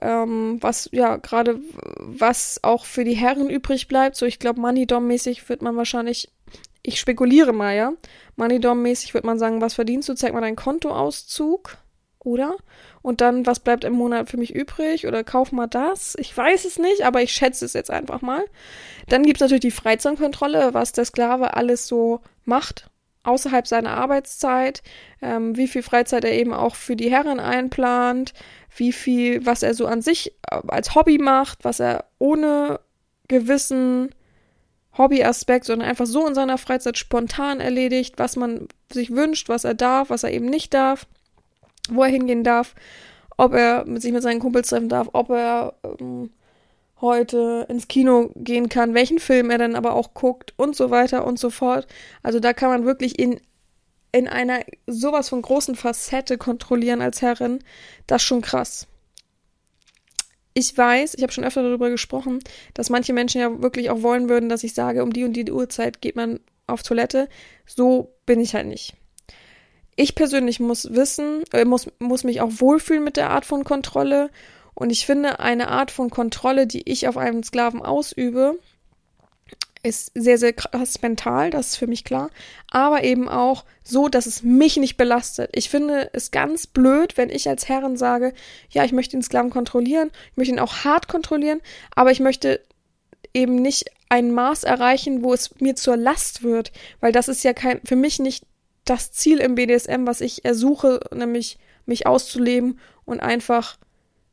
ähm, 0.00 0.58
was 0.60 0.88
ja 0.92 1.16
gerade 1.16 1.60
was 1.98 2.60
auch 2.62 2.84
für 2.84 3.04
die 3.04 3.14
Herren 3.14 3.50
übrig 3.50 3.88
bleibt. 3.88 4.14
So, 4.16 4.24
ich 4.26 4.38
glaube, 4.38 4.60
Moneydom-mäßig 4.60 5.48
wird 5.48 5.62
man 5.62 5.76
wahrscheinlich, 5.76 6.30
ich 6.82 7.00
spekuliere 7.00 7.52
mal, 7.52 7.74
ja. 7.74 7.92
Moneydom-mäßig 8.36 9.14
wird 9.14 9.24
man 9.24 9.38
sagen, 9.38 9.60
was 9.60 9.74
verdienst 9.74 10.08
du? 10.08 10.14
Zeig 10.14 10.32
mal 10.32 10.40
deinen 10.40 10.54
Kontoauszug, 10.54 11.76
oder? 12.26 12.56
und 13.06 13.20
dann, 13.20 13.46
was 13.46 13.60
bleibt 13.60 13.84
im 13.84 13.92
Monat 13.92 14.28
für 14.28 14.36
mich 14.36 14.52
übrig 14.52 15.06
oder 15.06 15.22
kauf 15.22 15.52
mal 15.52 15.68
das. 15.68 16.16
Ich 16.18 16.36
weiß 16.36 16.64
es 16.64 16.76
nicht, 16.76 17.02
aber 17.02 17.22
ich 17.22 17.30
schätze 17.30 17.64
es 17.64 17.72
jetzt 17.72 17.88
einfach 17.88 18.20
mal. 18.20 18.44
Dann 19.08 19.22
gibt 19.22 19.36
es 19.36 19.42
natürlich 19.42 19.60
die 19.60 19.70
Freizeitkontrolle, 19.70 20.74
was 20.74 20.90
der 20.90 21.04
Sklave 21.04 21.54
alles 21.54 21.86
so 21.86 22.20
macht 22.44 22.90
außerhalb 23.22 23.64
seiner 23.66 23.90
Arbeitszeit, 23.90 24.82
ähm, 25.22 25.56
wie 25.56 25.68
viel 25.68 25.82
Freizeit 25.82 26.24
er 26.24 26.32
eben 26.32 26.52
auch 26.52 26.74
für 26.74 26.96
die 26.96 27.10
Herren 27.10 27.38
einplant, 27.38 28.34
wie 28.76 28.92
viel, 28.92 29.46
was 29.46 29.62
er 29.62 29.74
so 29.74 29.86
an 29.86 30.02
sich 30.02 30.32
äh, 30.50 30.60
als 30.66 30.96
Hobby 30.96 31.18
macht, 31.18 31.64
was 31.64 31.78
er 31.78 32.06
ohne 32.18 32.80
gewissen 33.28 34.12
Hobbyaspekt, 34.98 35.64
sondern 35.64 35.88
einfach 35.88 36.06
so 36.06 36.26
in 36.26 36.34
seiner 36.34 36.58
Freizeit 36.58 36.98
spontan 36.98 37.60
erledigt, 37.60 38.14
was 38.18 38.34
man 38.34 38.66
sich 38.92 39.12
wünscht, 39.12 39.48
was 39.48 39.64
er 39.64 39.74
darf, 39.74 40.10
was 40.10 40.24
er 40.24 40.32
eben 40.32 40.46
nicht 40.46 40.74
darf 40.74 41.06
wo 41.90 42.02
er 42.02 42.10
hingehen 42.10 42.44
darf, 42.44 42.74
ob 43.36 43.54
er 43.54 43.84
sich 44.00 44.12
mit 44.12 44.22
seinen 44.22 44.40
Kumpels 44.40 44.68
treffen 44.68 44.88
darf, 44.88 45.08
ob 45.12 45.30
er 45.30 45.74
ähm, 46.00 46.30
heute 47.00 47.66
ins 47.68 47.88
Kino 47.88 48.30
gehen 48.34 48.68
kann, 48.68 48.94
welchen 48.94 49.18
Film 49.18 49.50
er 49.50 49.58
dann 49.58 49.74
aber 49.76 49.94
auch 49.94 50.14
guckt 50.14 50.54
und 50.56 50.74
so 50.74 50.90
weiter 50.90 51.26
und 51.26 51.38
so 51.38 51.50
fort. 51.50 51.86
Also 52.22 52.40
da 52.40 52.52
kann 52.52 52.70
man 52.70 52.84
wirklich 52.84 53.18
in, 53.18 53.40
in 54.12 54.28
einer 54.28 54.60
sowas 54.86 55.28
von 55.28 55.42
großen 55.42 55.76
Facette 55.76 56.38
kontrollieren 56.38 57.02
als 57.02 57.20
Herrin. 57.20 57.58
Das 58.06 58.22
ist 58.22 58.26
schon 58.26 58.40
krass. 58.40 58.86
Ich 60.54 60.76
weiß, 60.76 61.14
ich 61.14 61.22
habe 61.22 61.32
schon 61.32 61.44
öfter 61.44 61.62
darüber 61.62 61.90
gesprochen, 61.90 62.38
dass 62.72 62.88
manche 62.88 63.12
Menschen 63.12 63.42
ja 63.42 63.60
wirklich 63.60 63.90
auch 63.90 64.00
wollen 64.00 64.30
würden, 64.30 64.48
dass 64.48 64.64
ich 64.64 64.72
sage, 64.72 65.02
um 65.02 65.12
die 65.12 65.24
und 65.24 65.34
die 65.34 65.52
Uhrzeit 65.52 66.00
geht 66.00 66.16
man 66.16 66.40
auf 66.66 66.82
Toilette. 66.82 67.28
So 67.66 68.14
bin 68.24 68.40
ich 68.40 68.54
halt 68.54 68.66
nicht. 68.66 68.94
Ich 69.96 70.14
persönlich 70.14 70.60
muss 70.60 70.92
wissen, 70.94 71.42
äh, 71.52 71.64
muss, 71.64 71.88
muss 71.98 72.22
mich 72.22 72.40
auch 72.40 72.52
wohlfühlen 72.56 73.02
mit 73.02 73.16
der 73.16 73.30
Art 73.30 73.46
von 73.46 73.64
Kontrolle 73.64 74.30
und 74.74 74.90
ich 74.90 75.06
finde, 75.06 75.40
eine 75.40 75.68
Art 75.68 75.90
von 75.90 76.10
Kontrolle, 76.10 76.66
die 76.66 76.88
ich 76.90 77.08
auf 77.08 77.16
einem 77.16 77.42
Sklaven 77.42 77.80
ausübe, 77.80 78.58
ist 79.82 80.10
sehr, 80.14 80.36
sehr 80.36 80.52
krass 80.52 81.00
mental, 81.00 81.50
das 81.50 81.68
ist 81.68 81.76
für 81.76 81.86
mich 81.86 82.04
klar, 82.04 82.30
aber 82.70 83.04
eben 83.04 83.28
auch 83.28 83.64
so, 83.84 84.08
dass 84.08 84.26
es 84.26 84.42
mich 84.42 84.76
nicht 84.76 84.96
belastet. 84.96 85.50
Ich 85.54 85.70
finde 85.70 86.10
es 86.12 86.30
ganz 86.30 86.66
blöd, 86.66 87.16
wenn 87.16 87.30
ich 87.30 87.48
als 87.48 87.68
Herrin 87.68 87.96
sage, 87.96 88.34
ja, 88.68 88.84
ich 88.84 88.92
möchte 88.92 89.16
den 89.16 89.22
Sklaven 89.22 89.50
kontrollieren, 89.50 90.10
ich 90.32 90.36
möchte 90.36 90.52
ihn 90.52 90.60
auch 90.60 90.84
hart 90.84 91.08
kontrollieren, 91.08 91.62
aber 91.94 92.10
ich 92.10 92.20
möchte 92.20 92.60
eben 93.32 93.56
nicht 93.56 93.86
ein 94.08 94.32
Maß 94.32 94.64
erreichen, 94.64 95.22
wo 95.22 95.32
es 95.32 95.58
mir 95.60 95.74
zur 95.74 95.96
Last 95.96 96.42
wird, 96.42 96.72
weil 97.00 97.12
das 97.12 97.28
ist 97.28 97.44
ja 97.44 97.54
kein, 97.54 97.80
für 97.84 97.96
mich 97.96 98.18
nicht 98.18 98.44
das 98.86 99.12
Ziel 99.12 99.38
im 99.38 99.54
BDSM, 99.54 100.06
was 100.06 100.20
ich 100.20 100.44
ersuche, 100.44 101.00
nämlich 101.14 101.58
mich 101.84 102.06
auszuleben 102.06 102.80
und 103.04 103.20
einfach 103.20 103.76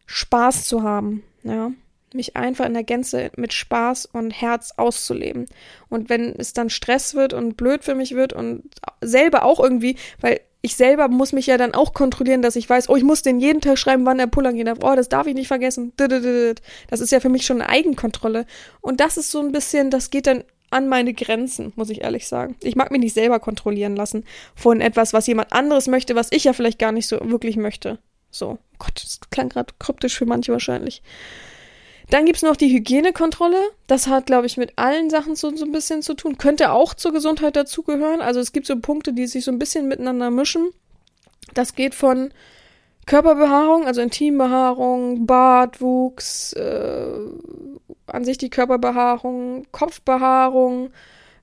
Spaß 0.06 0.66
zu 0.66 0.84
haben, 0.84 1.24
ja. 1.44 1.72
Mich 2.16 2.36
einfach 2.36 2.68
in 2.68 2.76
der 2.76 2.84
Gänze 2.84 3.32
mit 3.38 3.54
Spaß 3.54 4.06
und 4.06 4.30
Herz 4.30 4.74
auszuleben. 4.78 5.48
Und 5.90 6.10
wenn 6.10 6.36
es 6.38 6.54
dann 6.54 6.70
Stress 6.70 7.16
wird 7.16 7.34
und 7.34 7.58
blöd 7.58 7.84
für 7.84 7.96
mich 7.96 8.14
wird 8.14 8.34
und 8.34 8.64
selber 9.02 9.44
auch 9.44 9.60
irgendwie, 9.60 9.98
weil 10.22 10.40
ich 10.62 10.76
selber 10.76 11.08
muss 11.08 11.34
mich 11.34 11.48
ja 11.48 11.58
dann 11.58 11.74
auch 11.74 11.94
kontrollieren, 11.94 12.44
dass 12.44 12.56
ich 12.56 12.70
weiß, 12.70 12.88
oh, 12.90 12.96
ich 12.96 13.04
muss 13.04 13.24
den 13.24 13.40
jeden 13.40 13.62
Tag 13.62 13.80
schreiben, 13.80 14.06
wann 14.06 14.20
der 14.20 14.28
pullern 14.28 14.56
gehen 14.56 14.68
darf. 14.68 14.78
Oh, 14.84 14.96
das 14.96 15.10
darf 15.10 15.26
ich 15.26 15.34
nicht 15.34 15.48
vergessen. 15.48 15.92
Das 15.98 17.00
ist 17.00 17.12
ja 17.12 17.20
für 17.20 17.30
mich 17.30 17.48
schon 17.48 17.62
eine 17.62 17.70
Eigenkontrolle. 17.70 18.46
Und 18.80 19.00
das 19.00 19.18
ist 19.18 19.32
so 19.32 19.40
ein 19.40 19.52
bisschen, 19.52 19.90
das 19.90 20.12
geht 20.12 20.28
dann 20.28 20.44
an 20.74 20.88
meine 20.88 21.14
Grenzen, 21.14 21.72
muss 21.76 21.90
ich 21.90 22.02
ehrlich 22.02 22.28
sagen. 22.28 22.56
Ich 22.62 22.76
mag 22.76 22.92
mich 22.92 23.02
nicht 23.02 23.14
selber 23.14 23.40
kontrollieren 23.40 23.96
lassen 23.96 24.26
von 24.56 24.82
etwas, 24.82 25.14
was 25.14 25.28
jemand 25.28 25.54
anderes 25.54 25.88
möchte, 25.88 26.16
was 26.16 26.32
ich 26.32 26.44
ja 26.44 26.54
vielleicht 26.54 26.80
gar 26.80 26.92
nicht 26.92 27.08
so 27.08 27.20
wirklich 27.22 27.58
möchte. 27.58 28.00
So, 28.30 28.58
Gott, 28.80 29.02
das 29.04 29.20
klang 29.30 29.50
gerade 29.50 29.74
kryptisch 29.80 30.18
für 30.18 30.26
manche 30.26 30.52
wahrscheinlich. 30.52 31.04
Dann 32.10 32.26
gibt 32.26 32.38
es 32.38 32.44
noch 32.44 32.56
die 32.56 32.72
Hygienekontrolle. 32.72 33.58
Das 33.88 34.08
hat, 34.08 34.26
glaube 34.26 34.46
ich, 34.46 34.58
mit 34.58 34.74
allen 34.78 35.10
Sachen 35.10 35.36
so, 35.36 35.56
so 35.56 35.66
ein 35.66 35.72
bisschen 35.72 36.02
zu 36.02 36.16
tun. 36.16 36.38
Könnte 36.38 36.72
auch 36.72 36.94
zur 36.94 37.14
Gesundheit 37.14 37.56
dazugehören. 37.56 38.22
Also 38.22 38.40
es 38.40 38.52
gibt 38.52 38.68
so 38.68 38.78
Punkte, 38.78 39.14
die 39.14 39.28
sich 39.28 39.46
so 39.46 39.52
ein 39.52 39.60
bisschen 39.60 39.88
miteinander 39.88 40.30
mischen. 40.30 40.72
Das 41.54 41.76
geht 41.76 41.96
von 41.96 42.34
Körperbehaarung, 43.06 43.86
also 43.86 44.02
Intimbehaarung, 44.02 45.26
Bartwuchs, 45.26 46.54
äh, 46.54 47.08
an 48.08 48.26
sich 48.26 48.38
die 48.38 48.50
Körperbehaarung, 48.50 49.66
Kopfbehaarung, 49.72 50.92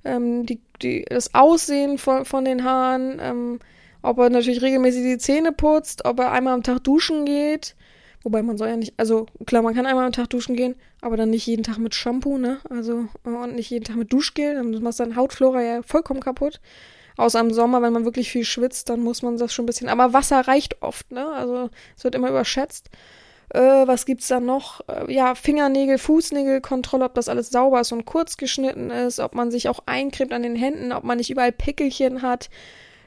ähm, 0.05 0.47
die, 0.47 0.61
die, 0.83 1.05
das 1.09 1.35
Aussehen 1.35 1.99
von, 1.99 2.25
von 2.25 2.45
den 2.45 2.65
Haaren, 2.65 3.19
ähm, 3.21 3.59
ob 4.03 4.19
er 4.19 4.31
natürlich 4.31 4.63
regelmäßig 4.63 5.03
die 5.03 5.19
Zähne 5.19 5.53
putzt, 5.53 6.05
ob 6.05 6.21
er 6.21 6.33
einmal 6.33 6.55
am 6.55 6.63
Tag 6.63 6.83
duschen 6.85 7.25
geht. 7.25 7.77
Wobei 8.23 8.43
man 8.43 8.59
soll 8.59 8.69
ja 8.69 8.77
nicht, 8.77 8.95
also 8.99 9.27
klar, 9.47 9.63
man 9.63 9.75
kann 9.75 9.87
einmal 9.87 10.05
am 10.05 10.13
Tag 10.13 10.29
duschen 10.29 10.55
gehen, 10.55 10.75
aber 11.01 11.17
dann 11.17 11.31
nicht 11.31 11.47
jeden 11.47 11.63
Tag 11.63 11.79
mit 11.79 11.95
Shampoo, 11.95 12.37
ne? 12.37 12.59
Also 12.69 13.07
und 13.25 13.55
nicht 13.55 13.71
jeden 13.71 13.85
Tag 13.85 13.97
mit 13.97 14.13
Duschgel, 14.13 14.55
dann 14.55 14.83
macht 14.83 15.01
dann 15.01 15.17
Hautflora 15.17 15.63
ja 15.63 15.83
vollkommen 15.83 16.21
kaputt. 16.21 16.61
Außer 17.21 17.41
im 17.41 17.53
Sommer, 17.53 17.83
wenn 17.83 17.93
man 17.93 18.07
wirklich 18.07 18.31
viel 18.31 18.45
schwitzt, 18.45 18.89
dann 18.89 19.01
muss 19.01 19.21
man 19.21 19.37
das 19.37 19.53
schon 19.53 19.65
ein 19.65 19.67
bisschen. 19.67 19.89
Aber 19.91 20.15
Wasser 20.15 20.41
reicht 20.41 20.81
oft, 20.83 21.13
ne? 21.13 21.29
Also 21.29 21.69
es 21.97 22.03
wird 22.03 22.15
immer 22.15 22.31
überschätzt. 22.31 22.89
Äh, 23.51 23.87
was 23.87 24.07
gibt's 24.07 24.29
da 24.29 24.41
noch? 24.41 24.81
Äh, 24.89 25.13
ja, 25.13 25.35
Fingernägel, 25.35 25.99
Fußnägelkontrolle, 25.99 27.05
ob 27.05 27.15
das 27.15 27.29
alles 27.29 27.51
sauber 27.51 27.81
ist 27.81 27.93
und 27.93 28.07
kurz 28.07 28.39
geschnitten 28.39 28.91
ist, 28.91 29.21
ob 29.21 29.35
man 29.35 29.51
sich 29.51 29.69
auch 29.69 29.81
eincremt 29.85 30.33
an 30.33 30.43
den 30.43 30.57
Händen, 30.57 30.93
ob 30.93 31.05
man 31.05 31.19
nicht 31.19 31.31
überall 31.31 31.53
Pickelchen 31.53 32.23
hat. 32.23 32.49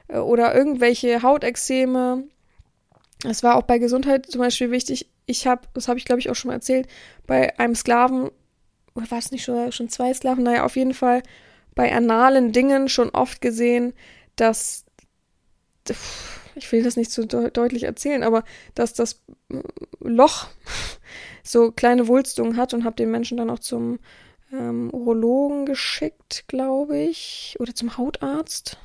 Äh, 0.06 0.18
oder 0.18 0.54
irgendwelche 0.54 1.22
Hautexzeme. 1.22 2.24
Es 3.26 3.42
war 3.42 3.56
auch 3.56 3.62
bei 3.62 3.78
Gesundheit 3.78 4.26
zum 4.26 4.40
Beispiel 4.40 4.70
wichtig. 4.70 5.10
Ich 5.26 5.46
habe, 5.48 5.62
das 5.74 5.88
habe 5.88 5.98
ich 5.98 6.04
glaube 6.04 6.20
ich 6.20 6.30
auch 6.30 6.36
schon 6.36 6.50
mal 6.50 6.54
erzählt, 6.54 6.86
bei 7.26 7.58
einem 7.58 7.74
Sklaven, 7.74 8.30
oder 8.94 9.10
war 9.10 9.18
es 9.18 9.32
nicht 9.32 9.42
schon, 9.44 9.72
schon 9.72 9.88
zwei 9.88 10.14
Sklaven? 10.14 10.44
Naja, 10.44 10.64
auf 10.64 10.76
jeden 10.76 10.94
Fall 10.94 11.22
bei 11.74 11.94
analen 11.94 12.52
Dingen 12.52 12.88
schon 12.88 13.10
oft 13.10 13.40
gesehen, 13.40 13.94
dass, 14.36 14.84
ich 16.54 16.70
will 16.72 16.82
das 16.82 16.96
nicht 16.96 17.10
so 17.10 17.24
de 17.24 17.50
deutlich 17.50 17.84
erzählen, 17.84 18.22
aber 18.22 18.44
dass 18.74 18.94
das 18.94 19.22
Loch 20.00 20.48
so 21.42 21.72
kleine 21.72 22.08
Wulstungen 22.08 22.56
hat 22.56 22.74
und 22.74 22.84
habe 22.84 22.96
den 22.96 23.10
Menschen 23.10 23.36
dann 23.38 23.50
auch 23.50 23.58
zum 23.58 23.98
ähm, 24.52 24.90
Urologen 24.92 25.66
geschickt, 25.66 26.44
glaube 26.46 26.98
ich, 26.98 27.56
oder 27.58 27.74
zum 27.74 27.96
Hautarzt. 27.96 28.78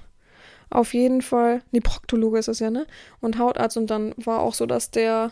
Auf 0.69 0.93
jeden 0.93 1.21
Fall, 1.21 1.63
nee, 1.71 1.79
Proktologe 1.79 2.37
ist 2.37 2.47
es 2.47 2.59
ja, 2.59 2.69
ne? 2.69 2.85
Und 3.21 3.39
Hautarzt 3.39 3.77
und 3.77 3.87
dann 3.87 4.13
war 4.17 4.39
auch 4.39 4.53
so, 4.53 4.65
dass 4.67 4.91
der 4.91 5.31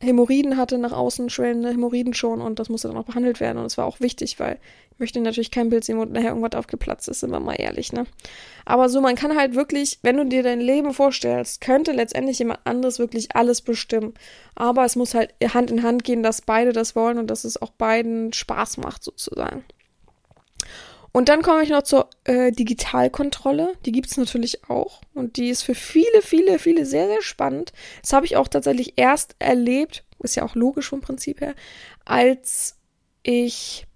Hämorrhoiden 0.00 0.56
hatte, 0.56 0.78
nach 0.78 0.92
außen 0.92 1.28
schwellende 1.28 1.70
Hämorrhoiden 1.70 2.14
schon 2.14 2.40
und 2.40 2.58
das 2.58 2.68
musste 2.68 2.88
dann 2.88 2.96
auch 2.96 3.04
behandelt 3.04 3.40
werden 3.40 3.58
und 3.58 3.66
es 3.66 3.76
war 3.76 3.86
auch 3.86 4.00
wichtig, 4.00 4.38
weil 4.38 4.58
ich 4.92 5.00
möchte 5.00 5.20
natürlich 5.20 5.50
kein 5.50 5.70
Bild 5.70 5.84
sehen, 5.84 5.98
wo 5.98 6.04
nachher 6.04 6.30
irgendwas 6.30 6.58
aufgeplatzt 6.58 7.08
ist, 7.08 7.20
sind 7.20 7.30
wir 7.30 7.40
mal 7.40 7.54
ehrlich, 7.54 7.92
ne? 7.92 8.06
Aber 8.64 8.88
so, 8.88 9.00
man 9.00 9.14
kann 9.14 9.36
halt 9.36 9.54
wirklich, 9.54 9.98
wenn 10.02 10.16
du 10.16 10.24
dir 10.24 10.42
dein 10.42 10.60
Leben 10.60 10.92
vorstellst, 10.92 11.60
könnte 11.60 11.92
letztendlich 11.92 12.38
jemand 12.38 12.60
anderes 12.64 12.98
wirklich 12.98 13.34
alles 13.34 13.60
bestimmen. 13.60 14.14
Aber 14.54 14.84
es 14.84 14.96
muss 14.96 15.14
halt 15.14 15.34
Hand 15.54 15.70
in 15.70 15.82
Hand 15.82 16.04
gehen, 16.04 16.22
dass 16.22 16.42
beide 16.42 16.72
das 16.72 16.96
wollen 16.96 17.18
und 17.18 17.28
dass 17.28 17.44
es 17.44 17.60
auch 17.60 17.70
beiden 17.70 18.32
Spaß 18.32 18.78
macht, 18.78 19.04
sozusagen. 19.04 19.64
Und 21.12 21.28
dann 21.28 21.42
komme 21.42 21.62
ich 21.62 21.70
noch 21.70 21.82
zur 21.82 22.10
äh, 22.24 22.52
Digitalkontrolle. 22.52 23.74
Die 23.86 23.92
gibt 23.92 24.08
es 24.10 24.16
natürlich 24.16 24.68
auch. 24.68 25.00
Und 25.14 25.36
die 25.36 25.48
ist 25.48 25.62
für 25.62 25.74
viele, 25.74 26.22
viele, 26.22 26.58
viele 26.58 26.84
sehr, 26.84 27.08
sehr 27.08 27.22
spannend. 27.22 27.72
Das 28.02 28.12
habe 28.12 28.26
ich 28.26 28.36
auch 28.36 28.48
tatsächlich 28.48 28.94
erst 28.96 29.34
erlebt, 29.38 30.04
ist 30.22 30.36
ja 30.36 30.44
auch 30.44 30.54
logisch 30.54 30.88
vom 30.88 31.00
Prinzip 31.00 31.40
her, 31.40 31.54
als 32.04 32.76
ich 33.22 33.86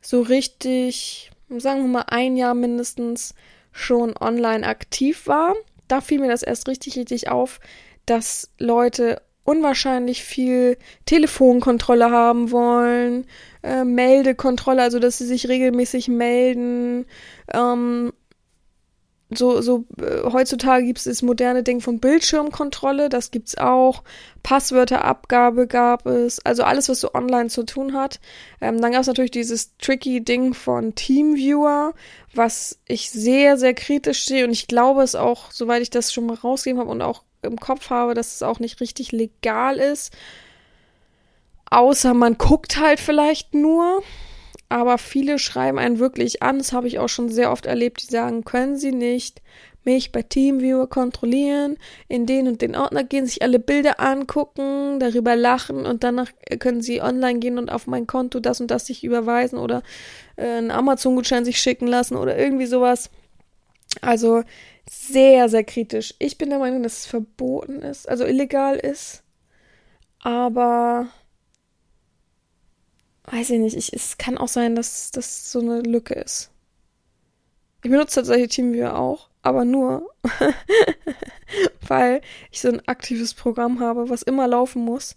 so 0.00 0.22
richtig, 0.22 1.30
sagen 1.48 1.82
wir 1.82 1.88
mal, 1.88 2.04
ein 2.08 2.36
Jahr 2.36 2.54
mindestens 2.54 3.34
schon 3.72 4.16
online 4.16 4.66
aktiv 4.66 5.26
war. 5.26 5.54
Da 5.88 6.00
fiel 6.00 6.20
mir 6.20 6.28
das 6.28 6.42
erst 6.42 6.68
richtig, 6.68 6.96
richtig 6.96 7.28
auf, 7.28 7.60
dass 8.06 8.50
Leute 8.58 9.22
unwahrscheinlich 9.50 10.22
viel 10.22 10.78
Telefonkontrolle 11.06 12.10
haben 12.10 12.52
wollen, 12.52 13.26
äh, 13.64 13.84
Meldekontrolle, 13.84 14.82
also 14.82 15.00
dass 15.00 15.18
sie 15.18 15.26
sich 15.26 15.48
regelmäßig 15.48 16.06
melden. 16.06 17.06
Ähm, 17.52 18.12
so, 19.32 19.60
so 19.60 19.84
äh, 20.00 20.30
heutzutage 20.30 20.84
gibt 20.84 20.98
es 20.98 21.04
das 21.04 21.22
moderne 21.22 21.62
Ding 21.62 21.80
von 21.80 21.98
Bildschirmkontrolle, 21.98 23.08
das 23.08 23.30
gibt's 23.30 23.58
auch. 23.58 24.02
Passwörterabgabe 24.42 25.66
gab 25.66 26.06
es, 26.06 26.44
also 26.44 26.62
alles, 26.62 26.88
was 26.88 27.00
so 27.00 27.12
online 27.14 27.48
zu 27.48 27.64
tun 27.64 27.94
hat. 27.94 28.20
Ähm, 28.60 28.80
dann 28.80 28.92
gab 28.92 29.00
es 29.02 29.06
natürlich 29.06 29.30
dieses 29.32 29.76
tricky 29.78 30.24
Ding 30.24 30.54
von 30.54 30.94
Teamviewer, 30.94 31.94
was 32.34 32.78
ich 32.86 33.10
sehr, 33.10 33.56
sehr 33.56 33.74
kritisch 33.74 34.26
sehe 34.26 34.44
und 34.44 34.52
ich 34.52 34.68
glaube 34.68 35.02
es 35.02 35.14
auch, 35.14 35.50
soweit 35.50 35.82
ich 35.82 35.90
das 35.90 36.12
schon 36.12 36.26
mal 36.26 36.36
rausgegeben 36.36 36.80
habe 36.80 36.90
und 36.90 37.02
auch 37.02 37.22
im 37.42 37.56
Kopf 37.56 37.90
habe, 37.90 38.14
dass 38.14 38.34
es 38.34 38.42
auch 38.42 38.58
nicht 38.58 38.80
richtig 38.80 39.12
legal 39.12 39.76
ist. 39.76 40.12
Außer 41.70 42.14
man 42.14 42.36
guckt 42.36 42.78
halt 42.78 43.00
vielleicht 43.00 43.54
nur. 43.54 44.02
Aber 44.68 44.98
viele 44.98 45.40
schreiben 45.40 45.78
einen 45.78 45.98
wirklich 45.98 46.42
an. 46.42 46.58
Das 46.58 46.72
habe 46.72 46.86
ich 46.86 47.00
auch 47.00 47.08
schon 47.08 47.28
sehr 47.28 47.50
oft 47.50 47.66
erlebt. 47.66 48.02
Die 48.02 48.06
sagen, 48.06 48.44
können 48.44 48.76
Sie 48.76 48.92
nicht 48.92 49.42
mich 49.84 50.12
bei 50.12 50.22
Teamviewer 50.22 50.88
kontrollieren, 50.88 51.76
in 52.08 52.26
den 52.26 52.48
und 52.48 52.62
den 52.62 52.76
Ordner 52.76 53.04
gehen, 53.04 53.26
sich 53.26 53.42
alle 53.42 53.58
Bilder 53.58 53.98
angucken, 53.98 55.00
darüber 55.00 55.36
lachen 55.36 55.86
und 55.86 56.04
danach 56.04 56.30
können 56.58 56.82
Sie 56.82 57.00
online 57.00 57.38
gehen 57.38 57.58
und 57.58 57.70
auf 57.70 57.86
mein 57.86 58.06
Konto 58.06 58.40
das 58.40 58.60
und 58.60 58.70
das 58.70 58.86
sich 58.86 59.04
überweisen 59.04 59.58
oder 59.58 59.82
äh, 60.36 60.46
einen 60.46 60.70
Amazon-Gutschein 60.70 61.44
sich 61.44 61.60
schicken 61.60 61.86
lassen 61.86 62.16
oder 62.16 62.36
irgendwie 62.36 62.66
sowas. 62.66 63.10
Also 64.02 64.42
sehr, 64.88 65.48
sehr 65.48 65.64
kritisch. 65.64 66.14
Ich 66.18 66.38
bin 66.38 66.50
der 66.50 66.58
Meinung, 66.58 66.82
dass 66.82 66.98
es 66.98 67.06
verboten 67.06 67.82
ist, 67.82 68.08
also 68.08 68.24
illegal 68.24 68.76
ist. 68.76 69.22
Aber 70.20 71.08
weiß 73.24 73.50
ich 73.50 73.58
nicht, 73.58 73.76
ich, 73.76 73.92
es 73.92 74.18
kann 74.18 74.38
auch 74.38 74.48
sein, 74.48 74.74
dass 74.74 75.10
das 75.10 75.50
so 75.50 75.60
eine 75.60 75.80
Lücke 75.80 76.14
ist. 76.14 76.50
Ich 77.82 77.90
benutze 77.90 78.16
tatsächlich 78.16 78.50
TeamViewer 78.50 78.98
auch. 78.98 79.30
aber 79.42 79.64
nur, 79.64 80.10
weil 81.86 82.20
ich 82.50 82.60
so 82.60 82.68
ein 82.68 82.86
aktives 82.86 83.32
Programm 83.32 83.80
habe, 83.80 84.10
was 84.10 84.22
immer 84.22 84.46
laufen 84.46 84.84
muss 84.84 85.16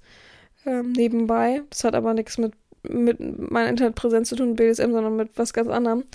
ähm, 0.65 0.93
nebenbei. 0.93 1.61
Das 1.69 1.83
hat 1.83 1.95
aber 1.95 2.13
nichts 2.13 2.37
mit, 2.37 2.53
mit 2.83 3.19
meiner 3.19 3.69
Internetpräsenz 3.69 4.29
zu 4.29 4.35
tun, 4.37 4.55
BDSM, 4.55 4.91
sondern 4.91 5.17
mit 5.17 5.37
was 5.37 5.53
ganz 5.53 5.67
anderem. 5.67 6.05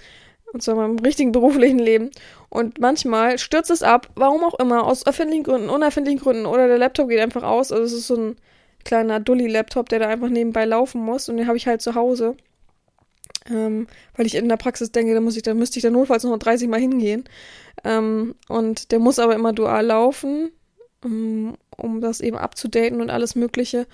Und 0.53 0.63
zwar 0.63 0.77
meinem 0.77 0.99
richtigen 0.99 1.33
beruflichen 1.33 1.79
Leben. 1.79 2.11
Und 2.49 2.81
manchmal 2.81 3.39
stürzt 3.39 3.71
es 3.71 3.83
ab, 3.83 4.09
warum 4.15 4.45
auch 4.45 4.59
immer, 4.59 4.85
aus 4.85 5.03
erfindlichen 5.03 5.45
Gründen, 5.45 5.69
unerfindlichen 5.69 6.21
Gründen, 6.21 6.47
oder 6.47 6.69
der 6.69 6.79
Laptop 6.79 7.09
geht 7.09 7.21
einfach 7.21 7.43
aus. 7.43 7.71
Also 7.71 7.85
es 7.85 7.93
ist 7.93 8.07
so 8.07 8.17
ein 8.17 8.37
kleiner 8.85 9.21
Dulli-Laptop, 9.21 9.89
der 9.89 9.99
da 9.99 10.09
einfach 10.09 10.31
nebenbei 10.31 10.65
laufen 10.65 11.03
muss. 11.03 11.29
Und 11.29 11.37
den 11.37 11.47
habe 11.47 11.57
ich 11.57 11.67
halt 11.67 11.83
zu 11.83 11.95
Hause. 11.95 12.37
Ähm, 13.51 13.87
weil 14.17 14.27
ich 14.27 14.35
in 14.35 14.49
der 14.49 14.57
Praxis 14.57 14.93
denke, 14.93 15.15
da 15.15 15.21
muss 15.21 15.37
ich, 15.37 15.43
da 15.43 15.55
müsste 15.55 15.79
ich 15.79 15.83
da 15.83 15.91
notfalls 15.91 16.25
noch 16.25 16.39
30 16.39 16.69
Mal 16.69 16.81
hingehen. 16.81 17.25
Ähm, 17.85 18.35
und 18.49 18.91
der 18.93 18.99
muss 18.99 19.19
aber 19.19 19.35
immer 19.35 19.53
dual 19.53 19.87
laufen, 19.87 20.51
um, 21.05 21.11
ähm, 21.13 21.55
um 21.77 22.01
das 22.01 22.21
eben 22.21 22.37
abzudaten 22.37 23.01
und 23.01 23.11
alles 23.11 23.35
Mögliche. 23.35 23.87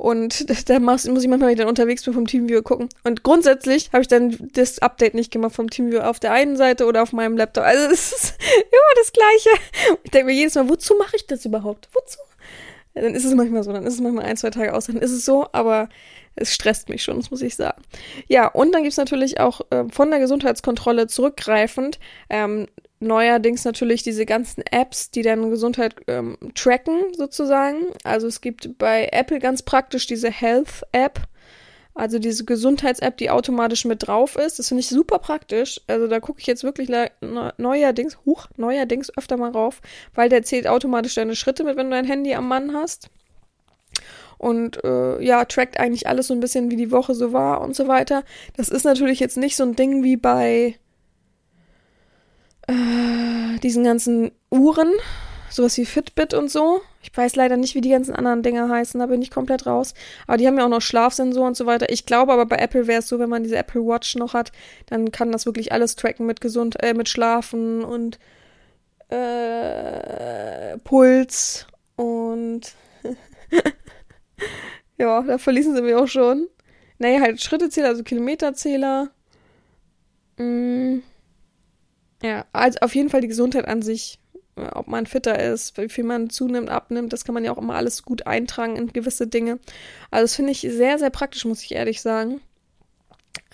Und 0.00 0.48
da 0.70 0.78
muss 0.78 1.04
ich 1.04 1.10
manchmal, 1.10 1.40
wenn 1.40 1.50
ich 1.50 1.58
dann 1.58 1.68
unterwegs 1.68 2.04
bin, 2.04 2.14
vom 2.14 2.26
Teamviewer 2.26 2.62
gucken. 2.62 2.88
Und 3.04 3.22
grundsätzlich 3.22 3.90
habe 3.92 4.00
ich 4.00 4.08
dann 4.08 4.50
das 4.54 4.78
Update 4.78 5.12
nicht 5.12 5.30
gemacht 5.30 5.54
vom 5.54 5.68
Teamviewer 5.68 6.08
auf 6.08 6.18
der 6.18 6.32
einen 6.32 6.56
Seite 6.56 6.86
oder 6.86 7.02
auf 7.02 7.12
meinem 7.12 7.36
Laptop. 7.36 7.64
Also 7.64 7.92
es 7.92 8.12
ist 8.12 8.34
immer 8.48 8.94
das 8.96 9.12
Gleiche. 9.12 9.50
Ich 10.02 10.10
denke 10.10 10.26
mir 10.26 10.32
jedes 10.32 10.54
Mal, 10.54 10.70
wozu 10.70 10.94
mache 10.96 11.16
ich 11.16 11.26
das 11.26 11.44
überhaupt? 11.44 11.90
Wozu? 11.92 12.18
Dann 12.94 13.14
ist 13.14 13.24
es 13.24 13.34
manchmal 13.34 13.62
so, 13.62 13.72
dann 13.72 13.84
ist 13.84 13.94
es 13.94 14.00
manchmal 14.00 14.24
ein, 14.24 14.36
zwei 14.36 14.50
Tage 14.50 14.74
aus, 14.74 14.86
dann 14.86 14.96
ist 14.96 15.12
es 15.12 15.24
so, 15.24 15.46
aber 15.52 15.88
es 16.34 16.52
stresst 16.52 16.88
mich 16.88 17.02
schon, 17.02 17.16
das 17.16 17.30
muss 17.30 17.42
ich 17.42 17.54
sagen. 17.54 17.82
Ja, 18.26 18.48
und 18.48 18.72
dann 18.72 18.82
gibt 18.82 18.92
es 18.92 18.98
natürlich 18.98 19.38
auch 19.38 19.60
äh, 19.70 19.84
von 19.90 20.10
der 20.10 20.18
Gesundheitskontrolle 20.18 21.06
zurückgreifend 21.06 22.00
ähm, 22.30 22.66
neuerdings 23.00 23.64
natürlich 23.64 24.02
diese 24.02 24.26
ganzen 24.26 24.62
Apps, 24.70 25.10
die 25.10 25.22
deine 25.22 25.48
Gesundheit 25.48 25.96
ähm, 26.06 26.36
tracken, 26.54 27.14
sozusagen. 27.16 27.86
Also 28.04 28.26
es 28.26 28.40
gibt 28.40 28.78
bei 28.78 29.08
Apple 29.10 29.38
ganz 29.38 29.62
praktisch 29.62 30.06
diese 30.06 30.30
Health-App, 30.30 31.20
also 31.94 32.18
diese 32.18 32.44
Gesundheits-App, 32.44 33.16
die 33.16 33.30
automatisch 33.30 33.84
mit 33.84 34.06
drauf 34.06 34.36
ist. 34.36 34.58
Das 34.58 34.68
finde 34.68 34.80
ich 34.80 34.88
super 34.88 35.18
praktisch. 35.18 35.80
Also 35.86 36.06
da 36.06 36.20
gucke 36.20 36.40
ich 36.40 36.46
jetzt 36.46 36.62
wirklich 36.62 36.90
neuerdings, 37.58 38.18
huch, 38.26 38.46
neuerdings 38.56 39.10
öfter 39.16 39.36
mal 39.36 39.50
rauf, 39.50 39.80
weil 40.14 40.28
der 40.28 40.42
zählt 40.42 40.66
automatisch 40.68 41.14
deine 41.14 41.34
Schritte 41.34 41.64
mit, 41.64 41.76
wenn 41.76 41.90
du 41.90 41.96
dein 41.96 42.06
Handy 42.06 42.34
am 42.34 42.48
Mann 42.48 42.74
hast. 42.74 43.08
Und 44.38 44.82
äh, 44.84 45.22
ja, 45.22 45.44
trackt 45.44 45.78
eigentlich 45.78 46.06
alles 46.06 46.28
so 46.28 46.34
ein 46.34 46.40
bisschen, 46.40 46.70
wie 46.70 46.76
die 46.76 46.92
Woche 46.92 47.14
so 47.14 47.32
war 47.32 47.60
und 47.60 47.74
so 47.76 47.88
weiter. 47.88 48.24
Das 48.56 48.68
ist 48.68 48.84
natürlich 48.84 49.20
jetzt 49.20 49.36
nicht 49.36 49.56
so 49.56 49.64
ein 49.64 49.76
Ding 49.76 50.02
wie 50.02 50.16
bei 50.16 50.76
äh, 52.70 53.58
diesen 53.58 53.84
ganzen 53.84 54.30
Uhren, 54.50 54.90
sowas 55.50 55.76
wie 55.76 55.84
Fitbit 55.84 56.34
und 56.34 56.50
so. 56.50 56.80
Ich 57.02 57.16
weiß 57.16 57.34
leider 57.36 57.56
nicht, 57.56 57.74
wie 57.74 57.80
die 57.80 57.90
ganzen 57.90 58.14
anderen 58.14 58.42
Dinger 58.42 58.68
heißen, 58.68 59.00
da 59.00 59.06
bin 59.06 59.22
ich 59.22 59.30
komplett 59.30 59.66
raus. 59.66 59.94
Aber 60.26 60.36
die 60.36 60.46
haben 60.46 60.58
ja 60.58 60.64
auch 60.64 60.70
noch 60.70 60.82
Schlafsensoren 60.82 61.48
und 61.48 61.56
so 61.56 61.66
weiter. 61.66 61.90
Ich 61.90 62.06
glaube 62.06 62.32
aber 62.32 62.46
bei 62.46 62.56
Apple 62.56 62.86
wäre 62.86 63.00
es 63.00 63.08
so, 63.08 63.18
wenn 63.18 63.30
man 63.30 63.42
diese 63.42 63.56
Apple 63.56 63.80
Watch 63.82 64.16
noch 64.16 64.34
hat, 64.34 64.52
dann 64.86 65.10
kann 65.10 65.32
das 65.32 65.46
wirklich 65.46 65.72
alles 65.72 65.96
tracken 65.96 66.26
mit 66.26 66.40
gesund, 66.40 66.82
äh, 66.82 66.94
mit 66.94 67.08
Schlafen 67.08 67.82
und 67.84 68.18
äh, 69.08 70.78
Puls 70.78 71.66
und 71.96 72.74
ja, 74.98 75.22
da 75.22 75.38
verließen 75.38 75.74
sie 75.74 75.82
mich 75.82 75.94
auch 75.94 76.06
schon. 76.06 76.48
Naja, 76.98 77.20
halt 77.20 77.40
Schrittezähler, 77.40 77.88
also 77.88 78.04
Kilometerzähler. 78.04 79.08
Mm. 80.36 80.98
Ja, 82.22 82.46
also 82.52 82.78
auf 82.80 82.94
jeden 82.94 83.08
Fall 83.08 83.20
die 83.20 83.28
Gesundheit 83.28 83.66
an 83.66 83.82
sich, 83.82 84.18
äh, 84.56 84.66
ob 84.74 84.88
man 84.88 85.06
fitter 85.06 85.38
ist, 85.38 85.76
wie 85.78 85.88
viel 85.88 86.04
man 86.04 86.30
zunimmt, 86.30 86.68
abnimmt, 86.68 87.12
das 87.12 87.24
kann 87.24 87.34
man 87.34 87.44
ja 87.44 87.52
auch 87.52 87.58
immer 87.58 87.74
alles 87.74 88.02
gut 88.02 88.26
eintragen 88.26 88.76
in 88.76 88.92
gewisse 88.92 89.26
Dinge. 89.26 89.58
Also 90.10 90.24
das 90.24 90.34
finde 90.34 90.52
ich 90.52 90.60
sehr, 90.60 90.98
sehr 90.98 91.10
praktisch, 91.10 91.44
muss 91.44 91.62
ich 91.62 91.72
ehrlich 91.72 92.00
sagen. 92.02 92.40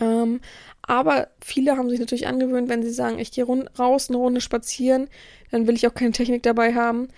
Ähm, 0.01 0.41
aber 0.83 1.29
viele 1.41 1.77
haben 1.77 1.91
sich 1.91 2.01
natürlich 2.01 2.27
angewöhnt, 2.27 2.69
wenn 2.69 2.83
sie 2.83 2.91
sagen, 2.91 3.19
ich 3.19 3.33
gehe 3.33 3.47
raus 3.79 4.09
eine 4.09 4.19
Runde 4.19 4.41
spazieren, 4.41 5.09
dann 5.51 5.67
will 5.67 5.75
ich 5.75 5.87
auch 5.87 5.95
keine 5.95 6.12
Technik 6.12 6.43
dabei 6.43 6.75
haben 6.75 7.09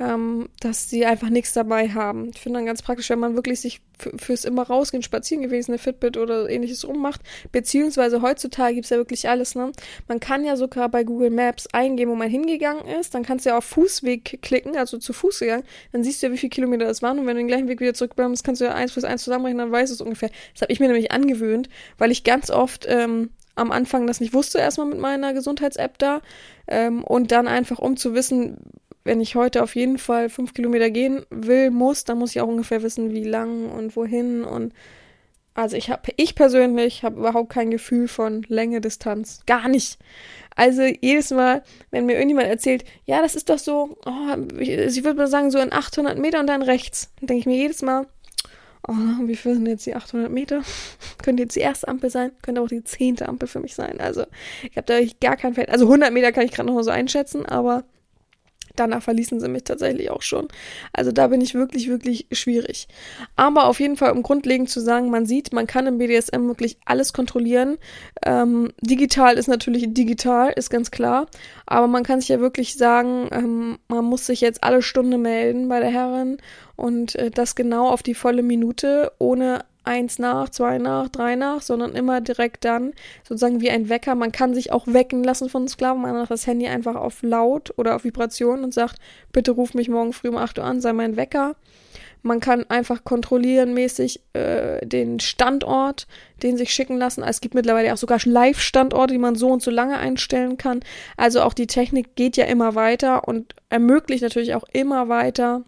ähm, 0.00 0.48
dass 0.60 0.88
sie 0.88 1.06
einfach 1.06 1.28
nichts 1.28 1.52
dabei 1.52 1.90
haben. 1.90 2.30
Ich 2.34 2.40
finde 2.40 2.58
dann 2.58 2.66
ganz 2.66 2.82
praktisch, 2.82 3.10
wenn 3.10 3.18
man 3.18 3.34
wirklich 3.34 3.60
sich 3.60 3.80
fürs 4.16 4.44
immer 4.44 4.62
rausgehen, 4.62 5.02
spazieren 5.02 5.42
gewesen, 5.42 5.72
eine 5.72 5.78
Fitbit 5.78 6.16
oder 6.16 6.48
ähnliches 6.48 6.86
rummacht, 6.86 7.20
beziehungsweise 7.50 8.22
heutzutage 8.22 8.74
gibt 8.74 8.84
es 8.84 8.90
ja 8.90 8.96
wirklich 8.96 9.28
alles, 9.28 9.56
ne? 9.56 9.72
Man 10.06 10.20
kann 10.20 10.44
ja 10.44 10.56
sogar 10.56 10.88
bei 10.88 11.02
Google 11.02 11.30
Maps 11.30 11.66
eingeben, 11.72 12.12
wo 12.12 12.14
man 12.14 12.30
hingegangen 12.30 12.86
ist, 12.86 13.14
dann 13.14 13.24
kannst 13.24 13.44
du 13.44 13.50
ja 13.50 13.58
auf 13.58 13.64
Fußweg 13.64 14.40
klicken, 14.40 14.76
also 14.76 14.98
zu 14.98 15.12
Fuß 15.12 15.40
gegangen, 15.40 15.64
dann 15.90 16.04
siehst 16.04 16.22
du 16.22 16.26
ja, 16.26 16.32
wie 16.32 16.38
viele 16.38 16.50
Kilometer 16.50 16.84
das 16.84 17.02
waren 17.02 17.18
und 17.18 17.26
wenn 17.26 17.34
du 17.34 17.40
den 17.40 17.48
gleichen 17.48 17.68
Weg 17.68 17.80
wieder 17.80 17.94
zurückbleibst, 17.94 18.44
kannst 18.44 18.60
du 18.60 18.66
ja 18.66 18.74
eins 18.74 18.92
plus 18.92 19.04
eins 19.04 19.24
zusammenrechnen, 19.24 19.58
dann 19.58 19.72
weißt 19.72 19.90
du 19.90 19.94
es 19.94 20.00
ungefähr. 20.00 20.30
Das 20.52 20.62
habe 20.62 20.72
ich 20.72 20.78
mir 20.78 20.86
nämlich 20.86 21.10
angewöhnt, 21.10 21.68
weil 21.98 22.12
ich 22.12 22.22
ganz 22.22 22.50
oft 22.50 22.86
ähm, 22.88 23.30
am 23.56 23.72
Anfang 23.72 24.06
das 24.06 24.20
nicht 24.20 24.32
wusste, 24.32 24.58
erstmal 24.58 24.86
mit 24.86 24.98
meiner 24.98 25.34
Gesundheits-App 25.34 25.98
da 25.98 26.20
ähm, 26.68 27.02
und 27.02 27.32
dann 27.32 27.48
einfach, 27.48 27.78
um 27.78 27.96
zu 27.96 28.14
wissen, 28.14 28.58
wenn 29.04 29.20
ich 29.20 29.34
heute 29.34 29.62
auf 29.62 29.74
jeden 29.74 29.98
Fall 29.98 30.28
fünf 30.28 30.54
Kilometer 30.54 30.90
gehen 30.90 31.24
will, 31.30 31.70
muss, 31.70 32.04
dann 32.04 32.18
muss 32.18 32.30
ich 32.30 32.40
auch 32.40 32.48
ungefähr 32.48 32.82
wissen, 32.82 33.12
wie 33.12 33.24
lang 33.24 33.70
und 33.70 33.96
wohin 33.96 34.44
und 34.44 34.72
also 35.58 35.76
ich 35.76 35.90
habe, 35.90 36.12
ich 36.14 36.36
persönlich 36.36 37.02
habe 37.02 37.18
überhaupt 37.18 37.50
kein 37.50 37.72
Gefühl 37.72 38.06
von 38.06 38.46
Länge, 38.46 38.80
Distanz. 38.80 39.40
Gar 39.44 39.66
nicht. 39.66 39.98
Also 40.54 40.82
jedes 40.82 41.32
Mal, 41.32 41.64
wenn 41.90 42.06
mir 42.06 42.12
irgendjemand 42.12 42.46
erzählt, 42.46 42.84
ja, 43.06 43.20
das 43.20 43.34
ist 43.34 43.50
doch 43.50 43.58
so, 43.58 43.98
oh, 44.06 44.36
ich, 44.60 45.02
würde 45.02 45.18
mal 45.18 45.26
sagen, 45.26 45.50
so 45.50 45.58
in 45.58 45.72
800 45.72 46.16
Meter 46.16 46.38
und 46.38 46.46
dann 46.46 46.62
rechts, 46.62 47.10
dann 47.18 47.26
denke 47.26 47.40
ich 47.40 47.46
mir 47.46 47.56
jedes 47.56 47.82
Mal, 47.82 48.06
oh, 48.86 48.92
wie 49.24 49.34
viel 49.34 49.54
sind 49.54 49.66
jetzt 49.66 49.84
die 49.84 49.96
800 49.96 50.30
Meter? 50.30 50.62
könnte 51.24 51.42
jetzt 51.42 51.56
die 51.56 51.60
erste 51.60 51.88
Ampel 51.88 52.10
sein, 52.10 52.30
könnte 52.40 52.60
auch 52.60 52.68
die 52.68 52.84
zehnte 52.84 53.28
Ampel 53.28 53.48
für 53.48 53.58
mich 53.58 53.74
sein. 53.74 53.98
Also 53.98 54.26
ich 54.62 54.76
habe 54.76 54.86
da 54.86 55.00
gar 55.20 55.36
kein 55.36 55.54
Feld. 55.54 55.70
Also 55.70 55.86
100 55.86 56.12
Meter 56.12 56.30
kann 56.30 56.44
ich 56.44 56.52
gerade 56.52 56.68
noch 56.68 56.80
so 56.82 56.90
einschätzen, 56.90 57.46
aber 57.46 57.82
danach 58.78 59.02
verließen 59.02 59.40
sie 59.40 59.48
mich 59.48 59.64
tatsächlich 59.64 60.10
auch 60.10 60.22
schon. 60.22 60.48
Also 60.92 61.12
da 61.12 61.28
bin 61.28 61.40
ich 61.40 61.54
wirklich, 61.54 61.88
wirklich 61.88 62.26
schwierig. 62.32 62.88
Aber 63.36 63.66
auf 63.66 63.80
jeden 63.80 63.96
Fall, 63.96 64.12
um 64.12 64.22
grundlegend 64.22 64.70
zu 64.70 64.80
sagen, 64.80 65.10
man 65.10 65.26
sieht, 65.26 65.52
man 65.52 65.66
kann 65.66 65.86
im 65.86 65.98
BDSM 65.98 66.46
wirklich 66.46 66.78
alles 66.84 67.12
kontrollieren. 67.12 67.78
Ähm, 68.24 68.72
digital 68.80 69.36
ist 69.36 69.48
natürlich 69.48 69.92
digital, 69.92 70.52
ist 70.54 70.70
ganz 70.70 70.90
klar. 70.90 71.26
Aber 71.66 71.86
man 71.86 72.02
kann 72.02 72.20
sich 72.20 72.28
ja 72.28 72.40
wirklich 72.40 72.76
sagen, 72.76 73.28
ähm, 73.32 73.78
man 73.88 74.04
muss 74.04 74.26
sich 74.26 74.40
jetzt 74.40 74.62
alle 74.64 74.82
Stunde 74.82 75.18
melden 75.18 75.68
bei 75.68 75.80
der 75.80 75.90
Herrin 75.90 76.38
und 76.76 77.14
äh, 77.16 77.30
das 77.30 77.54
genau 77.54 77.88
auf 77.88 78.02
die 78.02 78.14
volle 78.14 78.42
Minute, 78.42 79.12
ohne 79.18 79.64
eins 79.88 80.18
nach, 80.18 80.50
zwei 80.50 80.78
nach, 80.78 81.08
drei 81.08 81.34
nach, 81.34 81.62
sondern 81.62 81.94
immer 81.94 82.20
direkt 82.20 82.64
dann, 82.64 82.92
sozusagen 83.26 83.60
wie 83.60 83.70
ein 83.70 83.88
Wecker. 83.88 84.14
Man 84.14 84.32
kann 84.32 84.54
sich 84.54 84.70
auch 84.70 84.86
wecken 84.86 85.24
lassen 85.24 85.48
von 85.48 85.66
Sklaven. 85.66 86.02
Man 86.02 86.14
macht 86.14 86.30
das 86.30 86.46
Handy 86.46 86.68
einfach 86.68 86.94
auf 86.94 87.22
laut 87.22 87.72
oder 87.76 87.96
auf 87.96 88.04
Vibration 88.04 88.62
und 88.62 88.74
sagt, 88.74 88.96
bitte 89.32 89.52
ruf 89.52 89.74
mich 89.74 89.88
morgen 89.88 90.12
früh 90.12 90.28
um 90.28 90.36
8 90.36 90.58
Uhr 90.58 90.64
an, 90.64 90.80
sei 90.80 90.92
mein 90.92 91.16
Wecker. 91.16 91.56
Man 92.22 92.40
kann 92.40 92.68
einfach 92.68 93.04
kontrollieren 93.04 93.74
mäßig 93.74 94.20
äh, 94.32 94.84
den 94.84 95.20
Standort, 95.20 96.06
den 96.42 96.56
sich 96.56 96.70
schicken 96.70 96.98
lassen. 96.98 97.22
Es 97.22 97.40
gibt 97.40 97.54
mittlerweile 97.54 97.92
auch 97.92 97.96
sogar 97.96 98.18
Live-Standorte, 98.22 99.14
die 99.14 99.18
man 99.18 99.36
so 99.36 99.48
und 99.48 99.62
so 99.62 99.70
lange 99.70 99.98
einstellen 99.98 100.56
kann. 100.56 100.80
Also 101.16 101.42
auch 101.42 101.54
die 101.54 101.68
Technik 101.68 102.16
geht 102.16 102.36
ja 102.36 102.44
immer 102.44 102.74
weiter 102.74 103.26
und 103.26 103.54
ermöglicht 103.70 104.22
natürlich 104.22 104.54
auch 104.54 104.64
immer 104.72 105.08
weiter 105.08 105.64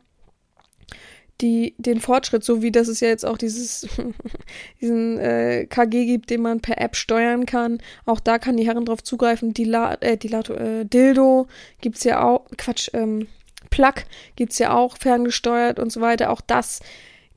die, 1.40 1.74
den 1.78 2.00
Fortschritt, 2.00 2.44
so 2.44 2.62
wie 2.62 2.70
das 2.70 2.88
es 2.88 3.00
ja 3.00 3.08
jetzt 3.08 3.24
auch 3.24 3.38
dieses, 3.38 3.88
diesen 4.80 5.18
äh, 5.18 5.66
KG 5.66 6.06
gibt, 6.06 6.30
den 6.30 6.42
man 6.42 6.60
per 6.60 6.80
App 6.80 6.96
steuern 6.96 7.46
kann. 7.46 7.78
Auch 8.06 8.20
da 8.20 8.38
kann 8.38 8.56
die 8.56 8.66
Herren 8.66 8.84
drauf 8.84 9.02
zugreifen. 9.02 9.54
Die 9.54 9.64
La 9.64 9.94
äh, 10.00 10.16
die 10.16 10.28
Lato, 10.28 10.54
äh, 10.54 10.84
Dildo 10.84 11.46
gibt's 11.80 12.04
ja 12.04 12.22
auch, 12.22 12.46
Quatsch, 12.56 12.90
ähm, 12.92 13.26
Plug 13.70 13.94
gibt's 14.36 14.58
ja 14.58 14.74
auch 14.74 14.96
ferngesteuert 14.96 15.78
und 15.78 15.90
so 15.92 16.00
weiter. 16.00 16.30
Auch 16.30 16.40
das 16.40 16.80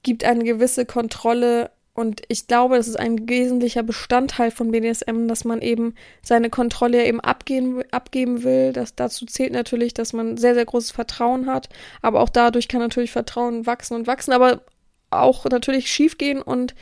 gibt 0.03 0.23
eine 0.23 0.43
gewisse 0.43 0.85
Kontrolle 0.85 1.71
und 1.95 2.23
ich 2.27 2.47
glaube, 2.47 2.77
das 2.77 2.87
ist 2.87 2.99
ein 2.99 3.29
wesentlicher 3.29 3.83
Bestandteil 3.83 4.49
von 4.49 4.71
BDSM, 4.71 5.27
dass 5.27 5.45
man 5.45 5.61
eben 5.61 5.93
seine 6.23 6.49
Kontrolle 6.49 7.05
eben 7.05 7.19
abgeben, 7.19 7.83
abgeben 7.91 8.43
will. 8.43 8.73
Das, 8.73 8.95
dazu 8.95 9.27
zählt 9.27 9.53
natürlich, 9.53 9.93
dass 9.93 10.11
man 10.11 10.37
sehr, 10.37 10.55
sehr 10.55 10.65
großes 10.65 10.89
Vertrauen 10.89 11.45
hat. 11.45 11.69
Aber 12.01 12.21
auch 12.21 12.29
dadurch 12.29 12.67
kann 12.67 12.81
natürlich 12.81 13.11
Vertrauen 13.11 13.67
wachsen 13.67 13.93
und 13.93 14.07
wachsen, 14.07 14.33
aber 14.33 14.63
auch 15.11 15.45
natürlich 15.45 15.91
schiefgehen 15.91 16.41
und 16.41 16.73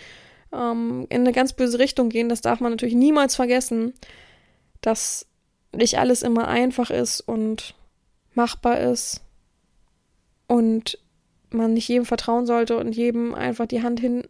ähm, 0.53 1.07
in 1.09 1.22
eine 1.22 1.34
ganz 1.34 1.51
böse 1.51 1.80
Richtung 1.80 2.07
gehen. 2.07 2.30
Das 2.30 2.39
darf 2.39 2.62
man 2.62 2.72
natürlich 2.72 2.95
niemals 2.95 3.36
vergessen, 3.36 3.93
dass 4.80 5.28
nicht 5.74 5.99
alles 5.99 6.22
immer 6.24 6.47
einfach 6.47 6.89
ist 6.89 7.20
und 7.20 7.76
machbar 8.34 8.80
ist 8.80 9.20
und 10.47 10.97
man 11.49 11.74
nicht 11.74 11.89
jedem 11.89 12.05
vertrauen 12.05 12.45
sollte 12.45 12.78
und 12.78 12.95
jedem 12.95 13.34
einfach 13.34 13.66
die 13.66 13.84
Hand 13.84 13.99
hin 13.99 14.24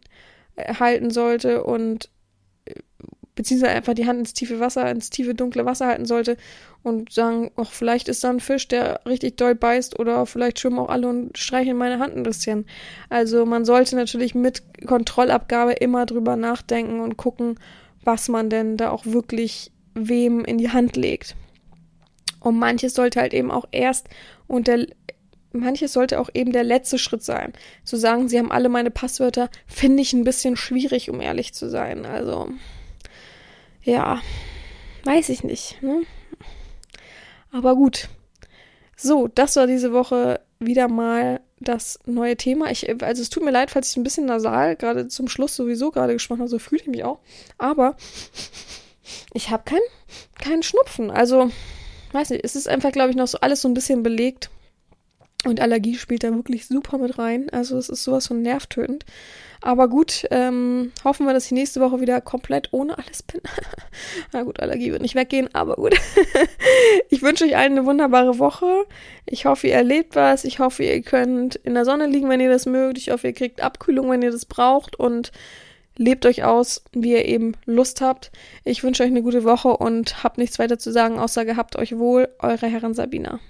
halten 0.56 1.10
sollte 1.10 1.64
und 1.64 2.10
beziehungsweise 3.34 3.72
einfach 3.72 3.94
die 3.94 4.06
Hand 4.06 4.20
ins 4.20 4.34
tiefe 4.34 4.60
Wasser, 4.60 4.90
ins 4.90 5.10
tiefe 5.10 5.34
dunkle 5.34 5.64
Wasser 5.64 5.86
halten 5.86 6.04
sollte 6.04 6.36
und 6.82 7.12
sagen, 7.12 7.50
ach, 7.56 7.70
vielleicht 7.70 8.08
ist 8.08 8.22
da 8.24 8.30
ein 8.30 8.40
Fisch, 8.40 8.68
der 8.68 9.00
richtig 9.06 9.36
doll 9.36 9.54
beißt 9.54 9.98
oder 9.98 10.26
vielleicht 10.26 10.60
schwimmen 10.60 10.78
auch 10.78 10.88
alle 10.88 11.08
und 11.08 11.38
streicheln 11.38 11.76
meine 11.76 11.98
Hand 11.98 12.16
ein 12.16 12.24
bisschen. 12.24 12.66
Also 13.08 13.46
man 13.46 13.64
sollte 13.64 13.96
natürlich 13.96 14.34
mit 14.34 14.62
Kontrollabgabe 14.86 15.72
immer 15.72 16.04
drüber 16.04 16.36
nachdenken 16.36 17.00
und 17.00 17.16
gucken, 17.16 17.58
was 18.04 18.28
man 18.28 18.50
denn 18.50 18.76
da 18.76 18.90
auch 18.90 19.06
wirklich 19.06 19.72
wem 19.94 20.44
in 20.44 20.58
die 20.58 20.70
Hand 20.70 20.96
legt. 20.96 21.36
Und 22.40 22.58
manches 22.58 22.94
sollte 22.94 23.20
halt 23.20 23.32
eben 23.34 23.50
auch 23.50 23.66
erst 23.70 24.08
und 24.48 24.66
der 24.66 24.88
manches 25.52 25.92
sollte 25.92 26.20
auch 26.20 26.30
eben 26.34 26.52
der 26.52 26.64
letzte 26.64 26.98
Schritt 26.98 27.22
sein. 27.22 27.52
Zu 27.84 27.96
sagen, 27.96 28.28
sie 28.28 28.38
haben 28.38 28.52
alle 28.52 28.68
meine 28.68 28.90
Passwörter, 28.90 29.50
finde 29.66 30.02
ich 30.02 30.12
ein 30.12 30.24
bisschen 30.24 30.56
schwierig, 30.56 31.10
um 31.10 31.20
ehrlich 31.20 31.52
zu 31.52 31.68
sein. 31.68 32.06
Also, 32.06 32.48
ja, 33.82 34.20
weiß 35.04 35.28
ich 35.28 35.44
nicht. 35.44 35.82
Ne? 35.82 36.02
Aber 37.50 37.74
gut. 37.74 38.08
So, 38.96 39.28
das 39.28 39.56
war 39.56 39.66
diese 39.66 39.92
Woche 39.92 40.40
wieder 40.58 40.88
mal 40.88 41.40
das 41.60 41.98
neue 42.06 42.36
Thema. 42.36 42.70
Ich, 42.70 42.88
also 43.02 43.22
es 43.22 43.30
tut 43.30 43.44
mir 43.44 43.50
leid, 43.50 43.70
falls 43.70 43.90
ich 43.90 43.96
ein 43.96 44.04
bisschen 44.04 44.26
nasal 44.26 44.76
gerade 44.76 45.08
zum 45.08 45.28
Schluss 45.28 45.56
sowieso 45.56 45.90
gerade 45.90 46.12
gesprochen 46.12 46.40
habe, 46.40 46.48
so 46.48 46.58
fühle 46.58 46.82
ich 46.82 46.88
mich 46.88 47.04
auch. 47.04 47.18
Aber 47.58 47.96
ich 49.34 49.50
habe 49.50 49.64
keinen 49.64 49.80
kein 50.40 50.62
Schnupfen. 50.62 51.10
Also, 51.10 51.50
weiß 52.12 52.30
nicht, 52.30 52.44
es 52.44 52.56
ist 52.56 52.68
einfach, 52.68 52.92
glaube 52.92 53.10
ich, 53.10 53.16
noch 53.16 53.28
so 53.28 53.38
alles 53.40 53.62
so 53.62 53.68
ein 53.68 53.74
bisschen 53.74 54.02
belegt. 54.02 54.50
Und 55.44 55.60
Allergie 55.60 55.96
spielt 55.96 56.22
da 56.22 56.32
wirklich 56.32 56.66
super 56.66 56.98
mit 56.98 57.18
rein. 57.18 57.48
Also 57.50 57.76
es 57.76 57.88
ist 57.88 58.04
sowas 58.04 58.28
von 58.28 58.42
nervtötend. 58.42 59.04
Aber 59.60 59.88
gut, 59.88 60.26
ähm, 60.30 60.92
hoffen 61.04 61.26
wir, 61.26 61.32
dass 61.32 61.46
ich 61.46 61.52
nächste 61.52 61.80
Woche 61.80 62.00
wieder 62.00 62.20
komplett 62.20 62.68
ohne 62.72 62.96
alles 62.98 63.22
bin. 63.22 63.40
Na 64.32 64.42
gut, 64.42 64.60
Allergie 64.60 64.92
wird 64.92 65.02
nicht 65.02 65.14
weggehen, 65.14 65.52
aber 65.52 65.76
gut. 65.76 65.94
ich 67.10 67.22
wünsche 67.22 67.44
euch 67.44 67.56
allen 67.56 67.72
eine 67.72 67.86
wunderbare 67.86 68.38
Woche. 68.38 68.86
Ich 69.26 69.46
hoffe, 69.46 69.68
ihr 69.68 69.74
erlebt 69.74 70.14
was. 70.14 70.44
Ich 70.44 70.58
hoffe, 70.58 70.84
ihr 70.84 71.02
könnt 71.02 71.56
in 71.56 71.74
der 71.74 71.84
Sonne 71.84 72.06
liegen, 72.06 72.28
wenn 72.28 72.40
ihr 72.40 72.50
das 72.50 72.66
mögt. 72.66 72.98
Ich 72.98 73.10
hoffe, 73.10 73.28
ihr 73.28 73.34
kriegt 73.34 73.62
Abkühlung, 73.62 74.10
wenn 74.10 74.22
ihr 74.22 74.32
das 74.32 74.46
braucht. 74.46 74.96
Und 74.96 75.32
lebt 75.96 76.26
euch 76.26 76.44
aus, 76.44 76.82
wie 76.92 77.12
ihr 77.12 77.24
eben 77.24 77.56
Lust 77.64 78.00
habt. 78.00 78.30
Ich 78.64 78.82
wünsche 78.82 79.02
euch 79.02 79.10
eine 79.10 79.22
gute 79.22 79.44
Woche 79.44 79.76
und 79.76 80.22
habt 80.22 80.38
nichts 80.38 80.58
weiter 80.58 80.78
zu 80.78 80.92
sagen, 80.92 81.18
außer 81.18 81.44
gehabt 81.44 81.76
euch 81.76 81.98
wohl, 81.98 82.28
eure 82.38 82.66
Herren 82.66 82.94
Sabina. 82.94 83.40